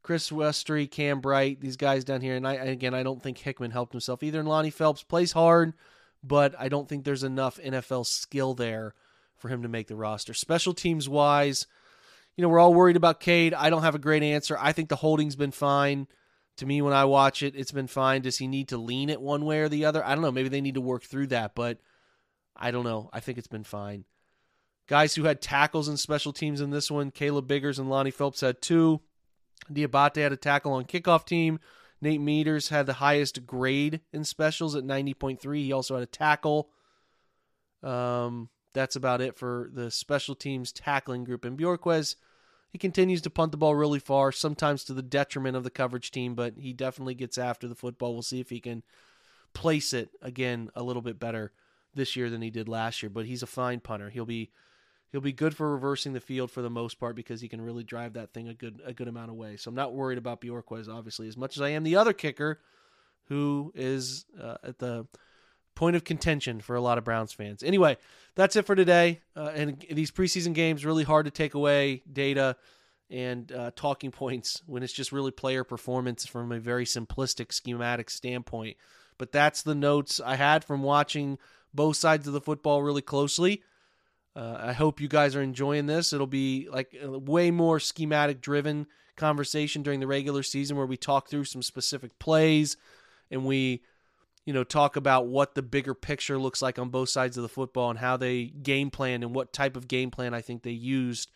Chris 0.04 0.32
Westry, 0.32 0.90
Cam 0.90 1.22
Bright, 1.22 1.62
these 1.62 1.78
guys 1.78 2.04
down 2.04 2.22
here, 2.22 2.36
and 2.36 2.48
I 2.48 2.54
again 2.56 2.94
I 2.94 3.04
don't 3.04 3.22
think 3.22 3.38
Hickman 3.38 3.72
helped 3.72 3.94
himself 3.94 4.24
either. 4.24 4.40
And 4.40 4.50
Lonnie 4.50 4.72
Phelps 4.72 5.04
plays 5.04 5.32
hard, 5.32 5.74
but 6.24 6.56
I 6.58 6.70
don't 6.70 6.90
think 6.90 7.04
there's 7.04 7.24
enough 7.24 7.60
NFL 7.64 8.06
skill 8.06 8.54
there 8.54 8.94
for 9.38 9.50
him 9.50 9.64
to 9.64 9.70
make 9.70 9.88
the 9.88 9.96
roster. 9.96 10.34
Special 10.34 10.74
teams 10.74 11.08
wise, 11.08 11.68
you 12.36 12.42
know, 12.42 12.50
we're 12.50 12.60
all 12.60 12.74
worried 12.74 12.96
about 12.96 13.20
Cade. 13.20 13.54
I 13.54 13.70
don't 13.70 13.84
have 13.84 13.96
a 13.96 14.00
great 14.00 14.24
answer. 14.24 14.58
I 14.60 14.72
think 14.72 14.90
the 14.90 14.96
holding's 14.96 15.36
been 15.36 15.52
fine. 15.52 16.08
To 16.58 16.66
me, 16.66 16.82
when 16.82 16.94
I 16.94 17.06
watch 17.06 17.42
it, 17.42 17.56
it's 17.56 17.72
been 17.72 17.88
fine. 17.88 18.22
Does 18.22 18.38
he 18.38 18.48
need 18.48 18.70
to 18.70 18.78
lean 18.78 19.10
it 19.10 19.22
one 19.22 19.46
way 19.46 19.60
or 19.62 19.70
the 19.70 19.86
other? 19.86 20.06
I 20.06 20.14
don't 20.14 20.22
know. 20.22 20.32
Maybe 20.32 20.50
they 20.50 20.62
need 20.62 20.76
to 20.76 20.82
work 20.82 21.04
through 21.04 21.28
that, 21.28 21.56
but 21.56 21.80
I 22.56 22.72
don't 22.72 22.84
know. 22.84 23.10
I 23.12 23.20
think 23.20 23.38
it's 23.38 23.48
been 23.48 23.64
fine. 23.64 24.06
Guys 24.88 25.16
who 25.16 25.24
had 25.24 25.42
tackles 25.42 25.88
and 25.88 26.00
special 26.00 26.34
teams 26.34 26.62
in 26.62 26.70
this 26.70 26.92
one, 26.92 27.12
Caleb 27.12 27.48
Biggers 27.48 27.80
and 27.80 27.90
Lonnie 27.90 28.12
Phelps 28.12 28.42
had 28.42 28.62
two. 28.62 29.02
Diabate 29.72 30.18
had 30.18 30.34
a 30.34 30.38
tackle 30.38 30.74
on 30.74 30.86
kickoff 30.86 31.26
team. 31.26 31.60
Nate 32.02 32.22
Meadors 32.22 32.70
had 32.70 32.88
the 32.88 32.94
highest 32.94 33.46
grade 33.46 34.02
in 34.12 34.24
specials 34.24 34.76
at 34.76 34.84
90.3. 34.84 35.64
He 35.64 35.72
also 35.72 35.96
had 35.96 36.04
a 36.04 36.08
tackle. 36.08 36.70
Um, 37.84 38.50
that's 38.74 38.96
about 38.96 39.22
it 39.22 39.38
for 39.38 39.70
the 39.74 39.92
special 39.92 40.36
teams 40.36 40.72
tackling 40.72 41.24
group. 41.24 41.46
And 41.46 41.58
Bojorquez, 41.58 42.16
he 42.72 42.78
continues 42.78 43.22
to 43.22 43.30
punt 43.30 43.52
the 43.52 43.58
ball 43.58 43.76
really 43.76 44.00
far, 44.00 44.32
sometimes 44.32 44.86
to 44.86 44.94
the 44.94 45.02
detriment 45.02 45.58
of 45.58 45.66
the 45.66 45.70
coverage 45.70 46.10
team, 46.10 46.36
but 46.36 46.54
he 46.58 46.72
definitely 46.72 47.16
gets 47.16 47.38
after 47.38 47.68
the 47.68 47.76
football. 47.76 48.14
We'll 48.14 48.22
see 48.22 48.40
if 48.40 48.50
he 48.50 48.62
can 48.62 48.84
place 49.54 49.92
it 49.92 50.12
again 50.22 50.70
a 50.74 50.82
little 50.82 51.02
bit 51.02 51.20
better 51.20 51.52
this 51.94 52.16
year 52.16 52.30
than 52.30 52.42
he 52.42 52.50
did 52.50 52.70
last 52.70 53.04
year. 53.04 53.10
But 53.10 53.26
he's 53.26 53.44
a 53.44 53.48
fine 53.48 53.82
punter. 53.82 54.10
He'll 54.10 54.26
be 54.26 54.52
he'll 55.12 55.20
be 55.20 55.34
good 55.34 55.54
for 55.54 55.70
reversing 55.70 56.14
the 56.14 56.22
field 56.22 56.50
for 56.50 56.62
the 56.62 56.70
most 56.70 56.98
part 56.98 57.14
because 57.14 57.42
he 57.42 57.50
can 57.50 57.60
really 57.60 57.84
drive 57.84 58.14
that 58.14 58.34
thing 58.34 58.48
a 58.48 58.54
good 58.54 58.82
a 58.86 58.94
good 58.94 59.10
amount 59.10 59.32
of 59.32 59.36
way. 59.36 59.58
So 59.58 59.68
I'm 59.68 59.76
not 59.76 59.94
worried 59.94 60.18
about 60.18 60.40
Bojorquez 60.40 60.88
obviously 60.88 61.28
as 61.28 61.36
much 61.36 61.58
as 61.58 61.62
I 61.62 61.70
am 61.70 61.84
the 61.84 61.98
other 61.98 62.14
kicker, 62.14 62.62
who 63.26 63.74
is 63.76 64.26
uh, 64.42 64.56
at 64.64 64.80
the 64.80 65.08
point 65.82 65.96
of 65.96 66.04
contention 66.04 66.62
for 66.62 66.76
a 66.76 66.80
lot 66.80 67.00
of 67.00 67.04
Browns 67.04 67.34
fans. 67.34 67.64
Anyway, 67.64 67.98
that's 68.36 68.56
it 68.56 68.68
for 68.68 68.76
today. 68.76 69.20
Uh, 69.36 69.50
and 69.56 69.84
these 69.90 70.12
preseason 70.12 70.54
games 70.54 70.86
really 70.86 71.04
hard 71.04 71.26
to 71.26 71.32
take 71.32 71.56
away 71.56 72.04
data 72.14 72.56
and 73.10 73.52
uh, 73.52 73.72
talking 73.76 74.12
points 74.12 74.62
when 74.68 74.84
it's 74.84 74.94
just 74.94 75.12
really 75.12 75.32
player 75.32 75.64
performance 75.64 76.24
from 76.28 76.52
a 76.52 76.60
very 76.60 76.86
simplistic 76.86 77.52
schematic 77.52 78.12
standpoint. 78.12 78.78
But 79.18 79.32
that's 79.32 79.64
the 79.64 79.74
notes 79.74 80.22
I 80.24 80.36
had 80.36 80.64
from 80.64 80.84
watching 80.84 81.40
both 81.74 81.96
sides 81.96 82.28
of 82.28 82.34
the 82.34 82.42
football 82.42 82.84
really 82.84 83.02
closely. 83.02 83.64
Uh, 84.36 84.58
I 84.60 84.74
hope 84.74 85.02
you 85.02 85.08
guys 85.08 85.36
are 85.36 85.42
enjoying 85.42 85.88
this. 85.88 86.14
It'll 86.14 86.28
be 86.28 86.70
like 86.72 86.96
a 87.02 87.18
way 87.18 87.50
more 87.50 87.80
schematic 87.80 88.40
driven 88.40 88.86
conversation 89.16 89.82
during 89.82 90.00
the 90.00 90.06
regular 90.06 90.44
season 90.44 90.78
where 90.78 90.86
we 90.86 90.96
talk 90.96 91.28
through 91.28 91.46
some 91.46 91.64
specific 91.64 92.20
plays 92.20 92.78
and 93.32 93.46
we 93.46 93.82
you 94.46 94.54
know 94.54 94.64
talk 94.64 94.96
about 94.96 95.28
what 95.28 95.56
the 95.56 95.62
bigger 95.62 95.94
picture 95.94 96.38
looks 96.38 96.62
like 96.62 96.80
on 96.80 96.90
both 96.90 97.10
sides 97.10 97.38
of 97.38 97.44
the 97.44 97.50
football 97.50 97.90
and 97.90 98.00
how 98.00 98.18
they 98.18 98.46
game 98.46 98.90
plan 98.90 99.24
and 99.24 99.36
what 99.36 99.54
type 99.54 99.76
of 99.76 99.88
game 99.88 100.12
plan 100.12 100.34
I 100.34 100.42
think 100.42 100.64
they 100.64 100.72
used 100.72 101.30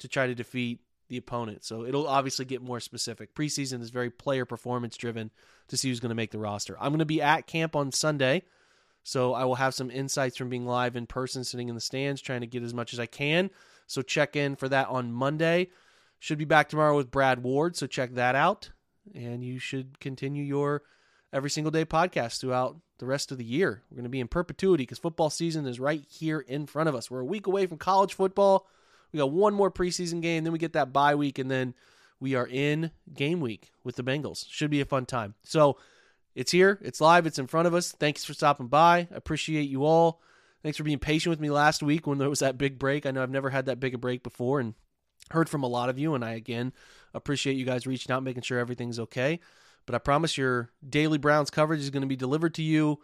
to 0.00 0.08
try 0.08 0.26
to 0.26 0.34
defeat 0.34 0.80
the 1.08 1.16
opponent. 1.16 1.64
So 1.64 1.84
it'll 1.84 2.08
obviously 2.08 2.44
get 2.44 2.62
more 2.62 2.80
specific. 2.80 3.34
Preseason 3.34 3.82
is 3.82 3.90
very 3.90 4.10
player 4.10 4.46
performance 4.46 4.96
driven 4.96 5.30
to 5.68 5.76
see 5.76 5.88
who's 5.88 6.00
going 6.00 6.10
to 6.10 6.14
make 6.14 6.30
the 6.30 6.38
roster. 6.38 6.76
I'm 6.80 6.90
going 6.90 7.00
to 7.00 7.04
be 7.04 7.20
at 7.20 7.46
camp 7.46 7.76
on 7.76 7.92
Sunday. 7.92 8.42
So 9.02 9.34
I 9.34 9.44
will 9.44 9.56
have 9.56 9.74
some 9.74 9.90
insights 9.90 10.36
from 10.36 10.50
being 10.50 10.66
live 10.66 10.94
in 10.94 11.06
person, 11.06 11.42
sitting 11.42 11.68
in 11.68 11.74
the 11.74 11.80
stands, 11.80 12.20
trying 12.20 12.42
to 12.42 12.46
get 12.46 12.62
as 12.62 12.74
much 12.74 12.92
as 12.92 13.00
I 13.00 13.06
can. 13.06 13.50
So 13.86 14.02
check 14.02 14.36
in 14.36 14.56
for 14.56 14.68
that 14.68 14.88
on 14.88 15.12
Monday. 15.12 15.70
Should 16.20 16.38
be 16.38 16.44
back 16.44 16.68
tomorrow 16.68 16.96
with 16.96 17.10
Brad 17.10 17.42
Ward, 17.42 17.76
so 17.76 17.86
check 17.86 18.14
that 18.14 18.34
out. 18.34 18.70
And 19.14 19.42
you 19.42 19.58
should 19.58 19.98
continue 20.00 20.44
your 20.44 20.82
every 21.32 21.50
single 21.50 21.70
day 21.70 21.84
podcast 21.84 22.40
throughout 22.40 22.76
the 22.98 23.06
rest 23.06 23.32
of 23.32 23.38
the 23.38 23.44
year. 23.44 23.82
We're 23.90 23.96
going 23.96 24.04
to 24.04 24.10
be 24.10 24.20
in 24.20 24.28
perpetuity 24.28 24.82
because 24.82 24.98
football 24.98 25.30
season 25.30 25.66
is 25.66 25.80
right 25.80 26.04
here 26.08 26.40
in 26.40 26.66
front 26.66 26.88
of 26.88 26.94
us. 26.94 27.10
We're 27.10 27.20
a 27.20 27.24
week 27.24 27.46
away 27.46 27.66
from 27.66 27.78
college 27.78 28.14
football. 28.14 28.66
We 29.12 29.18
got 29.18 29.32
one 29.32 29.54
more 29.54 29.70
preseason 29.70 30.20
game, 30.22 30.44
then 30.44 30.52
we 30.52 30.58
get 30.58 30.74
that 30.74 30.92
bye 30.92 31.14
week, 31.14 31.38
and 31.38 31.50
then 31.50 31.74
we 32.20 32.34
are 32.34 32.46
in 32.46 32.92
game 33.12 33.40
week 33.40 33.72
with 33.82 33.96
the 33.96 34.04
Bengals. 34.04 34.46
Should 34.48 34.70
be 34.70 34.80
a 34.80 34.84
fun 34.84 35.06
time. 35.06 35.34
So 35.42 35.78
it's 36.34 36.52
here, 36.52 36.78
it's 36.82 37.00
live, 37.00 37.26
it's 37.26 37.38
in 37.38 37.48
front 37.48 37.66
of 37.66 37.74
us. 37.74 37.90
Thanks 37.92 38.24
for 38.24 38.34
stopping 38.34 38.68
by. 38.68 39.08
I 39.10 39.16
appreciate 39.16 39.68
you 39.68 39.84
all. 39.84 40.20
Thanks 40.62 40.76
for 40.76 40.84
being 40.84 40.98
patient 40.98 41.30
with 41.30 41.40
me 41.40 41.50
last 41.50 41.82
week 41.82 42.06
when 42.06 42.18
there 42.18 42.28
was 42.28 42.40
that 42.40 42.58
big 42.58 42.78
break. 42.78 43.06
I 43.06 43.10
know 43.10 43.22
I've 43.22 43.30
never 43.30 43.50
had 43.50 43.66
that 43.66 43.80
big 43.80 43.94
a 43.94 43.98
break 43.98 44.22
before 44.22 44.60
and 44.60 44.74
heard 45.30 45.48
from 45.48 45.62
a 45.62 45.68
lot 45.68 45.88
of 45.88 45.98
you, 45.98 46.14
and 46.14 46.24
I 46.24 46.32
again 46.34 46.72
appreciate 47.14 47.56
you 47.56 47.64
guys 47.64 47.86
reaching 47.86 48.12
out, 48.12 48.22
making 48.22 48.42
sure 48.42 48.58
everything's 48.58 49.00
okay. 49.00 49.40
But 49.86 49.94
I 49.94 49.98
promise 49.98 50.38
your 50.38 50.70
daily 50.88 51.18
Browns 51.18 51.50
coverage 51.50 51.80
is 51.80 51.90
going 51.90 52.02
to 52.02 52.06
be 52.06 52.16
delivered 52.16 52.54
to 52.54 52.62
you 52.62 53.00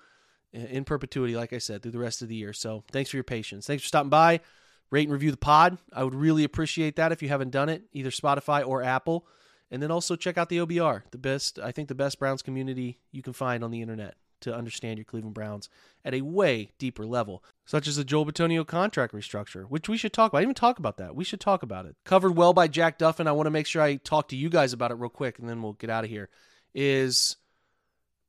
in 0.52 0.84
perpetuity, 0.84 1.36
like 1.36 1.52
I 1.52 1.58
said, 1.58 1.82
through 1.82 1.92
the 1.92 1.98
rest 1.98 2.22
of 2.22 2.28
the 2.28 2.36
year. 2.36 2.52
So 2.52 2.84
thanks 2.92 3.10
for 3.10 3.16
your 3.16 3.24
patience. 3.24 3.66
Thanks 3.66 3.82
for 3.82 3.88
stopping 3.88 4.10
by. 4.10 4.40
Rate 4.90 5.08
and 5.08 5.12
review 5.12 5.32
the 5.32 5.36
pod. 5.36 5.78
I 5.92 6.04
would 6.04 6.14
really 6.14 6.44
appreciate 6.44 6.96
that 6.96 7.10
if 7.10 7.22
you 7.22 7.28
haven't 7.28 7.50
done 7.50 7.68
it, 7.68 7.82
either 7.92 8.10
Spotify 8.10 8.66
or 8.66 8.82
Apple. 8.82 9.26
And 9.70 9.82
then 9.82 9.90
also 9.90 10.14
check 10.14 10.38
out 10.38 10.48
the 10.48 10.58
OBR, 10.58 11.02
the 11.10 11.18
best, 11.18 11.58
I 11.58 11.72
think, 11.72 11.88
the 11.88 11.94
best 11.94 12.20
Browns 12.20 12.40
community 12.40 13.00
you 13.10 13.20
can 13.20 13.32
find 13.32 13.64
on 13.64 13.72
the 13.72 13.82
internet 13.82 14.14
to 14.42 14.54
understand 14.54 14.98
your 14.98 15.04
Cleveland 15.04 15.34
Browns 15.34 15.68
at 16.04 16.14
a 16.14 16.20
way 16.20 16.70
deeper 16.78 17.04
level, 17.04 17.42
such 17.64 17.88
as 17.88 17.96
the 17.96 18.04
Joel 18.04 18.26
Bitonio 18.26 18.64
contract 18.64 19.12
restructure, 19.12 19.64
which 19.64 19.88
we 19.88 19.96
should 19.96 20.12
talk 20.12 20.30
about. 20.30 20.38
I 20.38 20.40
didn't 20.42 20.50
even 20.50 20.54
talk 20.60 20.78
about 20.78 20.98
that. 20.98 21.16
We 21.16 21.24
should 21.24 21.40
talk 21.40 21.64
about 21.64 21.86
it. 21.86 21.96
Covered 22.04 22.36
well 22.36 22.52
by 22.52 22.68
Jack 22.68 22.98
Duffin. 22.98 23.26
I 23.26 23.32
want 23.32 23.46
to 23.46 23.50
make 23.50 23.66
sure 23.66 23.82
I 23.82 23.96
talk 23.96 24.28
to 24.28 24.36
you 24.36 24.48
guys 24.48 24.72
about 24.72 24.92
it 24.92 24.98
real 24.98 25.10
quick, 25.10 25.38
and 25.38 25.48
then 25.48 25.62
we'll 25.62 25.72
get 25.72 25.90
out 25.90 26.04
of 26.04 26.10
here. 26.10 26.28
Is 26.78 27.36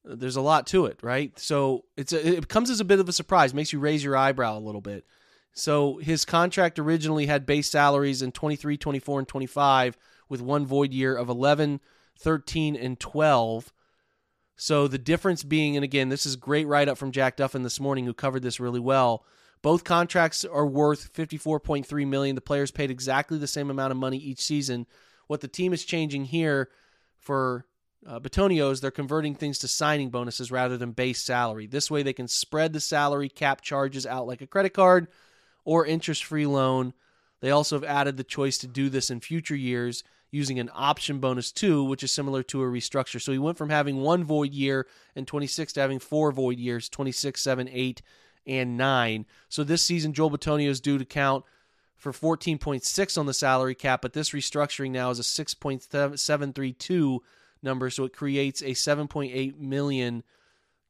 there's 0.05 0.37
a 0.37 0.41
lot 0.41 0.67
to 0.67 0.85
it, 0.85 0.99
right? 1.03 1.37
So 1.37 1.83
it's 1.97 2.13
a, 2.13 2.37
it 2.37 2.47
comes 2.47 2.69
as 2.69 2.79
a 2.79 2.85
bit 2.85 2.99
of 2.99 3.09
a 3.09 3.13
surprise, 3.13 3.53
makes 3.53 3.73
you 3.73 3.79
raise 3.79 4.03
your 4.03 4.15
eyebrow 4.15 4.57
a 4.57 4.59
little 4.59 4.81
bit. 4.81 5.05
So 5.53 5.97
his 5.97 6.23
contract 6.23 6.79
originally 6.79 7.25
had 7.25 7.45
base 7.45 7.69
salaries 7.69 8.21
in 8.21 8.31
23, 8.31 8.77
24, 8.77 9.19
and 9.19 9.27
25 9.27 9.97
with 10.29 10.41
one 10.41 10.65
void 10.65 10.93
year 10.93 11.15
of 11.15 11.29
11, 11.29 11.81
13, 12.19 12.75
and 12.75 12.99
12. 12.99 13.73
So 14.55 14.87
the 14.87 14.97
difference 14.97 15.43
being, 15.43 15.75
and 15.75 15.83
again, 15.83 16.09
this 16.09 16.25
is 16.25 16.35
great 16.35 16.67
write 16.67 16.87
up 16.87 16.97
from 16.97 17.11
Jack 17.11 17.37
Duffin 17.37 17.63
this 17.63 17.79
morning, 17.79 18.05
who 18.05 18.13
covered 18.13 18.43
this 18.43 18.59
really 18.59 18.79
well. 18.79 19.25
Both 19.61 19.83
contracts 19.83 20.45
are 20.45 20.65
worth 20.65 21.11
54.3 21.13 22.07
million. 22.07 22.35
The 22.35 22.41
players 22.41 22.71
paid 22.71 22.91
exactly 22.91 23.37
the 23.37 23.47
same 23.47 23.69
amount 23.69 23.91
of 23.91 23.97
money 23.97 24.17
each 24.17 24.41
season. 24.41 24.85
What 25.27 25.41
the 25.41 25.47
team 25.47 25.73
is 25.73 25.83
changing 25.83 26.25
here 26.25 26.69
for 27.17 27.65
uh, 28.05 28.19
Bitonio 28.19 28.71
is 28.71 28.81
they're 28.81 28.91
converting 28.91 29.35
things 29.35 29.59
to 29.59 29.67
signing 29.67 30.09
bonuses 30.09 30.51
rather 30.51 30.77
than 30.77 30.91
base 30.91 31.21
salary. 31.21 31.67
This 31.67 31.89
way, 31.89 32.03
they 32.03 32.13
can 32.13 32.27
spread 32.27 32.73
the 32.73 32.79
salary 32.79 33.29
cap 33.29 33.61
charges 33.61 34.05
out 34.05 34.27
like 34.27 34.41
a 34.41 34.47
credit 34.47 34.73
card 34.73 35.07
or 35.65 35.85
interest 35.85 36.23
free 36.23 36.45
loan. 36.45 36.93
They 37.39 37.51
also 37.51 37.75
have 37.75 37.83
added 37.83 38.17
the 38.17 38.23
choice 38.23 38.57
to 38.59 38.67
do 38.67 38.89
this 38.89 39.09
in 39.09 39.19
future 39.19 39.55
years 39.55 40.03
using 40.31 40.59
an 40.59 40.69
option 40.73 41.19
bonus 41.19 41.51
too, 41.51 41.83
which 41.83 42.03
is 42.03 42.11
similar 42.11 42.43
to 42.43 42.61
a 42.61 42.65
restructure. 42.65 43.21
So 43.21 43.31
he 43.31 43.37
went 43.37 43.57
from 43.57 43.69
having 43.69 44.01
one 44.01 44.23
void 44.23 44.53
year 44.53 44.87
in 45.15 45.25
26 45.25 45.73
to 45.73 45.81
having 45.81 45.99
four 45.99 46.31
void 46.31 46.57
years 46.59 46.89
26, 46.89 47.41
7, 47.41 47.69
8, 47.71 48.01
and 48.45 48.77
9. 48.77 49.25
So 49.49 49.63
this 49.63 49.83
season, 49.83 50.13
Joel 50.13 50.31
Bitonio 50.31 50.69
is 50.69 50.81
due 50.81 50.97
to 50.97 51.05
count 51.05 51.45
for 51.95 52.11
14.6 52.11 53.17
on 53.17 53.25
the 53.25 53.33
salary 53.33 53.75
cap, 53.75 54.01
but 54.01 54.13
this 54.13 54.29
restructuring 54.31 54.91
now 54.91 55.09
is 55.09 55.19
a 55.19 55.23
6.732 55.23 57.19
number, 57.61 57.89
so 57.89 58.05
it 58.05 58.13
creates 58.13 58.61
a 58.61 58.71
7.8 58.71 59.57
million 59.57 60.23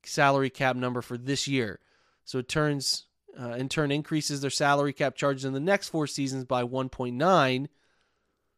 salary 0.04 0.50
cap 0.50 0.76
number 0.76 1.02
for 1.02 1.18
this 1.18 1.48
year. 1.48 1.80
So 2.26 2.40
it 2.40 2.48
turns 2.48 3.06
uh, 3.40 3.52
in 3.52 3.70
turn 3.70 3.92
increases 3.92 4.42
their 4.42 4.50
salary 4.50 4.94
cap 4.94 5.16
charges 5.16 5.46
in 5.46 5.54
the 5.54 5.60
next 5.60 5.90
four 5.90 6.08
seasons 6.08 6.46
by 6.46 6.64
1.9. 6.64 7.68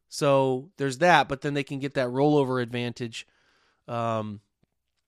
So 0.08 0.70
there's 0.78 1.00
that, 1.00 1.28
but 1.28 1.42
then 1.42 1.54
they 1.54 1.64
can 1.64 1.80
get 1.80 1.94
that 1.96 2.08
rollover 2.08 2.62
advantage. 2.62 3.28
Um, 3.88 4.42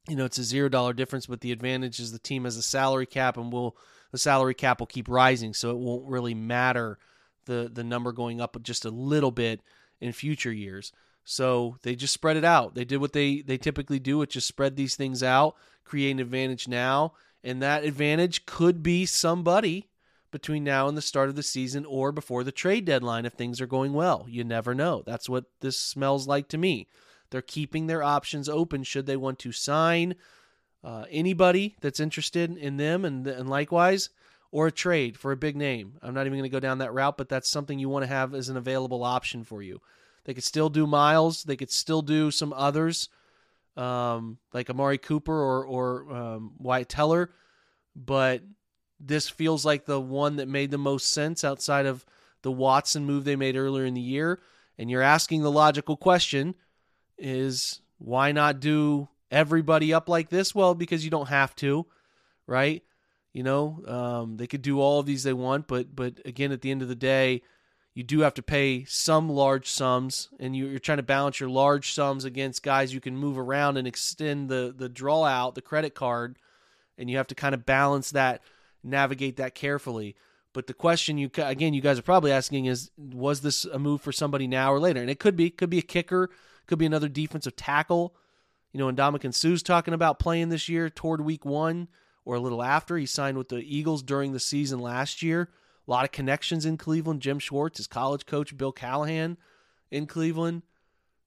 you 0.08 0.16
know, 0.16 0.26
it's 0.26 0.38
a 0.38 0.44
zero 0.44 0.70
dollar 0.70 0.94
difference, 0.94 1.26
but 1.26 1.42
the 1.42 1.52
advantage 1.52 2.00
is 2.00 2.12
the 2.12 2.20
team 2.20 2.44
has 2.46 2.58
a 2.58 2.64
salary 2.64 3.06
cap, 3.06 3.38
and 3.38 3.52
will 3.52 3.78
the 4.12 4.18
salary 4.18 4.54
cap 4.54 4.80
will 4.80 4.88
keep 4.88 5.08
rising, 5.08 5.54
so 5.54 5.72
it 5.72 5.78
won't 5.78 6.08
really 6.08 6.34
matter 6.34 6.98
the 7.46 7.70
the 7.72 7.84
number 7.84 8.12
going 8.12 8.42
up 8.42 8.62
just 8.62 8.86
a 8.86 8.90
little 8.90 9.32
bit 9.32 9.62
in 10.00 10.12
future 10.12 10.52
years. 10.52 10.92
So 11.24 11.78
they 11.84 11.96
just 11.96 12.14
spread 12.14 12.38
it 12.38 12.46
out. 12.46 12.76
They 12.76 12.86
did 12.86 12.98
what 12.98 13.14
they 13.14 13.42
they 13.42 13.58
typically 13.58 14.00
do, 14.00 14.18
which 14.18 14.36
is 14.36 14.46
spread 14.46 14.76
these 14.76 14.96
things 14.96 15.22
out, 15.22 15.56
create 15.84 16.12
an 16.12 16.20
advantage 16.20 16.68
now, 16.68 17.14
and 17.44 17.62
that 17.62 17.84
advantage 17.84 18.46
could 18.46 18.82
be 18.84 19.06
somebody 19.06 19.88
between 20.32 20.64
now 20.64 20.88
and 20.88 20.98
the 20.98 21.02
start 21.02 21.30
of 21.30 21.36
the 21.36 21.44
season 21.44 21.86
or 21.86 22.12
before 22.12 22.44
the 22.44 22.52
trade 22.52 22.86
deadline 22.86 23.26
if 23.26 23.34
things 23.34 23.60
are 23.60 23.68
going 23.68 23.94
well. 23.94 24.26
You 24.30 24.44
never 24.44 24.74
know. 24.74 25.04
That's 25.06 25.28
what 25.28 25.46
this 25.60 25.78
smells 25.78 26.28
like 26.28 26.48
to 26.50 26.58
me. 26.58 26.88
They're 27.30 27.42
keeping 27.42 27.88
their 27.88 28.04
options 28.04 28.48
open 28.50 28.84
should 28.84 29.06
they 29.06 29.18
want 29.18 29.40
to 29.40 29.52
sign 29.52 30.16
uh, 30.84 31.06
anybody 31.10 31.76
that's 31.82 32.00
interested 32.00 32.58
in 32.58 32.78
them, 32.78 33.06
and 33.06 33.28
and 33.28 33.50
likewise, 33.50 34.10
or 34.52 34.68
a 34.68 34.72
trade 34.72 35.18
for 35.18 35.32
a 35.32 35.38
big 35.38 35.56
name. 35.56 35.98
I'm 36.02 36.14
not 36.14 36.26
even 36.26 36.40
going 36.40 36.50
to 36.50 36.50
go 36.50 36.60
down 36.60 36.80
that 36.80 36.94
route, 36.94 37.18
but 37.18 37.30
that's 37.30 37.50
something 37.50 37.80
you 37.80 37.90
want 37.90 38.04
to 38.04 38.08
have 38.08 38.34
as 38.34 38.50
an 38.50 38.58
available 38.58 39.04
option 39.04 39.44
for 39.44 39.62
you. 39.62 39.82
They 40.26 40.34
could 40.34 40.44
still 40.44 40.70
do 40.70 40.86
Myles. 40.86 41.44
They 41.44 41.56
could 41.56 41.72
still 41.72 42.02
do 42.02 42.32
some 42.32 42.54
others, 42.54 43.10
um, 43.76 44.38
like 44.54 44.70
Amari 44.70 44.98
Cooper 44.98 45.34
or 45.34 45.66
or 45.66 46.14
um, 46.14 46.54
Wyatt 46.58 46.90
Teller, 46.90 47.32
but 47.96 48.44
this 49.00 49.30
feels 49.30 49.66
like 49.66 49.86
the 49.86 50.00
one 50.00 50.36
that 50.36 50.48
made 50.48 50.72
the 50.72 50.78
most 50.78 51.10
sense 51.12 51.44
outside 51.44 51.86
of 51.86 52.06
the 52.44 52.52
Watson 52.52 53.06
move 53.06 53.24
they 53.24 53.36
made 53.36 53.56
earlier 53.56 53.86
in 53.86 53.94
the 53.94 54.02
year. 54.02 54.40
And 54.78 54.90
you're 54.90 55.02
asking 55.02 55.42
the 55.42 55.52
logical 55.52 55.98
question: 55.98 56.56
Is 57.18 57.82
why 57.98 58.32
not 58.32 58.60
do 58.60 59.10
everybody 59.30 59.94
up 59.94 60.10
like 60.10 60.30
this? 60.30 60.54
Well, 60.54 60.76
because 60.76 61.04
you 61.04 61.12
don't 61.12 61.30
have 61.30 61.56
to, 61.58 61.86
right? 62.48 62.84
You 63.34 63.44
know, 63.44 63.84
um, 63.88 64.38
they 64.38 64.48
could 64.48 64.62
do 64.62 64.80
all 64.80 65.00
of 65.00 65.06
these 65.06 65.24
they 65.24 65.34
want, 65.34 65.68
but 65.68 65.96
but 65.96 66.20
again, 66.26 66.52
at 66.52 66.62
the 66.62 66.72
end 66.72 66.82
of 66.82 66.88
the 66.88 66.96
day, 66.96 67.42
you 67.94 68.04
do 68.04 68.22
have 68.22 68.34
to 68.36 68.44
pay 68.44 68.86
some 68.86 69.30
large 69.30 69.68
sums, 69.68 70.30
and 70.40 70.56
you're 70.56 70.80
trying 70.80 70.98
to 70.98 71.04
balance 71.04 71.40
your 71.40 71.50
large 71.50 71.94
sums 71.94 72.24
against 72.24 72.64
guys 72.64 72.94
you 72.94 73.02
can 73.02 73.18
move 73.18 73.38
around 73.38 73.78
and 73.78 73.88
extend 73.88 74.50
the 74.50 74.74
the 74.76 74.88
draw 74.88 75.26
out, 75.26 75.56
the 75.56 75.62
credit 75.62 75.94
card, 75.94 76.38
and 76.98 77.10
you 77.10 77.18
have 77.18 77.28
to 77.28 77.36
kind 77.36 77.54
of 77.54 77.66
balance 77.66 78.12
that, 78.12 78.42
navigate 78.84 79.38
that 79.38 79.56
carefully. 79.56 80.16
But 80.54 80.68
the 80.68 80.74
question 80.74 81.18
you 81.18 81.30
again, 81.38 81.74
you 81.74 81.82
guys 81.82 82.00
are 82.00 82.04
probably 82.04 82.32
asking 82.32 82.66
is, 82.66 82.92
was 82.98 83.42
this 83.42 83.66
a 83.66 83.80
move 83.80 84.02
for 84.02 84.12
somebody 84.12 84.48
now 84.48 84.74
or 84.74 84.80
later? 84.80 85.02
And 85.02 85.10
it 85.10 85.20
could 85.20 85.36
be, 85.36 85.50
could 85.50 85.70
be 85.70 85.80
a 85.80 85.84
kicker, 85.84 86.30
could 86.68 86.80
be 86.80 86.86
another 86.86 87.08
defensive 87.08 87.56
tackle. 87.56 88.16
You 88.74 88.80
know, 88.80 88.88
and 88.88 88.98
Ndamukong 88.98 89.34
Suh's 89.34 89.64
talking 89.64 89.94
about 89.94 90.20
playing 90.20 90.50
this 90.50 90.70
year 90.70 90.90
toward 90.90 91.22
week 91.22 91.46
one 91.46 91.90
or 92.24 92.36
a 92.36 92.40
little 92.40 92.64
after. 92.64 92.98
He 92.98 93.06
signed 93.06 93.38
with 93.38 93.50
the 93.50 93.58
Eagles 93.58 94.04
during 94.04 94.32
the 94.32 94.40
season 94.40 94.80
last 94.80 95.22
year. 95.22 95.50
A 95.88 95.92
lot 95.92 96.06
of 96.06 96.12
connections 96.12 96.66
in 96.66 96.78
Cleveland. 96.78 97.22
Jim 97.22 97.40
Schwartz, 97.40 97.78
his 97.78 97.88
college 97.88 98.26
coach, 98.26 98.56
Bill 98.56 98.72
Callahan 98.72 99.38
in 99.90 100.06
Cleveland, 100.06 100.64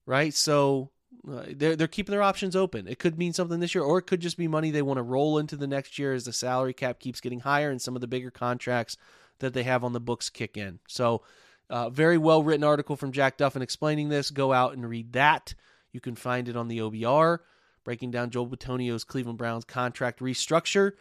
right? 0.05 0.33
So 0.33 0.91
uh, 1.29 1.43
they're 1.49 1.75
they're 1.75 1.87
keeping 1.87 2.11
their 2.11 2.21
options 2.21 2.55
open. 2.55 2.87
It 2.87 2.99
could 2.99 3.17
mean 3.17 3.33
something 3.33 3.59
this 3.59 3.75
year, 3.75 3.83
or 3.83 3.97
it 3.97 4.07
could 4.07 4.19
just 4.19 4.37
be 4.37 4.47
money 4.47 4.71
they 4.71 4.81
want 4.81 4.97
to 4.97 5.03
roll 5.03 5.37
into 5.37 5.55
the 5.55 5.67
next 5.67 5.97
year 5.97 6.13
as 6.13 6.25
the 6.25 6.33
salary 6.33 6.73
cap 6.73 6.99
keeps 6.99 7.21
getting 7.21 7.41
higher 7.41 7.69
and 7.69 7.81
some 7.81 7.95
of 7.95 8.01
the 8.01 8.07
bigger 8.07 8.31
contracts 8.31 8.97
that 9.39 9.53
they 9.53 9.63
have 9.63 9.83
on 9.83 9.93
the 9.93 9.99
books 9.99 10.29
kick 10.29 10.57
in. 10.57 10.79
So, 10.87 11.23
uh, 11.69 11.89
very 11.89 12.17
well 12.17 12.43
written 12.43 12.63
article 12.63 12.95
from 12.95 13.11
Jack 13.11 13.37
Duffin 13.37 13.61
explaining 13.61 14.09
this. 14.09 14.29
Go 14.29 14.53
out 14.53 14.73
and 14.73 14.87
read 14.87 15.13
that. 15.13 15.53
You 15.91 15.99
can 15.99 16.15
find 16.15 16.47
it 16.47 16.55
on 16.55 16.67
the 16.67 16.79
OBR, 16.79 17.39
breaking 17.83 18.11
down 18.11 18.29
Joel 18.29 18.47
Bitonio's 18.47 19.03
Cleveland 19.03 19.37
Browns 19.37 19.65
contract 19.65 20.19
restructure. 20.19 20.91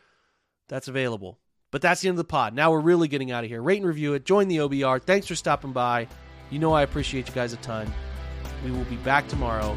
That's 0.68 0.88
available. 0.88 1.38
But 1.74 1.82
that's 1.82 2.02
the 2.02 2.06
end 2.06 2.14
of 2.14 2.18
the 2.18 2.30
pod. 2.30 2.54
Now 2.54 2.70
we're 2.70 2.78
really 2.78 3.08
getting 3.08 3.32
out 3.32 3.42
of 3.42 3.50
here. 3.50 3.60
Rate 3.60 3.78
and 3.78 3.86
review 3.86 4.14
it. 4.14 4.24
Join 4.24 4.46
the 4.46 4.58
OBR. 4.58 5.02
Thanks 5.02 5.26
for 5.26 5.34
stopping 5.34 5.72
by. 5.72 6.06
You 6.48 6.60
know 6.60 6.72
I 6.72 6.82
appreciate 6.82 7.26
you 7.26 7.34
guys 7.34 7.52
a 7.52 7.56
ton. 7.56 7.92
We 8.64 8.70
will 8.70 8.84
be 8.84 8.94
back 8.98 9.26
tomorrow. 9.26 9.76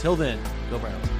Till 0.00 0.16
then, 0.16 0.38
go 0.68 0.78
Browns. 0.78 1.19